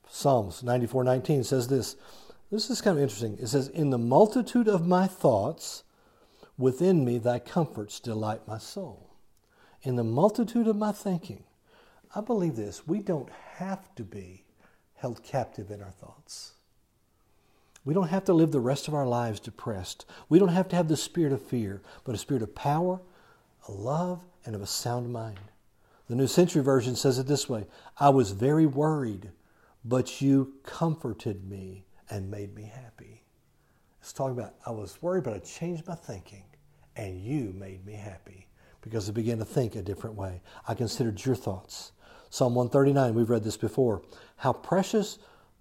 Psalms 0.08 0.62
94:19 0.62 1.44
says 1.44 1.68
this, 1.68 1.96
this 2.52 2.68
is 2.68 2.82
kind 2.82 2.98
of 2.98 3.02
interesting. 3.02 3.38
It 3.40 3.46
says, 3.46 3.68
In 3.68 3.88
the 3.88 3.98
multitude 3.98 4.68
of 4.68 4.86
my 4.86 5.06
thoughts, 5.06 5.84
within 6.58 7.04
me 7.04 7.18
thy 7.18 7.38
comforts 7.38 8.00
delight 8.00 8.46
my 8.46 8.58
soul. 8.58 9.10
In 9.82 9.96
the 9.96 10.04
multitude 10.04 10.68
of 10.68 10.76
my 10.76 10.92
thinking, 10.92 11.44
I 12.14 12.20
believe 12.20 12.56
this 12.56 12.86
we 12.86 13.00
don't 13.00 13.30
have 13.54 13.94
to 13.96 14.04
be 14.04 14.44
held 14.94 15.22
captive 15.22 15.70
in 15.70 15.82
our 15.82 15.90
thoughts. 15.90 16.52
We 17.84 17.94
don't 17.94 18.08
have 18.08 18.24
to 18.26 18.32
live 18.32 18.52
the 18.52 18.60
rest 18.60 18.86
of 18.86 18.94
our 18.94 19.06
lives 19.06 19.40
depressed. 19.40 20.06
We 20.28 20.38
don't 20.38 20.48
have 20.48 20.68
to 20.68 20.76
have 20.76 20.86
the 20.86 20.96
spirit 20.96 21.32
of 21.32 21.42
fear, 21.42 21.82
but 22.04 22.14
a 22.14 22.18
spirit 22.18 22.42
of 22.42 22.54
power, 22.54 23.00
a 23.66 23.72
love, 23.72 24.24
and 24.44 24.54
of 24.54 24.62
a 24.62 24.66
sound 24.66 25.12
mind. 25.12 25.40
The 26.08 26.14
New 26.14 26.28
Century 26.28 26.62
Version 26.62 26.94
says 26.94 27.18
it 27.18 27.26
this 27.26 27.48
way 27.48 27.66
I 27.98 28.10
was 28.10 28.32
very 28.32 28.66
worried, 28.66 29.30
but 29.84 30.20
you 30.20 30.54
comforted 30.62 31.48
me 31.48 31.84
and 32.08 32.30
made 32.30 32.54
me 32.54 32.70
happy. 32.72 33.21
It's 34.02 34.12
talking 34.12 34.36
about 34.36 34.54
I 34.66 34.72
was 34.72 35.00
worried, 35.00 35.22
but 35.22 35.32
I 35.32 35.38
changed 35.38 35.86
my 35.86 35.94
thinking, 35.94 36.42
and 36.96 37.20
you 37.20 37.54
made 37.56 37.86
me 37.86 37.92
happy 37.92 38.48
because 38.80 39.08
I 39.08 39.12
began 39.12 39.38
to 39.38 39.44
think 39.44 39.76
a 39.76 39.82
different 39.82 40.16
way. 40.16 40.42
I 40.66 40.74
considered 40.74 41.24
your 41.24 41.36
thoughts. 41.36 41.92
Psalm 42.28 42.56
139, 42.56 43.14
we've 43.14 43.30
read 43.30 43.44
this 43.44 43.56
before. 43.56 44.02
How 44.38 44.52
precious 44.52 45.18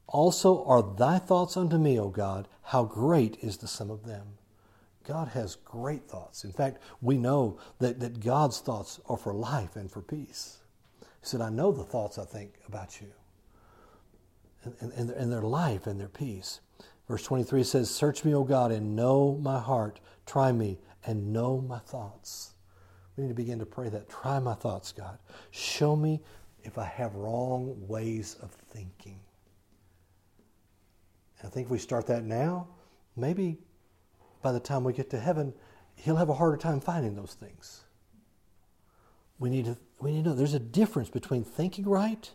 also 0.07 0.65
are 0.65 0.81
thy 0.81 1.19
thoughts 1.19 1.55
unto 1.55 1.77
me, 1.77 1.99
O 1.99 2.09
God. 2.09 2.47
How 2.63 2.83
great 2.83 3.37
is 3.41 3.57
the 3.57 3.67
sum 3.67 3.91
of 3.91 4.05
them. 4.05 4.25
God 5.07 5.29
has 5.29 5.55
great 5.55 6.07
thoughts. 6.07 6.43
In 6.43 6.51
fact, 6.51 6.81
we 6.99 7.17
know 7.17 7.59
that, 7.79 7.99
that 7.99 8.21
God's 8.21 8.59
thoughts 8.59 8.99
are 9.07 9.17
for 9.17 9.33
life 9.33 9.75
and 9.75 9.89
for 9.89 10.01
peace. 10.01 10.57
He 10.99 11.27
said, 11.27 11.41
I 11.41 11.49
know 11.49 11.71
the 11.71 11.83
thoughts 11.83 12.17
I 12.17 12.25
think 12.25 12.55
about 12.67 13.01
you 13.01 13.11
and, 14.63 14.91
and, 14.93 15.09
and 15.11 15.31
their 15.31 15.41
life 15.41 15.87
and 15.87 15.99
their 15.99 16.07
peace. 16.07 16.59
Verse 17.07 17.23
23 17.23 17.63
says, 17.63 17.89
Search 17.89 18.23
me, 18.23 18.33
O 18.33 18.43
God, 18.43 18.71
and 18.71 18.95
know 18.95 19.37
my 19.41 19.59
heart. 19.59 19.99
Try 20.25 20.51
me 20.51 20.79
and 21.05 21.33
know 21.33 21.59
my 21.61 21.79
thoughts. 21.79 22.53
We 23.15 23.23
need 23.23 23.29
to 23.29 23.35
begin 23.35 23.59
to 23.59 23.65
pray 23.65 23.89
that. 23.89 24.09
Try 24.09 24.39
my 24.39 24.53
thoughts, 24.53 24.91
God. 24.91 25.17
Show 25.51 25.95
me 25.95 26.21
if 26.63 26.77
I 26.77 26.85
have 26.85 27.15
wrong 27.15 27.75
ways 27.87 28.37
of 28.41 28.51
thinking. 28.51 29.19
And 31.39 31.47
I 31.47 31.49
think 31.51 31.65
if 31.65 31.71
we 31.71 31.79
start 31.79 32.07
that 32.07 32.23
now, 32.23 32.67
maybe 33.15 33.57
by 34.41 34.51
the 34.51 34.59
time 34.59 34.83
we 34.83 34.93
get 34.93 35.09
to 35.09 35.19
heaven, 35.19 35.53
he'll 35.95 36.15
have 36.15 36.29
a 36.29 36.33
harder 36.33 36.57
time 36.57 36.79
finding 36.79 37.15
those 37.15 37.33
things. 37.33 37.81
We 39.39 39.49
need 39.49 39.65
to, 39.65 39.77
we 39.99 40.11
need 40.11 40.23
to 40.23 40.29
know 40.29 40.35
there's 40.35 40.53
a 40.53 40.59
difference 40.59 41.09
between 41.09 41.43
thinking 41.43 41.85
right 41.85 42.31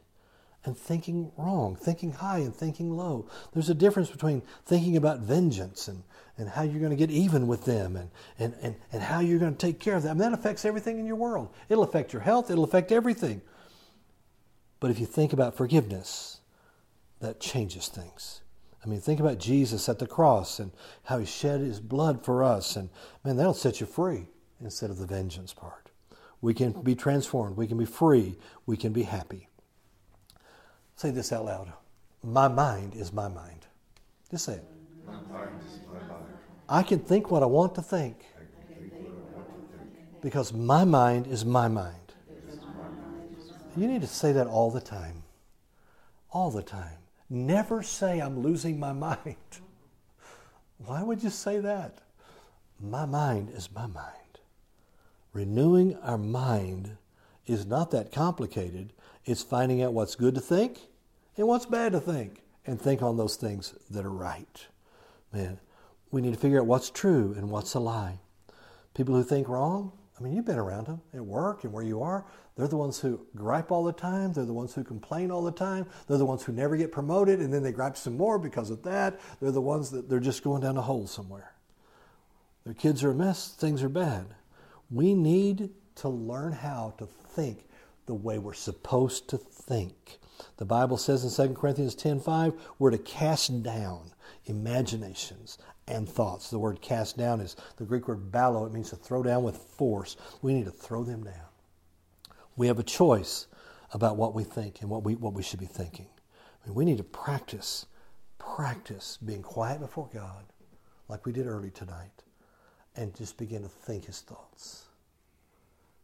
and 0.66 0.76
thinking 0.76 1.31
wrong, 1.36 1.76
thinking 1.76 2.12
high 2.12 2.38
and 2.38 2.55
thinking 2.55 2.91
low. 2.91 3.28
There's 3.53 3.70
a 3.70 3.74
difference 3.74 4.11
between 4.11 4.43
thinking 4.66 4.97
about 4.97 5.20
vengeance 5.20 5.88
and, 5.88 6.03
and 6.36 6.49
how 6.49 6.62
you're 6.62 6.80
going 6.80 6.91
to 6.91 6.97
get 6.97 7.11
even 7.11 7.47
with 7.47 7.64
them 7.64 7.97
and, 7.97 8.11
and, 8.38 8.55
and, 8.61 8.74
and 8.93 9.03
how 9.03 9.20
you're 9.20 9.38
going 9.38 9.55
to 9.55 9.59
take 9.59 9.78
care 9.78 9.95
of 9.95 10.03
them. 10.03 10.18
that 10.18 10.32
affects 10.32 10.64
everything 10.64 10.99
in 10.99 11.07
your 11.07 11.16
world. 11.16 11.49
It'll 11.68 11.84
affect 11.84 12.12
your 12.12 12.22
health, 12.22 12.51
it'll 12.51 12.64
affect 12.64 12.93
everything. 12.93 13.41
But 14.80 14.91
if 14.91 14.99
you 14.99 15.07
think 15.07 15.32
about 15.32 15.57
forgiveness, 15.57 16.41
that 17.20 17.41
changes 17.41 17.88
things. 17.88 18.43
I 18.84 18.88
mean, 18.88 19.01
think 19.01 19.20
about 19.20 19.38
Jesus 19.38 19.88
at 19.88 19.99
the 19.99 20.07
cross 20.07 20.59
and 20.59 20.70
how 21.05 21.18
he 21.18 21.26
shed 21.26 21.61
his 21.61 21.80
blood 21.80 22.24
for 22.24 22.45
us. 22.45 22.76
And 22.76 22.91
man, 23.24 23.36
that'll 23.36 23.55
set 23.55 23.80
you 23.80 23.86
free 23.86 24.28
instead 24.61 24.91
of 24.91 24.99
the 24.99 25.07
vengeance 25.07 25.53
part. 25.53 25.91
We 26.41 26.55
can 26.55 26.72
be 26.82 26.95
transformed. 26.95 27.57
We 27.57 27.66
can 27.66 27.78
be 27.78 27.86
free. 27.86 28.36
We 28.66 28.76
can 28.76 28.93
be 28.93 29.05
happy. 29.05 29.49
Say 30.97 31.11
this 31.11 31.32
out 31.32 31.44
loud. 31.44 31.72
My 32.22 32.49
mind 32.49 32.94
is 32.94 33.12
my 33.12 33.28
mind. 33.28 33.66
Just 34.30 34.47
say 34.47 34.55
it. 34.55 34.64
My 35.07 35.12
mind 35.12 35.51
is 35.64 35.80
my 35.86 35.99
mind. 36.09 36.24
I 36.68 36.82
can 36.82 36.99
think 36.99 37.30
what 37.30 37.42
I 37.42 37.47
want 37.47 37.74
to 37.76 37.82
think. 37.82 38.24
Because 40.22 40.53
my 40.53 40.84
mind 40.84 41.26
is 41.26 41.44
my 41.44 41.68
mind. 41.68 42.14
You 43.76 43.86
need 43.86 44.01
to 44.01 44.07
say 44.07 44.32
that 44.32 44.47
all 44.47 44.70
the 44.70 44.80
time. 44.80 45.22
All 46.32 46.51
the 46.51 46.62
time. 46.62 46.99
Never 47.28 47.82
say, 47.82 48.20
I'm 48.20 48.40
losing 48.40 48.80
my 48.80 48.92
mind. 48.92 49.36
Why 50.78 51.03
would 51.03 51.22
you 51.22 51.30
say 51.30 51.61
that? 51.61 51.99
My 52.80 53.05
mind 53.05 53.51
is 53.51 53.70
my 53.70 53.86
mind. 53.86 54.40
Renewing 55.32 55.97
our 55.97 56.18
mind 56.18 56.97
is 57.47 57.66
not 57.66 57.90
that 57.90 58.12
complicated. 58.12 58.92
It's 59.27 59.43
finding 59.43 59.83
out 59.83 59.93
what's 59.93 60.14
good 60.14 60.37
to 60.37 60.41
think 60.41 60.79
and 61.37 61.49
what's 61.49 61.66
bad 61.66 61.93
to 61.93 62.01
think 62.01 62.43
and 62.64 62.81
think 62.81 63.03
on 63.03 63.16
those 63.16 63.37
things 63.37 63.74
that 63.91 64.07
are 64.07 64.11
right. 64.11 64.66
Man, 65.33 65.59
we 66.12 66.22
need 66.22 66.33
to 66.33 66.39
figure 66.39 66.61
out 66.61 66.66
what's 66.66 66.91
true 66.91 67.35
and 67.37 67.51
what's 67.51 67.74
a 67.74 67.81
lie. 67.81 68.20
People 68.95 69.14
who 69.14 69.24
think 69.24 69.49
wrong, 69.49 69.93
I 70.18 70.22
mean, 70.22 70.35
you've 70.35 70.47
been 70.47 70.59
around 70.59 70.87
them 70.87 71.03
at 71.12 71.20
work 71.20 71.64
and 71.64 71.72
where 71.72 71.83
you 71.83 72.03
are. 72.03 72.24
They're 72.57 72.68
the 72.68 72.77
ones 72.77 73.01
who 73.01 73.27
gripe 73.35 73.70
all 73.70 73.85
the 73.85 73.93
time. 73.93 74.33
They're 74.33 74.47
the 74.47 74.55
ones 74.55 74.72
who 74.72 74.85
complain 74.85 75.31
all 75.31 75.43
the 75.43 75.53
time. 75.53 75.87
They're 76.07 76.18
the 76.18 76.24
ones 76.24 76.45
who 76.45 76.53
never 76.53 76.77
get 76.77 76.93
promoted 76.93 77.41
and 77.41 77.53
then 77.53 77.64
they 77.64 77.72
gripe 77.72 77.97
some 77.97 78.16
more 78.16 78.39
because 78.39 78.70
of 78.70 78.83
that. 78.85 79.20
They're 79.41 79.51
the 79.51 79.61
ones 79.61 79.91
that 79.91 80.09
they're 80.09 80.20
just 80.20 80.45
going 80.45 80.62
down 80.62 80.77
a 80.77 80.83
hole 80.83 81.07
somewhere. 81.09 81.53
Their 82.64 82.74
kids 82.74 83.05
are 83.05 83.11
a 83.11 83.14
mess, 83.14 83.49
things 83.49 83.83
are 83.83 83.89
bad. 83.89 84.27
We 84.91 85.14
need 85.14 85.70
to 85.97 86.09
learn 86.09 86.53
how 86.53 86.95
to 86.99 87.07
think 87.07 87.66
the 88.07 88.14
way 88.14 88.38
we're 88.38 88.54
supposed 88.54 89.28
to 89.28 89.38
think. 89.38 90.18
The 90.57 90.64
Bible 90.64 90.96
says 90.96 91.24
in 91.24 91.48
2 91.48 91.54
Corinthians 91.54 91.94
10:5, 91.94 92.59
we're 92.78 92.90
to 92.90 92.98
cast 92.98 93.62
down 93.62 94.12
imaginations 94.46 95.59
and 95.88 96.09
thoughts. 96.09 96.50
The 96.50 96.59
word 96.59 96.80
cast 96.80 97.16
down 97.16 97.40
is 97.40 97.57
the 97.76 97.84
Greek 97.84 98.09
word 98.09 98.30
ballo. 98.32 98.64
It 98.64 98.72
means 98.72 98.90
to 98.90 98.96
throw 98.96 99.22
down 99.22 99.42
with 99.42 99.57
force. 99.57 100.16
We 100.42 100.54
need 100.54 100.64
to 100.64 100.70
throw 100.70 101.04
them 101.04 101.24
down. 101.24 101.46
We 102.57 102.66
have 102.68 102.78
a 102.78 102.84
choice 102.84 103.46
about 103.92 104.16
what 104.16 104.34
we 104.34 104.44
think 104.44 104.80
and 104.80 104.90
what 104.90 105.04
we, 105.04 105.14
what 105.14 105.34
we 105.34 105.42
should 105.42 105.61
be 105.61 105.66
thinking. 105.66 106.09
I 106.64 106.68
mean, 106.68 106.74
we 106.74 106.84
need 106.84 106.98
to 106.98 107.04
practice, 107.04 107.86
practice 108.38 109.18
being 109.24 109.42
quiet 109.42 109.80
before 109.80 110.09
God, 110.12 110.44
like 111.09 111.24
we 111.24 111.32
did 111.32 111.46
early 111.46 111.70
tonight, 111.70 112.24
and 112.96 113.14
just 113.14 113.36
begin 113.36 113.62
to 113.62 113.68
think 113.68 114.07
His 114.07 114.20
thoughts. 114.20 114.86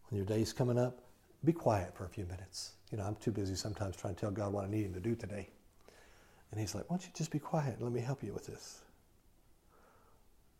When 0.08 0.18
your 0.18 0.26
day's 0.26 0.52
coming 0.52 0.78
up, 0.78 1.01
be 1.44 1.52
quiet 1.52 1.94
for 1.96 2.04
a 2.04 2.08
few 2.08 2.24
minutes. 2.26 2.72
You 2.90 2.98
know, 2.98 3.04
I'm 3.04 3.16
too 3.16 3.30
busy 3.30 3.54
sometimes 3.54 3.96
trying 3.96 4.14
to 4.14 4.20
tell 4.20 4.30
God 4.30 4.52
what 4.52 4.64
I 4.64 4.68
need 4.68 4.86
Him 4.86 4.94
to 4.94 5.00
do 5.00 5.14
today. 5.14 5.48
And 6.50 6.60
He's 6.60 6.74
like, 6.74 6.88
why 6.88 6.96
don't 6.96 7.06
you 7.06 7.12
just 7.14 7.30
be 7.30 7.38
quiet 7.38 7.74
and 7.74 7.82
let 7.82 7.92
me 7.92 8.00
help 8.00 8.22
you 8.22 8.32
with 8.32 8.46
this? 8.46 8.82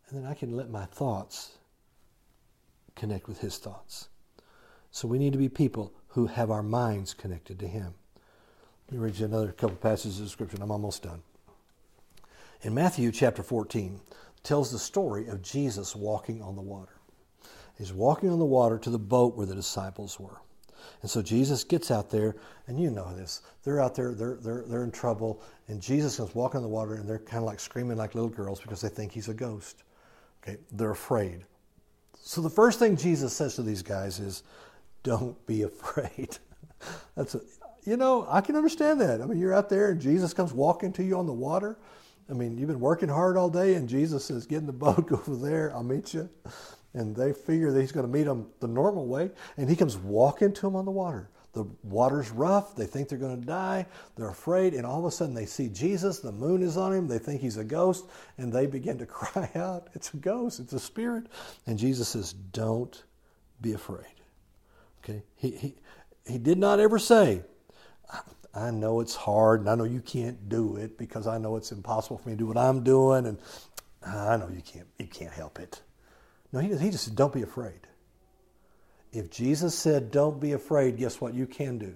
And 0.09 0.18
then 0.18 0.30
I 0.30 0.35
can 0.35 0.57
let 0.57 0.70
my 0.70 0.85
thoughts 0.85 1.53
connect 2.97 3.28
with 3.28 3.41
His 3.41 3.59
thoughts. 3.59 4.09
So 4.91 5.09
we 5.09 5.18
need 5.18 5.33
to 5.33 5.39
be 5.39 5.49
people 5.49 5.93
who 6.09 6.26
have 6.26 6.51
our 6.51 6.62
minds 6.62 7.14
connected 7.14 7.59
to 7.61 7.68
Him. 7.68 7.95
Let 8.89 8.99
me 8.99 9.05
read 9.05 9.18
you 9.18 9.26
another 9.26 9.53
couple 9.53 9.76
passages 9.76 10.20
of 10.20 10.30
Scripture. 10.30 10.59
I'm 10.61 10.70
almost 10.70 11.03
done. 11.03 11.22
In 12.62 12.74
Matthew 12.74 13.11
chapter 13.11 13.43
14, 13.43 14.01
tells 14.43 14.72
the 14.72 14.78
story 14.78 15.28
of 15.28 15.43
Jesus 15.43 15.95
walking 15.95 16.43
on 16.43 16.57
the 16.57 16.62
water. 16.62 16.93
He's 17.78 17.93
walking 17.93 18.30
on 18.30 18.39
the 18.39 18.45
water 18.45 18.78
to 18.78 18.91
the 18.91 18.99
boat 18.99 19.37
where 19.37 19.47
the 19.47 19.55
disciples 19.55 20.18
were. 20.18 20.41
And 21.03 21.11
so 21.11 21.22
Jesus 21.22 21.64
gets 21.64 21.91
out 21.91 22.11
there, 22.11 22.37
and 22.66 22.78
you 22.80 22.91
know 22.91 23.14
this. 23.14 23.43
They're 23.64 23.80
out 23.80 23.95
there, 23.95 24.14
they're, 24.14 24.37
they're, 24.37 24.64
they're 24.66 24.85
in 24.85 24.91
trouble, 24.91 25.43
and 25.68 25.80
Jesus 25.80 26.16
comes 26.16 26.35
walking 26.35 26.59
on 26.59 26.62
the 26.62 26.68
water, 26.68 26.95
and 26.95 27.09
they're 27.09 27.18
kind 27.18 27.39
of 27.39 27.45
like 27.45 27.61
screaming 27.61 27.97
like 27.97 28.14
little 28.14 28.30
girls 28.30 28.61
because 28.61 28.80
they 28.80 28.89
think 28.89 29.12
he's 29.12 29.28
a 29.28 29.35
ghost. 29.35 29.83
Okay, 30.43 30.59
they're 30.72 30.91
afraid. 30.91 31.45
So 32.20 32.41
the 32.41 32.51
first 32.51 32.78
thing 32.78 32.97
Jesus 32.97 33.33
says 33.33 33.57
to 33.57 33.62
these 33.62 33.83
guys 33.83 34.18
is, 34.20 34.43
"Don't 35.03 35.45
be 35.47 35.62
afraid." 35.62 36.39
That's 37.16 37.35
a, 37.35 37.41
you 37.85 37.97
know, 37.97 38.26
I 38.28 38.41
can 38.41 38.57
understand 38.57 39.01
that. 39.01 39.20
I 39.20 39.26
mean, 39.26 39.39
you're 39.39 39.55
out 39.55 39.68
there 39.68 39.91
and 39.91 40.01
Jesus 40.01 40.35
comes 40.35 40.53
walking 40.53 40.93
to 40.95 41.05
you 41.05 41.16
on 41.16 41.26
the 41.26 41.33
water. 41.33 41.78
I 42.30 42.35
mean, 42.35 42.57
you've 42.57 42.68
been 42.68 42.80
working 42.80 43.09
hard 43.09 43.37
all 43.37 43.51
day, 43.51 43.74
and 43.74 43.89
Jesus 43.89 44.24
says, 44.24 44.47
"Get 44.47 44.59
in 44.59 44.66
the 44.66 44.72
boat, 44.85 45.09
go 45.09 45.16
over 45.16 45.37
there. 45.37 45.72
I'll 45.74 45.83
meet 45.83 46.14
you." 46.14 46.28
And 46.95 47.16
they 47.16 47.32
figure 47.32 47.72
that 47.72 47.80
he's 47.80 47.93
going 47.93 48.07
to 48.07 48.12
meet 48.12 48.24
them 48.24 48.49
the 48.61 48.68
normal 48.68 49.07
way, 49.07 49.30
and 49.57 49.68
he 49.68 49.76
comes 49.76 49.97
walking 49.97 50.53
to 50.53 50.61
them 50.62 50.76
on 50.76 50.84
the 50.84 50.90
water. 50.90 51.30
The 51.53 51.66
water's 51.82 52.30
rough. 52.30 52.74
They 52.76 52.86
think 52.86 53.09
they're 53.09 53.18
going 53.18 53.38
to 53.38 53.47
die. 53.47 53.86
They're 54.16 54.30
afraid. 54.30 54.72
And 54.72 54.86
all 54.86 54.99
of 55.01 55.05
a 55.05 55.11
sudden 55.11 55.34
they 55.34 55.45
see 55.45 55.68
Jesus. 55.68 56.20
The 56.20 56.32
moon 56.32 56.62
is 56.62 56.78
on 56.78 56.95
him. 56.95 57.09
They 57.09 57.18
think 57.18 57.43
he's 57.43 57.59
a 57.59 57.64
ghost. 57.64 58.07
And 58.38 58.51
they 58.51 58.66
begin 58.66 58.97
to 58.99 59.07
cry 59.07 59.51
out, 59.55 59.88
It's 59.93 60.14
a 60.14 60.16
ghost. 60.16 60.61
It's 60.61 60.72
a 60.72 60.80
spirit. 60.80 61.26
And 61.66 61.78
Jesus 61.78 62.09
says, 62.09 62.32
Don't 62.32 63.03
be 63.61 63.74
afraid. 63.74 64.07
Okay? 65.05 65.22
He, 65.36 65.51
he, 65.51 65.74
he 66.26 66.38
did 66.38 66.57
not 66.57 66.80
ever 66.80 66.99
say, 66.99 67.43
I 68.55 68.70
know 68.70 69.01
it's 69.01 69.14
hard 69.14 69.61
and 69.61 69.70
I 69.70 69.74
know 69.74 69.84
you 69.84 70.01
can't 70.01 70.49
do 70.49 70.76
it 70.76 70.99
because 70.99 71.26
I 71.26 71.38
know 71.38 71.57
it's 71.57 71.72
impossible 71.72 72.18
for 72.18 72.28
me 72.28 72.34
to 72.34 72.38
do 72.38 72.47
what 72.47 72.59
I'm 72.59 72.82
doing 72.82 73.26
and 73.26 73.38
I 74.07 74.36
know 74.36 74.49
you 74.49 74.61
can't 74.61 74.86
you 74.99 75.07
can't 75.07 75.32
help 75.32 75.59
it. 75.59 75.80
No, 76.53 76.61
he, 76.61 76.77
he 76.77 76.91
just 76.91 77.05
said, 77.05 77.17
don't 77.17 77.33
be 77.33 77.43
afraid. 77.43 77.87
If 79.13 79.31
Jesus 79.31 79.79
said, 79.79 80.11
Don't 80.11 80.41
be 80.41 80.53
afraid, 80.53 80.97
guess 80.97 81.21
what 81.21 81.35
you 81.35 81.47
can 81.47 81.79
do? 81.79 81.95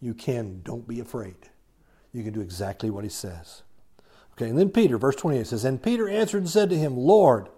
You 0.00 0.14
can, 0.14 0.62
don't 0.62 0.86
be 0.86 1.00
afraid. 1.00 1.34
You 2.12 2.22
can 2.22 2.32
do 2.32 2.40
exactly 2.40 2.90
what 2.90 3.04
he 3.04 3.10
says. 3.10 3.62
Okay, 4.32 4.48
and 4.48 4.58
then 4.58 4.70
Peter, 4.70 4.98
verse 4.98 5.16
28 5.16 5.46
says, 5.46 5.64
And 5.64 5.82
Peter 5.82 6.08
answered 6.08 6.38
and 6.38 6.48
said 6.48 6.70
to 6.70 6.78
him, 6.78 6.96
Lord, 6.96 7.48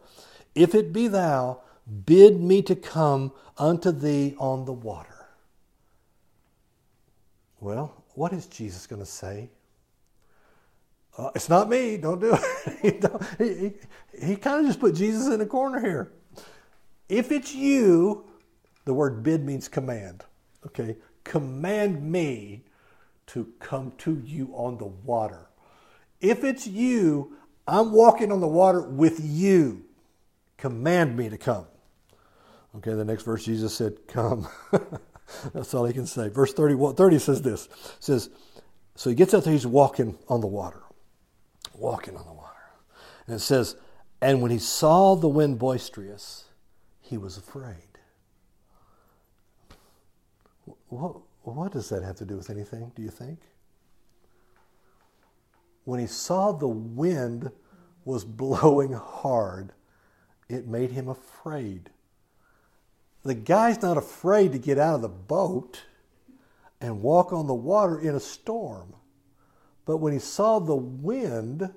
if 0.54 0.74
it 0.74 0.92
be 0.92 1.08
thou, 1.08 1.60
bid 2.06 2.40
me 2.40 2.62
to 2.62 2.74
come 2.74 3.32
unto 3.58 3.92
thee 3.92 4.34
on 4.38 4.64
the 4.64 4.72
water. 4.72 5.26
Well, 7.60 8.04
what 8.14 8.32
is 8.32 8.46
Jesus 8.46 8.86
going 8.86 9.02
to 9.02 9.06
say? 9.06 9.50
Uh, 11.16 11.30
it's 11.34 11.48
not 11.48 11.68
me, 11.68 11.96
don't 11.96 12.20
do 12.20 12.36
it. 12.82 13.04
he, 13.38 13.54
he, 13.54 13.72
he 14.22 14.36
kind 14.36 14.60
of 14.60 14.66
just 14.66 14.80
put 14.80 14.94
Jesus 14.94 15.32
in 15.32 15.40
a 15.40 15.46
corner 15.46 15.80
here. 15.80 16.12
If 17.08 17.32
it's 17.32 17.54
you, 17.54 18.24
the 18.84 18.94
word 18.94 19.22
bid 19.22 19.44
means 19.44 19.68
command. 19.68 20.24
Okay? 20.66 20.96
Command 21.24 22.02
me 22.02 22.64
to 23.28 23.52
come 23.60 23.92
to 23.98 24.22
you 24.24 24.50
on 24.54 24.78
the 24.78 24.86
water. 24.86 25.48
If 26.20 26.44
it's 26.44 26.66
you, 26.66 27.36
I'm 27.66 27.92
walking 27.92 28.30
on 28.30 28.40
the 28.40 28.48
water 28.48 28.82
with 28.82 29.20
you. 29.22 29.84
Command 30.56 31.16
me 31.16 31.28
to 31.28 31.38
come. 31.38 31.66
Okay, 32.76 32.94
the 32.94 33.04
next 33.04 33.22
verse, 33.22 33.44
Jesus 33.44 33.74
said, 33.74 34.06
Come. 34.08 34.48
That's 35.52 35.72
all 35.74 35.84
he 35.84 35.92
can 35.92 36.06
say. 36.06 36.28
Verse 36.28 36.52
30, 36.52 36.94
30 36.94 37.18
says 37.18 37.42
this. 37.42 37.68
says, 38.00 38.30
So 38.94 39.10
he 39.10 39.16
gets 39.16 39.32
out 39.32 39.44
there, 39.44 39.52
he's 39.52 39.66
walking 39.66 40.18
on 40.28 40.40
the 40.40 40.46
water. 40.46 40.82
Walking 41.74 42.16
on 42.16 42.24
the 42.24 42.32
water. 42.32 42.50
And 43.26 43.36
it 43.36 43.40
says, 43.40 43.76
And 44.24 44.40
when 44.40 44.50
he 44.50 44.58
saw 44.58 45.16
the 45.16 45.28
wind 45.28 45.58
boisterous, 45.58 46.44
he 47.02 47.18
was 47.18 47.36
afraid. 47.36 47.98
What, 50.88 51.16
what 51.42 51.72
does 51.72 51.90
that 51.90 52.02
have 52.02 52.16
to 52.16 52.24
do 52.24 52.38
with 52.38 52.48
anything, 52.48 52.90
do 52.96 53.02
you 53.02 53.10
think? 53.10 53.38
When 55.84 56.00
he 56.00 56.06
saw 56.06 56.52
the 56.52 56.66
wind 56.66 57.50
was 58.06 58.24
blowing 58.24 58.94
hard, 58.94 59.74
it 60.48 60.66
made 60.66 60.92
him 60.92 61.06
afraid. 61.06 61.90
The 63.24 63.34
guy's 63.34 63.82
not 63.82 63.98
afraid 63.98 64.52
to 64.52 64.58
get 64.58 64.78
out 64.78 64.94
of 64.94 65.02
the 65.02 65.08
boat 65.10 65.82
and 66.80 67.02
walk 67.02 67.30
on 67.34 67.46
the 67.46 67.52
water 67.52 68.00
in 68.00 68.14
a 68.14 68.20
storm. 68.20 68.94
But 69.84 69.98
when 69.98 70.14
he 70.14 70.18
saw 70.18 70.60
the 70.60 70.74
wind, 70.74 71.74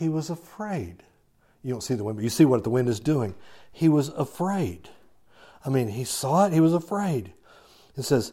he 0.00 0.08
was 0.08 0.30
afraid. 0.30 1.04
You 1.64 1.70
don't 1.70 1.80
see 1.80 1.94
the 1.94 2.04
wind, 2.04 2.18
but 2.18 2.24
you 2.24 2.30
see 2.30 2.44
what 2.44 2.62
the 2.62 2.70
wind 2.70 2.88
is 2.88 3.00
doing. 3.00 3.34
He 3.72 3.88
was 3.88 4.10
afraid. 4.10 4.90
I 5.64 5.70
mean, 5.70 5.88
he 5.88 6.04
saw 6.04 6.46
it, 6.46 6.52
he 6.52 6.60
was 6.60 6.74
afraid. 6.74 7.32
It 7.96 8.02
says, 8.02 8.32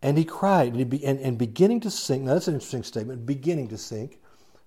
and 0.00 0.16
he 0.16 0.24
cried, 0.24 0.68
and, 0.68 0.76
he 0.76 0.84
be, 0.84 1.04
and, 1.04 1.20
and 1.20 1.36
beginning 1.36 1.80
to 1.80 1.90
sink. 1.90 2.22
Now 2.22 2.34
that's 2.34 2.48
an 2.48 2.54
interesting 2.54 2.82
statement. 2.82 3.26
Beginning 3.26 3.68
to 3.68 3.78
sink. 3.78 4.20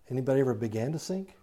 Anybody 0.09 0.41
ever 0.41 0.53
began 0.53 0.91
to 0.91 0.99
sink? 0.99 1.35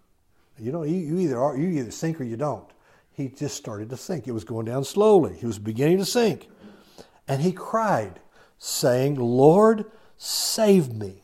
You 0.58 0.72
know, 0.72 0.84
you, 0.84 0.96
you 0.96 1.18
either 1.18 1.38
are, 1.38 1.56
you 1.56 1.68
either 1.68 1.90
sink 1.90 2.20
or 2.20 2.24
you 2.24 2.36
don't. 2.36 2.68
He 3.12 3.28
just 3.28 3.56
started 3.56 3.90
to 3.90 3.96
sink. 3.96 4.28
It 4.28 4.32
was 4.32 4.44
going 4.44 4.66
down 4.66 4.84
slowly. 4.84 5.36
He 5.36 5.46
was 5.46 5.58
beginning 5.58 5.98
to 5.98 6.04
sink, 6.04 6.48
and 7.26 7.42
he 7.42 7.52
cried, 7.52 8.20
saying, 8.58 9.16
"Lord, 9.16 9.90
save 10.16 10.92
me!" 10.92 11.22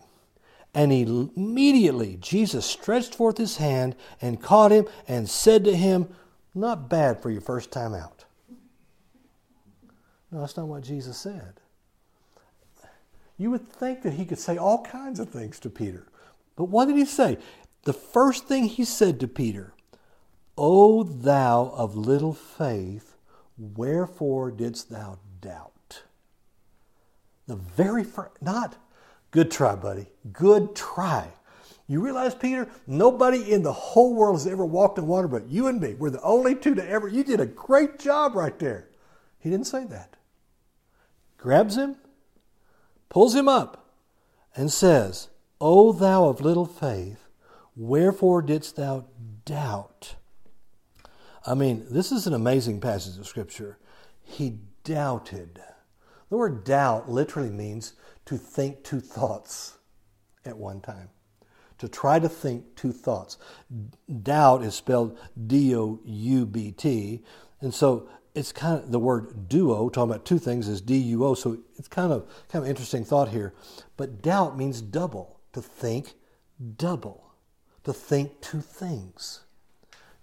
And 0.74 0.92
immediately 0.92 2.16
Jesus 2.16 2.64
stretched 2.64 3.14
forth 3.14 3.36
his 3.36 3.58
hand 3.58 3.94
and 4.20 4.42
caught 4.42 4.72
him 4.72 4.86
and 5.06 5.28
said 5.28 5.64
to 5.64 5.76
him, 5.76 6.14
"Not 6.54 6.88
bad 6.88 7.20
for 7.20 7.30
your 7.30 7.42
first 7.42 7.70
time 7.70 7.94
out." 7.94 8.24
No, 10.30 10.40
that's 10.40 10.56
not 10.56 10.68
what 10.68 10.82
Jesus 10.82 11.18
said. 11.18 11.60
You 13.36 13.50
would 13.50 13.70
think 13.70 14.02
that 14.02 14.14
he 14.14 14.24
could 14.24 14.38
say 14.38 14.56
all 14.56 14.82
kinds 14.82 15.20
of 15.20 15.28
things 15.28 15.60
to 15.60 15.68
Peter. 15.68 16.06
But 16.56 16.66
what 16.66 16.86
did 16.86 16.96
he 16.96 17.04
say? 17.04 17.38
The 17.82 17.92
first 17.92 18.44
thing 18.44 18.64
he 18.64 18.84
said 18.84 19.20
to 19.20 19.28
Peter, 19.28 19.74
O 20.56 21.02
thou 21.02 21.70
of 21.74 21.96
little 21.96 22.34
faith, 22.34 23.16
wherefore 23.58 24.50
didst 24.50 24.90
thou 24.90 25.18
doubt? 25.40 26.04
The 27.46 27.56
very 27.56 28.04
first, 28.04 28.40
not 28.40 28.76
good 29.32 29.50
try, 29.50 29.74
buddy. 29.74 30.06
Good 30.32 30.76
try. 30.76 31.28
You 31.88 32.00
realize, 32.00 32.34
Peter, 32.34 32.68
nobody 32.86 33.52
in 33.52 33.62
the 33.62 33.72
whole 33.72 34.14
world 34.14 34.36
has 34.36 34.46
ever 34.46 34.64
walked 34.64 34.98
in 34.98 35.06
water 35.06 35.28
but 35.28 35.48
you 35.48 35.66
and 35.66 35.80
me. 35.80 35.94
We're 35.94 36.10
the 36.10 36.22
only 36.22 36.54
two 36.54 36.74
to 36.76 36.88
ever. 36.88 37.08
You 37.08 37.24
did 37.24 37.40
a 37.40 37.46
great 37.46 37.98
job 37.98 38.34
right 38.34 38.56
there. 38.58 38.88
He 39.38 39.50
didn't 39.50 39.66
say 39.66 39.84
that. 39.86 40.16
Grabs 41.36 41.76
him, 41.76 41.96
pulls 43.08 43.34
him 43.34 43.48
up, 43.48 43.90
and 44.54 44.72
says, 44.72 45.28
O 45.60 45.92
thou 45.92 46.28
of 46.28 46.40
little 46.40 46.66
faith, 46.66 47.28
wherefore 47.74 48.42
didst 48.42 48.76
thou 48.76 49.06
doubt? 49.44 50.14
I 51.44 51.54
mean, 51.54 51.86
this 51.90 52.12
is 52.12 52.26
an 52.26 52.34
amazing 52.34 52.80
passage 52.80 53.18
of 53.18 53.26
Scripture. 53.26 53.78
He 54.22 54.60
doubted. 54.84 55.60
The 56.32 56.38
word 56.38 56.64
doubt 56.64 57.10
literally 57.10 57.50
means 57.50 57.92
to 58.24 58.38
think 58.38 58.84
two 58.84 59.00
thoughts 59.00 59.76
at 60.46 60.56
one 60.56 60.80
time. 60.80 61.10
To 61.76 61.88
try 61.88 62.18
to 62.18 62.26
think 62.26 62.74
two 62.74 62.90
thoughts. 62.90 63.36
Doubt 64.22 64.62
is 64.62 64.74
spelled 64.74 65.18
D 65.46 65.76
O 65.76 66.00
U 66.02 66.46
B 66.46 66.72
T. 66.72 67.22
And 67.60 67.74
so 67.74 68.08
it's 68.34 68.50
kind 68.50 68.82
of 68.82 68.90
the 68.90 68.98
word 68.98 69.46
duo, 69.46 69.90
talking 69.90 70.10
about 70.10 70.24
two 70.24 70.38
things, 70.38 70.68
is 70.68 70.80
D 70.80 70.96
U 70.96 71.22
O. 71.26 71.34
So 71.34 71.58
it's 71.76 71.86
kind 71.86 72.10
of 72.10 72.26
kind 72.48 72.64
of 72.64 72.70
interesting 72.70 73.04
thought 73.04 73.28
here. 73.28 73.52
But 73.98 74.22
doubt 74.22 74.56
means 74.56 74.80
double, 74.80 75.38
to 75.52 75.60
think 75.60 76.14
double, 76.78 77.34
to 77.84 77.92
think 77.92 78.40
two 78.40 78.62
things. 78.62 79.40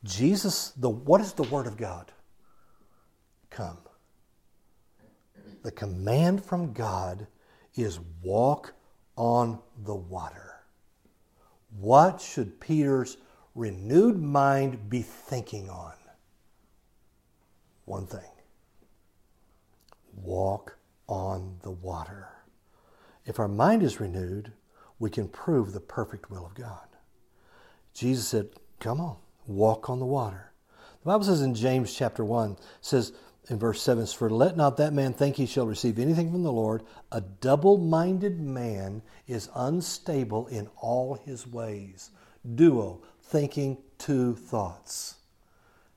Jesus, 0.04 0.70
the 0.70 0.90
what 0.90 1.22
is 1.22 1.34
the 1.34 1.44
word 1.44 1.68
of 1.68 1.78
God? 1.78 2.12
Come. 3.52 3.78
The 5.64 5.72
command 5.72 6.44
from 6.44 6.74
God 6.74 7.28
is 7.76 8.00
walk 8.22 8.74
on 9.16 9.60
the 9.84 9.96
water. 9.96 10.56
What 11.80 12.22
should 12.22 12.60
Peter's 12.60 13.18
renewed 13.56 14.22
mind 14.22 14.90
be 14.90 15.02
thinking 15.02 15.70
on? 15.70 15.94
One 17.86 18.06
thing 18.06 18.22
walk 20.16 20.78
on 21.08 21.58
the 21.62 21.72
water. 21.72 22.28
If 23.26 23.40
our 23.40 23.48
mind 23.48 23.84
is 23.84 24.00
renewed, 24.00 24.52
we 25.00 25.10
can 25.10 25.28
prove 25.28 25.72
the 25.72 25.80
perfect 25.80 26.30
will 26.30 26.46
of 26.46 26.56
God. 26.56 26.88
Jesus 27.94 28.28
said, 28.28 28.50
Come 28.80 29.00
on, 29.00 29.18
walk 29.48 29.90
on 29.90 30.00
the 30.00 30.06
water. 30.06 30.52
The 31.04 31.08
Bible 31.08 31.24
says 31.24 31.42
in 31.42 31.56
James 31.56 31.94
chapter 31.94 32.24
1, 32.26 32.58
says 32.82 33.14
in 33.50 33.58
verse 33.58 33.82
7, 33.82 34.06
For 34.06 34.30
let 34.30 34.56
not 34.56 34.78
that 34.78 34.94
man 34.94 35.14
think 35.14 35.36
he 35.36 35.46
shall 35.46 35.66
receive 35.66 35.98
anything 35.98 36.32
from 36.32 36.44
the 36.44 36.52
Lord. 36.52 36.84
A 37.12 37.22
double 37.22 37.78
minded 37.78 38.40
man 38.40 39.02
is 39.28 39.50
unstable 39.56 40.48
in 40.48 40.70
all 40.80 41.16
his 41.16 41.48
ways. 41.48 42.12
Duo, 42.56 43.02
thinking 43.24 43.78
two 43.98 44.36
thoughts. 44.36 45.16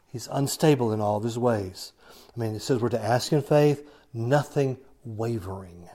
He's 0.07 0.29
unstable 0.31 0.93
in 0.93 1.01
all 1.01 1.19
of 1.19 1.25
his 1.25 1.39
ways. 1.39 1.93
I 2.35 2.41
mean, 2.41 2.55
it 2.55 2.61
says 2.61 2.81
we're 2.81 2.89
to 2.91 3.03
ask 3.03 3.33
in 3.33 3.43
faith, 3.43 3.89
nothing 4.15 4.79
wavering. 5.05 5.89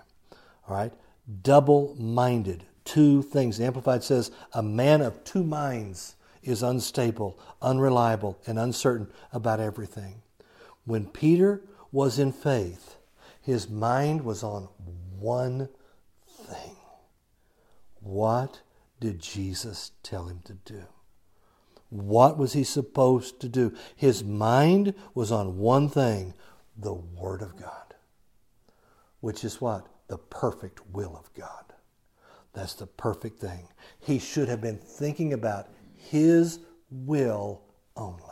All 0.68 0.76
right? 0.76 0.94
Double 1.42 1.96
minded. 2.00 2.66
Two 2.86 3.22
things. 3.22 3.58
The 3.58 3.66
Amplified 3.66 4.04
says, 4.04 4.32
a 4.54 4.64
man 4.64 5.02
of 5.02 5.24
two 5.24 5.44
minds 5.44 6.16
is 6.44 6.64
unstable, 6.64 7.38
unreliable, 7.62 8.40
and 8.48 8.58
uncertain 8.58 9.08
about 9.34 9.60
everything. 9.60 10.22
When 10.88 11.06
Peter 11.06 11.64
was 11.92 12.18
in 12.18 12.32
faith, 12.32 12.96
his 13.42 13.70
mind 13.70 14.22
was 14.24 14.42
on 14.42 14.70
one 15.20 15.68
thing. 16.26 16.78
What 18.00 18.62
did 19.02 19.20
Jesus 19.20 19.92
tell 20.02 20.28
him 20.28 20.40
to 20.46 20.54
do? 20.54 20.84
What 21.90 22.38
was 22.38 22.54
he 22.54 22.64
supposed 22.64 23.42
to 23.42 23.50
do? 23.50 23.76
His 23.98 24.24
mind 24.24 24.94
was 25.14 25.30
on 25.30 25.58
one 25.58 25.90
thing 25.90 26.34
the 26.78 26.94
Word 26.94 27.42
of 27.42 27.58
God, 27.58 27.94
which 29.20 29.44
is 29.44 29.60
what? 29.60 29.88
The 30.08 30.18
perfect 30.18 30.80
will 30.94 31.18
of 31.18 31.34
God. 31.34 31.66
That's 32.54 32.76
the 32.76 32.88
perfect 32.88 33.42
thing. 33.42 33.68
He 34.00 34.20
should 34.20 34.48
have 34.48 34.62
been 34.62 34.78
thinking 34.78 35.34
about 35.34 35.68
His 35.96 36.60
will 36.90 37.62
only. 37.98 38.24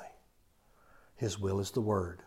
His 1.17 1.37
will 1.37 1.59
is 1.59 1.71
the 1.71 1.81
Word. 1.81 2.21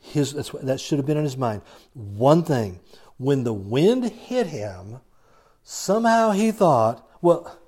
His, 0.00 0.32
that 0.62 0.80
should 0.80 0.98
have 0.98 1.06
been 1.06 1.18
in 1.18 1.24
his 1.24 1.36
mind. 1.36 1.62
One 1.92 2.42
thing, 2.42 2.80
when 3.18 3.44
the 3.44 3.52
wind 3.52 4.04
hit 4.04 4.46
him, 4.46 5.00
somehow 5.62 6.30
he 6.30 6.50
thought, 6.50 7.06
well, 7.20 7.58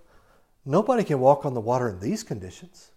nobody 0.64 1.04
can 1.04 1.20
walk 1.20 1.44
on 1.44 1.54
the 1.54 1.60
water 1.60 1.88
in 1.88 2.00
these 2.00 2.22
conditions. 2.22 2.90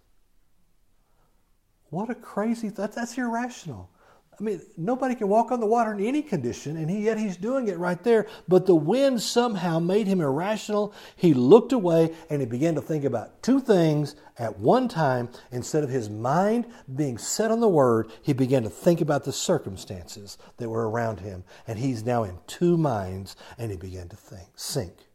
What 1.90 2.10
a 2.10 2.14
crazy. 2.14 2.68
That's 2.70 3.16
irrational. 3.16 3.90
I 4.38 4.42
mean, 4.42 4.60
nobody 4.76 5.14
can 5.14 5.28
walk 5.28 5.50
on 5.50 5.60
the 5.60 5.66
water 5.66 5.94
in 5.94 6.04
any 6.04 6.20
condition, 6.20 6.76
and 6.76 6.90
he, 6.90 7.04
yet 7.04 7.18
he's 7.18 7.38
doing 7.38 7.68
it 7.68 7.78
right 7.78 8.02
there. 8.04 8.26
But 8.46 8.66
the 8.66 8.74
wind 8.74 9.22
somehow 9.22 9.78
made 9.78 10.06
him 10.06 10.20
irrational. 10.20 10.92
He 11.16 11.32
looked 11.32 11.72
away 11.72 12.14
and 12.28 12.42
he 12.42 12.46
began 12.46 12.74
to 12.74 12.82
think 12.82 13.04
about 13.04 13.42
two 13.42 13.60
things 13.60 14.14
at 14.38 14.58
one 14.58 14.88
time. 14.88 15.30
Instead 15.50 15.84
of 15.84 15.90
his 15.90 16.10
mind 16.10 16.66
being 16.94 17.16
set 17.16 17.50
on 17.50 17.60
the 17.60 17.68
word, 17.68 18.10
he 18.20 18.34
began 18.34 18.62
to 18.64 18.70
think 18.70 19.00
about 19.00 19.24
the 19.24 19.32
circumstances 19.32 20.36
that 20.58 20.68
were 20.68 20.90
around 20.90 21.20
him. 21.20 21.42
And 21.66 21.78
he's 21.78 22.04
now 22.04 22.22
in 22.22 22.38
two 22.46 22.76
minds, 22.76 23.36
and 23.56 23.70
he 23.70 23.78
began 23.78 24.08
to 24.10 24.16
think, 24.16 24.48
sink. 24.54 25.06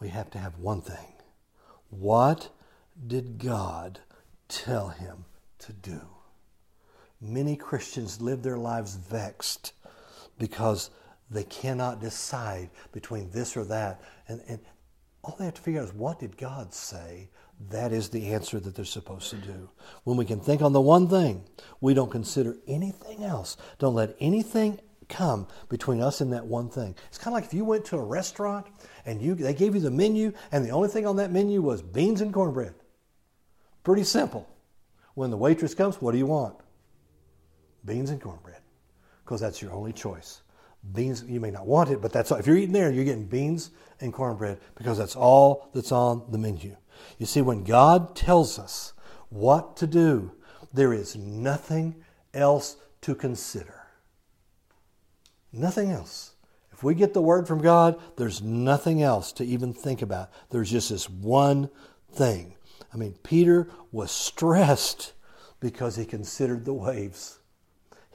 We 0.00 0.08
have 0.08 0.30
to 0.30 0.38
have 0.38 0.58
one 0.58 0.80
thing. 0.80 1.12
What 1.90 2.48
did 3.06 3.38
God 3.38 4.00
tell 4.48 4.88
him 4.88 5.26
to 5.58 5.74
do? 5.74 6.00
Many 7.20 7.56
Christians 7.56 8.20
live 8.20 8.42
their 8.42 8.58
lives 8.58 8.94
vexed 8.94 9.72
because 10.38 10.90
they 11.30 11.44
cannot 11.44 12.00
decide 12.00 12.70
between 12.92 13.30
this 13.30 13.56
or 13.56 13.64
that. 13.64 14.00
And, 14.28 14.40
and 14.48 14.60
all 15.22 15.36
they 15.38 15.44
have 15.46 15.54
to 15.54 15.62
figure 15.62 15.80
out 15.80 15.88
is 15.88 15.94
what 15.94 16.20
did 16.20 16.36
God 16.36 16.72
say? 16.72 17.28
That 17.70 17.92
is 17.92 18.08
the 18.08 18.28
answer 18.28 18.60
that 18.60 18.76
they're 18.76 18.84
supposed 18.84 19.30
to 19.30 19.36
do. 19.36 19.68
When 20.04 20.16
we 20.16 20.24
can 20.24 20.38
think 20.38 20.62
on 20.62 20.72
the 20.72 20.80
one 20.80 21.08
thing, 21.08 21.44
we 21.80 21.92
don't 21.92 22.10
consider 22.10 22.56
anything 22.68 23.24
else. 23.24 23.56
Don't 23.78 23.94
let 23.94 24.16
anything 24.20 24.78
come 25.08 25.48
between 25.68 26.00
us 26.00 26.20
and 26.20 26.32
that 26.32 26.46
one 26.46 26.68
thing. 26.68 26.94
It's 27.08 27.18
kind 27.18 27.28
of 27.28 27.42
like 27.42 27.44
if 27.44 27.54
you 27.54 27.64
went 27.64 27.84
to 27.86 27.96
a 27.96 28.04
restaurant 28.04 28.66
and 29.06 29.20
you 29.20 29.34
they 29.34 29.54
gave 29.54 29.74
you 29.74 29.80
the 29.80 29.90
menu 29.90 30.32
and 30.52 30.64
the 30.64 30.70
only 30.70 30.88
thing 30.88 31.06
on 31.06 31.16
that 31.16 31.32
menu 31.32 31.62
was 31.62 31.82
beans 31.82 32.20
and 32.20 32.32
cornbread. 32.32 32.74
Pretty 33.82 34.04
simple. 34.04 34.48
When 35.14 35.30
the 35.30 35.36
waitress 35.36 35.74
comes, 35.74 36.00
what 36.00 36.12
do 36.12 36.18
you 36.18 36.26
want? 36.26 36.56
Beans 37.88 38.10
and 38.10 38.20
cornbread 38.20 38.60
because 39.24 39.40
that's 39.40 39.60
your 39.60 39.72
only 39.72 39.92
choice. 39.92 40.42
Beans, 40.92 41.24
you 41.26 41.40
may 41.40 41.50
not 41.50 41.66
want 41.66 41.90
it, 41.90 42.00
but 42.00 42.12
that's 42.12 42.30
all. 42.30 42.38
if 42.38 42.46
you're 42.46 42.56
eating 42.56 42.72
there, 42.72 42.92
you're 42.92 43.04
getting 43.04 43.26
beans 43.26 43.70
and 44.00 44.12
cornbread 44.12 44.58
because 44.76 44.96
that's 44.98 45.16
all 45.16 45.70
that's 45.74 45.90
on 45.90 46.24
the 46.30 46.38
menu. 46.38 46.76
You 47.18 47.26
see, 47.26 47.42
when 47.42 47.64
God 47.64 48.14
tells 48.14 48.58
us 48.58 48.92
what 49.30 49.76
to 49.78 49.86
do, 49.86 50.32
there 50.72 50.92
is 50.92 51.16
nothing 51.16 51.96
else 52.32 52.76
to 53.02 53.14
consider. 53.14 53.86
Nothing 55.52 55.90
else. 55.90 56.34
If 56.72 56.84
we 56.84 56.94
get 56.94 57.12
the 57.12 57.22
word 57.22 57.48
from 57.48 57.60
God, 57.60 58.00
there's 58.16 58.40
nothing 58.40 59.02
else 59.02 59.32
to 59.32 59.44
even 59.44 59.72
think 59.72 60.00
about. 60.02 60.30
There's 60.50 60.70
just 60.70 60.90
this 60.90 61.10
one 61.10 61.70
thing. 62.12 62.54
I 62.92 62.96
mean, 62.96 63.14
Peter 63.24 63.68
was 63.90 64.12
stressed 64.12 65.12
because 65.60 65.96
he 65.96 66.04
considered 66.04 66.64
the 66.64 66.74
waves. 66.74 67.37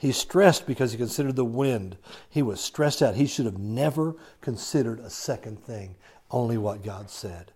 He's 0.03 0.17
stressed 0.17 0.67
because 0.67 0.91
he 0.91 0.97
considered 0.97 1.37
the 1.37 1.45
wind. 1.45 1.95
He 2.29 2.41
was 2.41 2.59
stressed 2.59 3.01
out. 3.01 3.15
He 3.15 3.25
should 3.25 3.45
have 3.45 3.57
never 3.57 4.17
considered 4.41 4.99
a 4.99 5.09
second 5.09 5.63
thing, 5.63 5.95
only 6.29 6.57
what 6.57 6.83
God 6.83 7.09
said. 7.09 7.53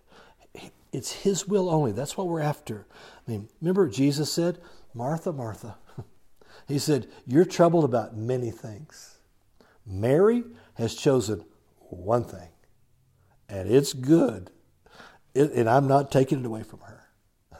It's 0.90 1.12
His 1.12 1.46
will 1.46 1.68
only. 1.68 1.92
That's 1.92 2.16
what 2.16 2.26
we're 2.26 2.40
after. 2.40 2.86
I 3.26 3.30
mean, 3.30 3.50
remember 3.60 3.86
Jesus 3.86 4.32
said, 4.32 4.62
Martha, 4.94 5.30
Martha. 5.30 5.76
he 6.66 6.78
said, 6.78 7.08
You're 7.26 7.44
troubled 7.44 7.84
about 7.84 8.16
many 8.16 8.50
things. 8.50 9.18
Mary 9.86 10.42
has 10.76 10.94
chosen 10.94 11.44
one 11.90 12.24
thing, 12.24 12.48
and 13.50 13.70
it's 13.70 13.92
good. 13.92 14.50
It, 15.34 15.52
and 15.52 15.68
I'm 15.68 15.86
not 15.86 16.10
taking 16.10 16.40
it 16.40 16.46
away 16.46 16.62
from 16.62 16.80
her. 16.80 17.08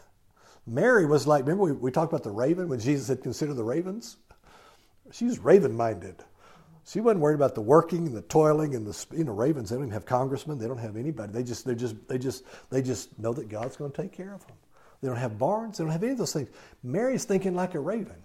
Mary 0.66 1.04
was 1.04 1.26
like, 1.26 1.42
remember 1.42 1.64
we, 1.64 1.72
we 1.72 1.90
talked 1.90 2.10
about 2.10 2.24
the 2.24 2.30
raven 2.30 2.70
when 2.70 2.80
Jesus 2.80 3.08
had 3.08 3.22
considered 3.22 3.56
the 3.56 3.64
ravens? 3.64 4.16
She 5.12 5.24
was 5.24 5.38
raven 5.38 5.74
minded. 5.74 6.24
She 6.86 7.00
wasn't 7.00 7.20
worried 7.20 7.34
about 7.34 7.54
the 7.54 7.60
working 7.60 8.06
and 8.06 8.16
the 8.16 8.22
toiling 8.22 8.74
and 8.74 8.86
the 8.86 9.06
you 9.16 9.24
know 9.24 9.32
ravens. 9.32 9.68
They 9.68 9.76
don't 9.76 9.84
even 9.84 9.92
have 9.92 10.06
congressmen. 10.06 10.58
They 10.58 10.66
don't 10.66 10.78
have 10.78 10.96
anybody. 10.96 11.32
They 11.32 11.42
just 11.42 11.66
they 11.66 11.74
just 11.74 12.08
they 12.08 12.18
just 12.18 12.44
they 12.70 12.80
just 12.80 13.18
know 13.18 13.34
that 13.34 13.48
God's 13.48 13.76
going 13.76 13.92
to 13.92 14.02
take 14.02 14.12
care 14.12 14.32
of 14.32 14.46
them. 14.46 14.56
They 15.02 15.08
don't 15.08 15.18
have 15.18 15.38
barns. 15.38 15.78
They 15.78 15.84
don't 15.84 15.92
have 15.92 16.02
any 16.02 16.12
of 16.12 16.18
those 16.18 16.32
things. 16.32 16.48
Mary's 16.82 17.24
thinking 17.24 17.54
like 17.54 17.74
a 17.74 17.80
raven. 17.80 18.16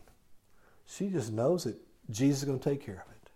She 0.87 1.09
just 1.09 1.31
knows 1.31 1.65
that 1.65 1.77
Jesus 2.09 2.39
is 2.39 2.45
going 2.45 2.59
to 2.59 2.69
take 2.69 2.85
care 2.85 3.03
of 3.05 3.11
it. 3.11 3.29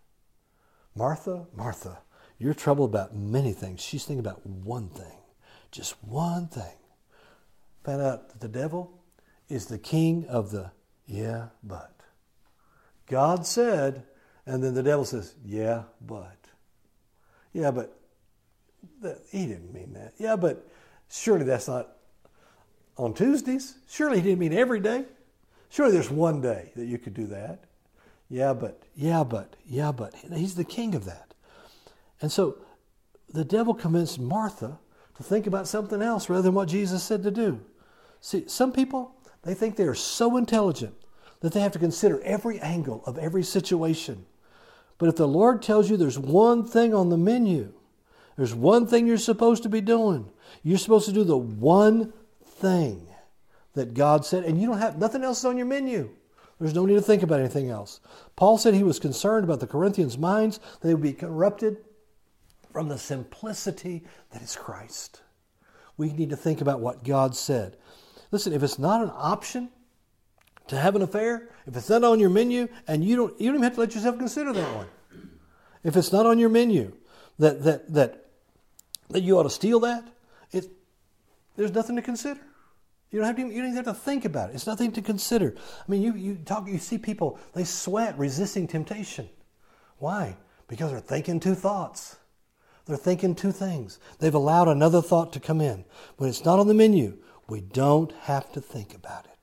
Martha, 0.95 1.45
Martha, 1.55 1.99
you're 2.39 2.53
troubled 2.53 2.89
about 2.89 3.15
many 3.15 3.53
things. 3.53 3.81
She's 3.81 4.05
thinking 4.05 4.25
about 4.25 4.45
one 4.45 4.89
thing, 4.89 5.17
just 5.71 6.01
one 6.03 6.47
thing. 6.47 6.77
Found 7.83 8.01
out 8.01 8.29
that 8.29 8.39
the 8.39 8.47
devil 8.47 9.03
is 9.49 9.67
the 9.67 9.77
king 9.77 10.25
of 10.27 10.51
the 10.51 10.71
yeah, 11.05 11.47
but. 11.63 11.96
God 13.07 13.45
said, 13.45 14.03
and 14.45 14.63
then 14.63 14.73
the 14.73 14.83
devil 14.83 15.05
says, 15.05 15.35
yeah, 15.45 15.83
but. 16.01 16.35
Yeah, 17.53 17.71
but 17.71 17.97
he 19.29 19.47
didn't 19.47 19.73
mean 19.73 19.93
that. 19.93 20.13
Yeah, 20.17 20.35
but 20.35 20.67
surely 21.09 21.45
that's 21.45 21.67
not 21.67 21.89
on 22.97 23.13
Tuesdays. 23.13 23.77
Surely 23.89 24.17
he 24.17 24.23
didn't 24.23 24.39
mean 24.39 24.53
every 24.53 24.79
day. 24.79 25.05
Surely 25.69 25.91
there's 25.91 26.11
one 26.11 26.41
day 26.41 26.71
that 26.75 26.85
you 26.85 26.97
could 26.97 27.13
do 27.13 27.27
that. 27.27 27.63
Yeah, 28.29 28.53
but, 28.53 28.81
yeah, 28.95 29.23
but, 29.23 29.55
yeah, 29.65 29.91
but. 29.91 30.13
He's 30.33 30.55
the 30.55 30.63
king 30.63 30.95
of 30.95 31.05
that. 31.05 31.33
And 32.21 32.31
so 32.31 32.57
the 33.29 33.45
devil 33.45 33.73
convinced 33.73 34.19
Martha 34.19 34.79
to 35.15 35.23
think 35.23 35.47
about 35.47 35.67
something 35.67 36.01
else 36.01 36.29
rather 36.29 36.43
than 36.43 36.53
what 36.53 36.67
Jesus 36.67 37.03
said 37.03 37.23
to 37.23 37.31
do. 37.31 37.61
See, 38.21 38.45
some 38.47 38.71
people, 38.71 39.15
they 39.43 39.53
think 39.53 39.75
they 39.75 39.85
are 39.85 39.95
so 39.95 40.37
intelligent 40.37 40.95
that 41.41 41.53
they 41.53 41.59
have 41.59 41.71
to 41.73 41.79
consider 41.79 42.21
every 42.21 42.59
angle 42.59 43.03
of 43.05 43.17
every 43.17 43.43
situation. 43.43 44.25
But 44.97 45.09
if 45.09 45.15
the 45.15 45.27
Lord 45.27 45.61
tells 45.61 45.89
you 45.89 45.97
there's 45.97 46.17
one 46.17 46.65
thing 46.65 46.93
on 46.93 47.09
the 47.09 47.17
menu, 47.17 47.73
there's 48.35 48.55
one 48.55 48.87
thing 48.87 49.07
you're 49.07 49.17
supposed 49.17 49.63
to 49.63 49.69
be 49.69 49.81
doing, 49.81 50.29
you're 50.63 50.77
supposed 50.77 51.05
to 51.05 51.13
do 51.13 51.23
the 51.23 51.37
one 51.37 52.13
thing 52.43 53.07
that 53.73 53.93
God 53.93 54.25
said, 54.25 54.43
and 54.43 54.59
you 54.59 54.67
don't 54.67 54.79
have 54.79 54.97
nothing 54.97 55.23
else 55.23 55.45
on 55.45 55.57
your 55.57 55.67
menu. 55.67 56.09
There's 56.59 56.73
no 56.73 56.85
need 56.85 56.95
to 56.95 57.01
think 57.01 57.21
about 57.21 57.39
anything 57.39 57.69
else. 57.69 57.99
Paul 58.35 58.57
said 58.57 58.73
he 58.73 58.83
was 58.83 58.99
concerned 58.99 59.43
about 59.43 59.59
the 59.59 59.67
Corinthians' 59.67 60.17
minds, 60.17 60.59
they 60.81 60.93
would 60.93 61.03
be 61.03 61.13
corrupted 61.13 61.77
from 62.71 62.87
the 62.87 62.97
simplicity 62.97 64.03
that 64.31 64.41
is 64.41 64.55
Christ. 64.55 65.21
We 65.97 66.11
need 66.11 66.31
to 66.31 66.35
think 66.35 66.61
about 66.61 66.79
what 66.79 67.03
God 67.03 67.35
said. 67.35 67.77
Listen, 68.31 68.53
if 68.53 68.63
it's 68.63 68.79
not 68.79 69.01
an 69.01 69.11
option 69.13 69.69
to 70.67 70.77
have 70.77 70.95
an 70.95 71.01
affair, 71.01 71.49
if 71.65 71.75
it's 71.75 71.89
not 71.89 72.03
on 72.03 72.19
your 72.19 72.29
menu, 72.29 72.67
and 72.87 73.03
you 73.03 73.15
don't 73.15 73.39
you 73.39 73.47
don't 73.47 73.55
even 73.55 73.63
have 73.63 73.75
to 73.75 73.79
let 73.81 73.95
yourself 73.95 74.17
consider 74.17 74.53
that 74.53 74.75
one. 74.75 74.87
If 75.83 75.95
it's 75.95 76.11
not 76.11 76.25
on 76.25 76.39
your 76.39 76.49
menu, 76.49 76.93
that 77.39 77.63
that 77.63 77.93
that 77.93 78.25
that 79.09 79.21
you 79.21 79.37
ought 79.37 79.43
to 79.43 79.49
steal 79.49 79.79
that, 79.81 80.07
it 80.51 80.67
there's 81.55 81.73
nothing 81.73 81.95
to 81.95 82.01
consider. 82.01 82.39
You 83.11 83.19
don't 83.19 83.27
have 83.27 83.35
to 83.37 83.41
you 83.41 83.61
don't 83.61 83.71
even 83.71 83.75
have 83.75 83.85
to 83.85 83.93
think 83.93 84.25
about 84.25 84.49
it. 84.49 84.55
It's 84.55 84.67
nothing 84.67 84.91
to 84.93 85.01
consider. 85.01 85.55
I 85.57 85.91
mean, 85.91 86.01
you, 86.01 86.13
you 86.13 86.35
talk 86.45 86.67
you 86.67 86.77
see 86.77 86.97
people, 86.97 87.39
they 87.53 87.63
sweat 87.63 88.17
resisting 88.17 88.67
temptation. 88.67 89.29
Why? 89.97 90.37
Because 90.67 90.91
they're 90.91 90.99
thinking 90.99 91.39
two 91.39 91.55
thoughts. 91.55 92.17
They're 92.85 92.97
thinking 92.97 93.35
two 93.35 93.51
things. 93.51 93.99
They've 94.19 94.33
allowed 94.33 94.67
another 94.67 95.01
thought 95.01 95.33
to 95.33 95.39
come 95.39 95.61
in. 95.61 95.83
When 96.17 96.29
it's 96.29 96.45
not 96.45 96.59
on 96.59 96.67
the 96.67 96.73
menu, 96.73 97.17
we 97.47 97.61
don't 97.61 98.11
have 98.21 98.51
to 98.53 98.61
think 98.61 98.93
about 98.93 99.25
it. 99.25 99.36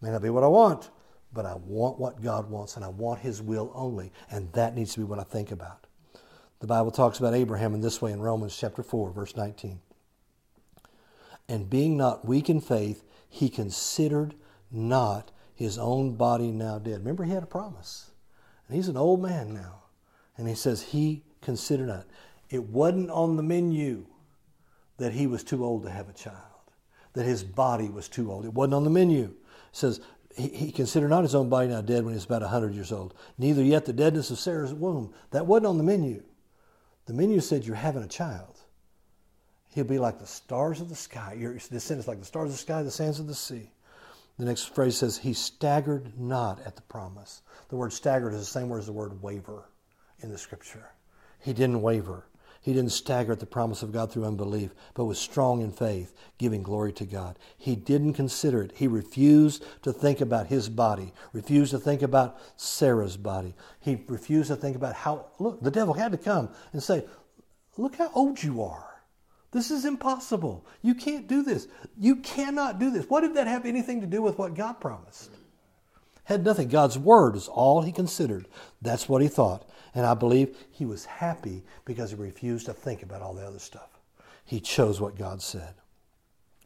May 0.00 0.10
not 0.10 0.22
be 0.22 0.30
what 0.30 0.44
I 0.44 0.48
want, 0.48 0.90
but 1.32 1.46
I 1.46 1.54
want 1.54 1.98
what 1.98 2.22
God 2.22 2.50
wants 2.50 2.76
and 2.76 2.84
I 2.84 2.88
want 2.88 3.20
His 3.20 3.42
will 3.42 3.72
only. 3.74 4.12
And 4.30 4.52
that 4.52 4.74
needs 4.74 4.94
to 4.94 5.00
be 5.00 5.04
what 5.04 5.18
I 5.18 5.24
think 5.24 5.50
about. 5.50 5.86
The 6.60 6.66
Bible 6.66 6.90
talks 6.90 7.18
about 7.18 7.34
Abraham 7.34 7.74
in 7.74 7.80
this 7.80 8.00
way 8.00 8.12
in 8.12 8.20
Romans 8.20 8.56
chapter 8.56 8.82
4, 8.82 9.10
verse 9.12 9.36
19. 9.36 9.80
And 11.48 11.70
being 11.70 11.96
not 11.96 12.24
weak 12.24 12.48
in 12.48 12.60
faith, 12.60 13.04
he 13.28 13.48
considered 13.48 14.34
not 14.70 15.32
his 15.54 15.78
own 15.78 16.16
body 16.16 16.50
now 16.50 16.78
dead. 16.78 16.98
Remember, 16.98 17.24
he 17.24 17.32
had 17.32 17.42
a 17.42 17.46
promise. 17.46 18.10
And 18.66 18.76
he's 18.76 18.88
an 18.88 18.96
old 18.96 19.22
man 19.22 19.54
now. 19.54 19.84
And 20.36 20.48
he 20.48 20.54
says 20.54 20.82
he 20.82 21.22
considered 21.40 21.88
not. 21.88 22.06
It 22.50 22.64
wasn't 22.64 23.10
on 23.10 23.36
the 23.36 23.42
menu 23.42 24.06
that 24.98 25.12
he 25.12 25.26
was 25.26 25.44
too 25.44 25.64
old 25.64 25.82
to 25.84 25.90
have 25.90 26.08
a 26.08 26.12
child, 26.12 26.36
that 27.12 27.26
his 27.26 27.44
body 27.44 27.88
was 27.88 28.08
too 28.08 28.30
old. 28.30 28.44
It 28.44 28.54
wasn't 28.54 28.74
on 28.74 28.84
the 28.84 28.90
menu. 28.90 29.34
Says 29.76 30.00
he, 30.34 30.48
he 30.48 30.72
considered 30.72 31.10
not 31.10 31.22
his 31.22 31.34
own 31.34 31.50
body 31.50 31.68
now 31.68 31.82
dead 31.82 32.02
when 32.02 32.14
he 32.14 32.16
was 32.16 32.24
about 32.24 32.40
100 32.40 32.74
years 32.74 32.92
old, 32.92 33.12
neither 33.36 33.62
yet 33.62 33.84
the 33.84 33.92
deadness 33.92 34.30
of 34.30 34.38
Sarah's 34.38 34.72
womb. 34.72 35.12
That 35.32 35.46
wasn't 35.46 35.66
on 35.66 35.76
the 35.76 35.84
menu. 35.84 36.22
The 37.04 37.12
menu 37.12 37.40
said 37.40 37.66
you're 37.66 37.76
having 37.76 38.02
a 38.02 38.08
child. 38.08 38.58
He'll 39.68 39.84
be 39.84 39.98
like 39.98 40.18
the 40.18 40.26
stars 40.26 40.80
of 40.80 40.88
the 40.88 40.94
sky. 40.94 41.36
Your 41.38 41.52
descendants 41.52 42.08
like 42.08 42.20
the 42.20 42.24
stars 42.24 42.46
of 42.46 42.52
the 42.52 42.58
sky, 42.58 42.82
the 42.82 42.90
sands 42.90 43.20
of 43.20 43.26
the 43.26 43.34
sea. 43.34 43.70
The 44.38 44.46
next 44.46 44.74
phrase 44.74 44.96
says, 44.96 45.18
He 45.18 45.34
staggered 45.34 46.18
not 46.18 46.58
at 46.64 46.74
the 46.74 46.82
promise. 46.82 47.42
The 47.68 47.76
word 47.76 47.92
staggered 47.92 48.32
is 48.32 48.40
the 48.40 48.46
same 48.46 48.70
word 48.70 48.78
as 48.78 48.86
the 48.86 48.92
word 48.92 49.20
waver 49.20 49.68
in 50.20 50.30
the 50.30 50.38
scripture. 50.38 50.86
He 51.38 51.52
didn't 51.52 51.82
waver. 51.82 52.24
He 52.66 52.74
didn't 52.74 52.90
stagger 52.90 53.30
at 53.30 53.38
the 53.38 53.46
promise 53.46 53.84
of 53.84 53.92
God 53.92 54.10
through 54.10 54.24
unbelief, 54.24 54.74
but 54.94 55.04
was 55.04 55.20
strong 55.20 55.62
in 55.62 55.70
faith, 55.70 56.12
giving 56.36 56.64
glory 56.64 56.92
to 56.94 57.04
God. 57.04 57.38
He 57.56 57.76
didn't 57.76 58.14
consider 58.14 58.60
it. 58.60 58.72
He 58.74 58.88
refused 58.88 59.64
to 59.82 59.92
think 59.92 60.20
about 60.20 60.48
his 60.48 60.68
body, 60.68 61.12
refused 61.32 61.70
to 61.70 61.78
think 61.78 62.02
about 62.02 62.40
Sarah's 62.56 63.16
body. 63.16 63.54
He 63.78 64.02
refused 64.08 64.48
to 64.48 64.56
think 64.56 64.74
about 64.74 64.96
how, 64.96 65.26
look, 65.38 65.62
the 65.62 65.70
devil 65.70 65.94
had 65.94 66.10
to 66.10 66.18
come 66.18 66.48
and 66.72 66.82
say, 66.82 67.04
Look 67.76 67.94
how 67.94 68.10
old 68.12 68.42
you 68.42 68.64
are. 68.64 69.00
This 69.52 69.70
is 69.70 69.84
impossible. 69.84 70.66
You 70.82 70.96
can't 70.96 71.28
do 71.28 71.44
this. 71.44 71.68
You 71.96 72.16
cannot 72.16 72.80
do 72.80 72.90
this. 72.90 73.08
What 73.08 73.20
did 73.20 73.34
that 73.34 73.46
have 73.46 73.64
anything 73.64 74.00
to 74.00 74.08
do 74.08 74.22
with 74.22 74.38
what 74.38 74.54
God 74.54 74.80
promised? 74.80 75.30
Had 76.26 76.44
nothing. 76.44 76.68
God's 76.68 76.98
word 76.98 77.36
is 77.36 77.46
all 77.46 77.82
he 77.82 77.92
considered. 77.92 78.48
That's 78.82 79.08
what 79.08 79.22
he 79.22 79.28
thought. 79.28 79.68
And 79.94 80.04
I 80.04 80.14
believe 80.14 80.56
he 80.72 80.84
was 80.84 81.04
happy 81.04 81.62
because 81.84 82.10
he 82.10 82.16
refused 82.16 82.66
to 82.66 82.72
think 82.72 83.04
about 83.04 83.22
all 83.22 83.32
the 83.32 83.46
other 83.46 83.60
stuff. 83.60 84.00
He 84.44 84.58
chose 84.58 85.00
what 85.00 85.16
God 85.16 85.40
said. 85.40 85.74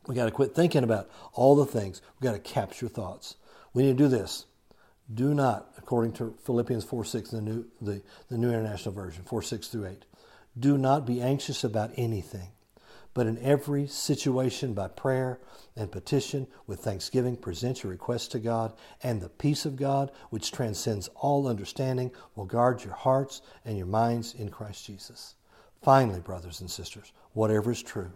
We 0.06 0.14
got 0.14 0.24
to 0.24 0.30
quit 0.30 0.54
thinking 0.54 0.82
about 0.82 1.11
all 1.34 1.54
the 1.56 1.66
things. 1.66 2.00
We 2.18 2.24
got 2.24 2.32
to 2.32 2.38
capture 2.38 2.88
thoughts. 2.88 3.36
We 3.74 3.82
need 3.82 3.98
to 3.98 4.04
do 4.04 4.08
this. 4.08 4.46
Do 5.12 5.34
not, 5.34 5.70
according 5.76 6.12
to 6.14 6.34
Philippians 6.42 6.84
4 6.84 7.04
6, 7.04 7.30
the 7.30 7.42
New, 7.42 7.66
the, 7.82 8.00
the 8.30 8.38
New 8.38 8.48
International 8.48 8.94
Version, 8.94 9.24
4 9.24 9.42
6 9.42 9.68
through 9.68 9.88
8, 9.88 10.04
do 10.58 10.78
not 10.78 11.06
be 11.06 11.20
anxious 11.20 11.64
about 11.64 11.90
anything 11.96 12.48
but 13.12 13.26
in 13.26 13.38
every 13.38 13.86
situation, 13.86 14.72
by 14.72 14.88
prayer 14.88 15.40
and 15.76 15.90
petition, 15.90 16.46
with 16.66 16.80
thanksgiving, 16.80 17.36
present 17.36 17.82
your 17.82 17.90
requests 17.90 18.28
to 18.28 18.38
God, 18.38 18.72
and 19.02 19.20
the 19.20 19.28
peace 19.28 19.64
of 19.64 19.76
God, 19.76 20.12
which 20.30 20.52
transcends 20.52 21.08
all 21.16 21.48
understanding, 21.48 22.12
will 22.36 22.44
guard 22.44 22.84
your 22.84 22.94
hearts 22.94 23.42
and 23.64 23.76
your 23.76 23.86
minds 23.86 24.34
in 24.34 24.48
Christ 24.48 24.86
Jesus. 24.86 25.34
Finally, 25.82 26.20
brothers 26.20 26.61
and 26.61 26.70
sisters, 26.70 27.12
whatever 27.32 27.70
is 27.70 27.82
true, 27.82 28.12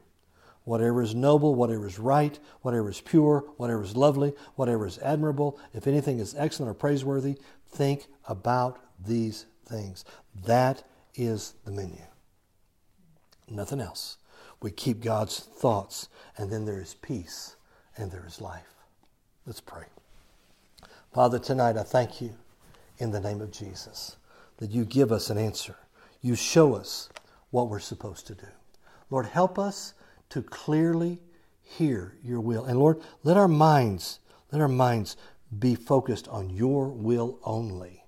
whatever 0.64 1.02
is 1.02 1.14
noble, 1.14 1.54
whatever 1.54 1.86
is 1.86 1.98
right, 1.98 2.38
whatever 2.62 2.88
is 2.90 3.00
pure, 3.00 3.44
whatever 3.56 3.82
is 3.82 3.96
lovely, 3.96 4.32
whatever 4.54 4.86
is 4.86 4.98
admirable, 4.98 5.58
if 5.72 5.86
anything 5.86 6.18
is 6.18 6.34
excellent 6.36 6.70
or 6.70 6.74
praiseworthy, 6.74 7.36
think 7.66 8.06
about 8.28 8.78
these 9.04 9.46
things. 9.66 10.04
That 10.44 10.84
is 11.14 11.54
the 11.64 11.70
menu. 11.70 12.02
Nothing 13.48 13.80
else. 13.80 14.18
We 14.64 14.70
keep 14.70 15.02
God's 15.02 15.40
thoughts, 15.40 16.08
and 16.38 16.50
then 16.50 16.64
there 16.64 16.80
is 16.80 16.94
peace 16.94 17.56
and 17.98 18.10
there 18.10 18.24
is 18.26 18.40
life. 18.40 18.72
Let's 19.44 19.60
pray. 19.60 19.84
Father, 21.12 21.38
tonight 21.38 21.76
I 21.76 21.82
thank 21.82 22.22
you 22.22 22.30
in 22.96 23.10
the 23.10 23.20
name 23.20 23.42
of 23.42 23.50
Jesus 23.50 24.16
that 24.56 24.70
you 24.70 24.86
give 24.86 25.12
us 25.12 25.28
an 25.28 25.36
answer. 25.36 25.76
You 26.22 26.34
show 26.34 26.76
us 26.76 27.10
what 27.50 27.68
we're 27.68 27.78
supposed 27.78 28.26
to 28.28 28.34
do. 28.34 28.46
Lord, 29.10 29.26
help 29.26 29.58
us 29.58 29.92
to 30.30 30.40
clearly 30.40 31.20
hear 31.60 32.16
your 32.24 32.40
will. 32.40 32.64
And 32.64 32.78
Lord, 32.78 33.02
let 33.22 33.36
our 33.36 33.46
minds, 33.46 34.20
let 34.50 34.62
our 34.62 34.66
minds 34.66 35.18
be 35.58 35.74
focused 35.74 36.26
on 36.28 36.48
your 36.48 36.88
will 36.88 37.38
only. 37.44 38.02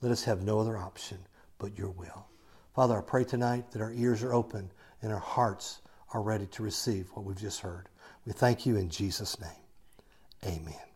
Let 0.00 0.10
us 0.10 0.24
have 0.24 0.42
no 0.42 0.58
other 0.58 0.76
option 0.76 1.18
but 1.60 1.78
your 1.78 1.90
will. 1.90 2.26
Father, 2.74 2.98
I 2.98 3.02
pray 3.02 3.22
tonight 3.22 3.70
that 3.70 3.80
our 3.80 3.92
ears 3.92 4.24
are 4.24 4.34
open 4.34 4.72
and 5.00 5.12
our 5.12 5.20
hearts 5.20 5.78
are 6.12 6.22
ready 6.22 6.46
to 6.46 6.62
receive 6.62 7.08
what 7.14 7.24
we've 7.24 7.40
just 7.40 7.60
heard. 7.60 7.88
We 8.26 8.32
thank 8.32 8.66
you 8.66 8.76
in 8.76 8.88
Jesus' 8.90 9.40
name. 9.40 9.50
Amen. 10.44 10.91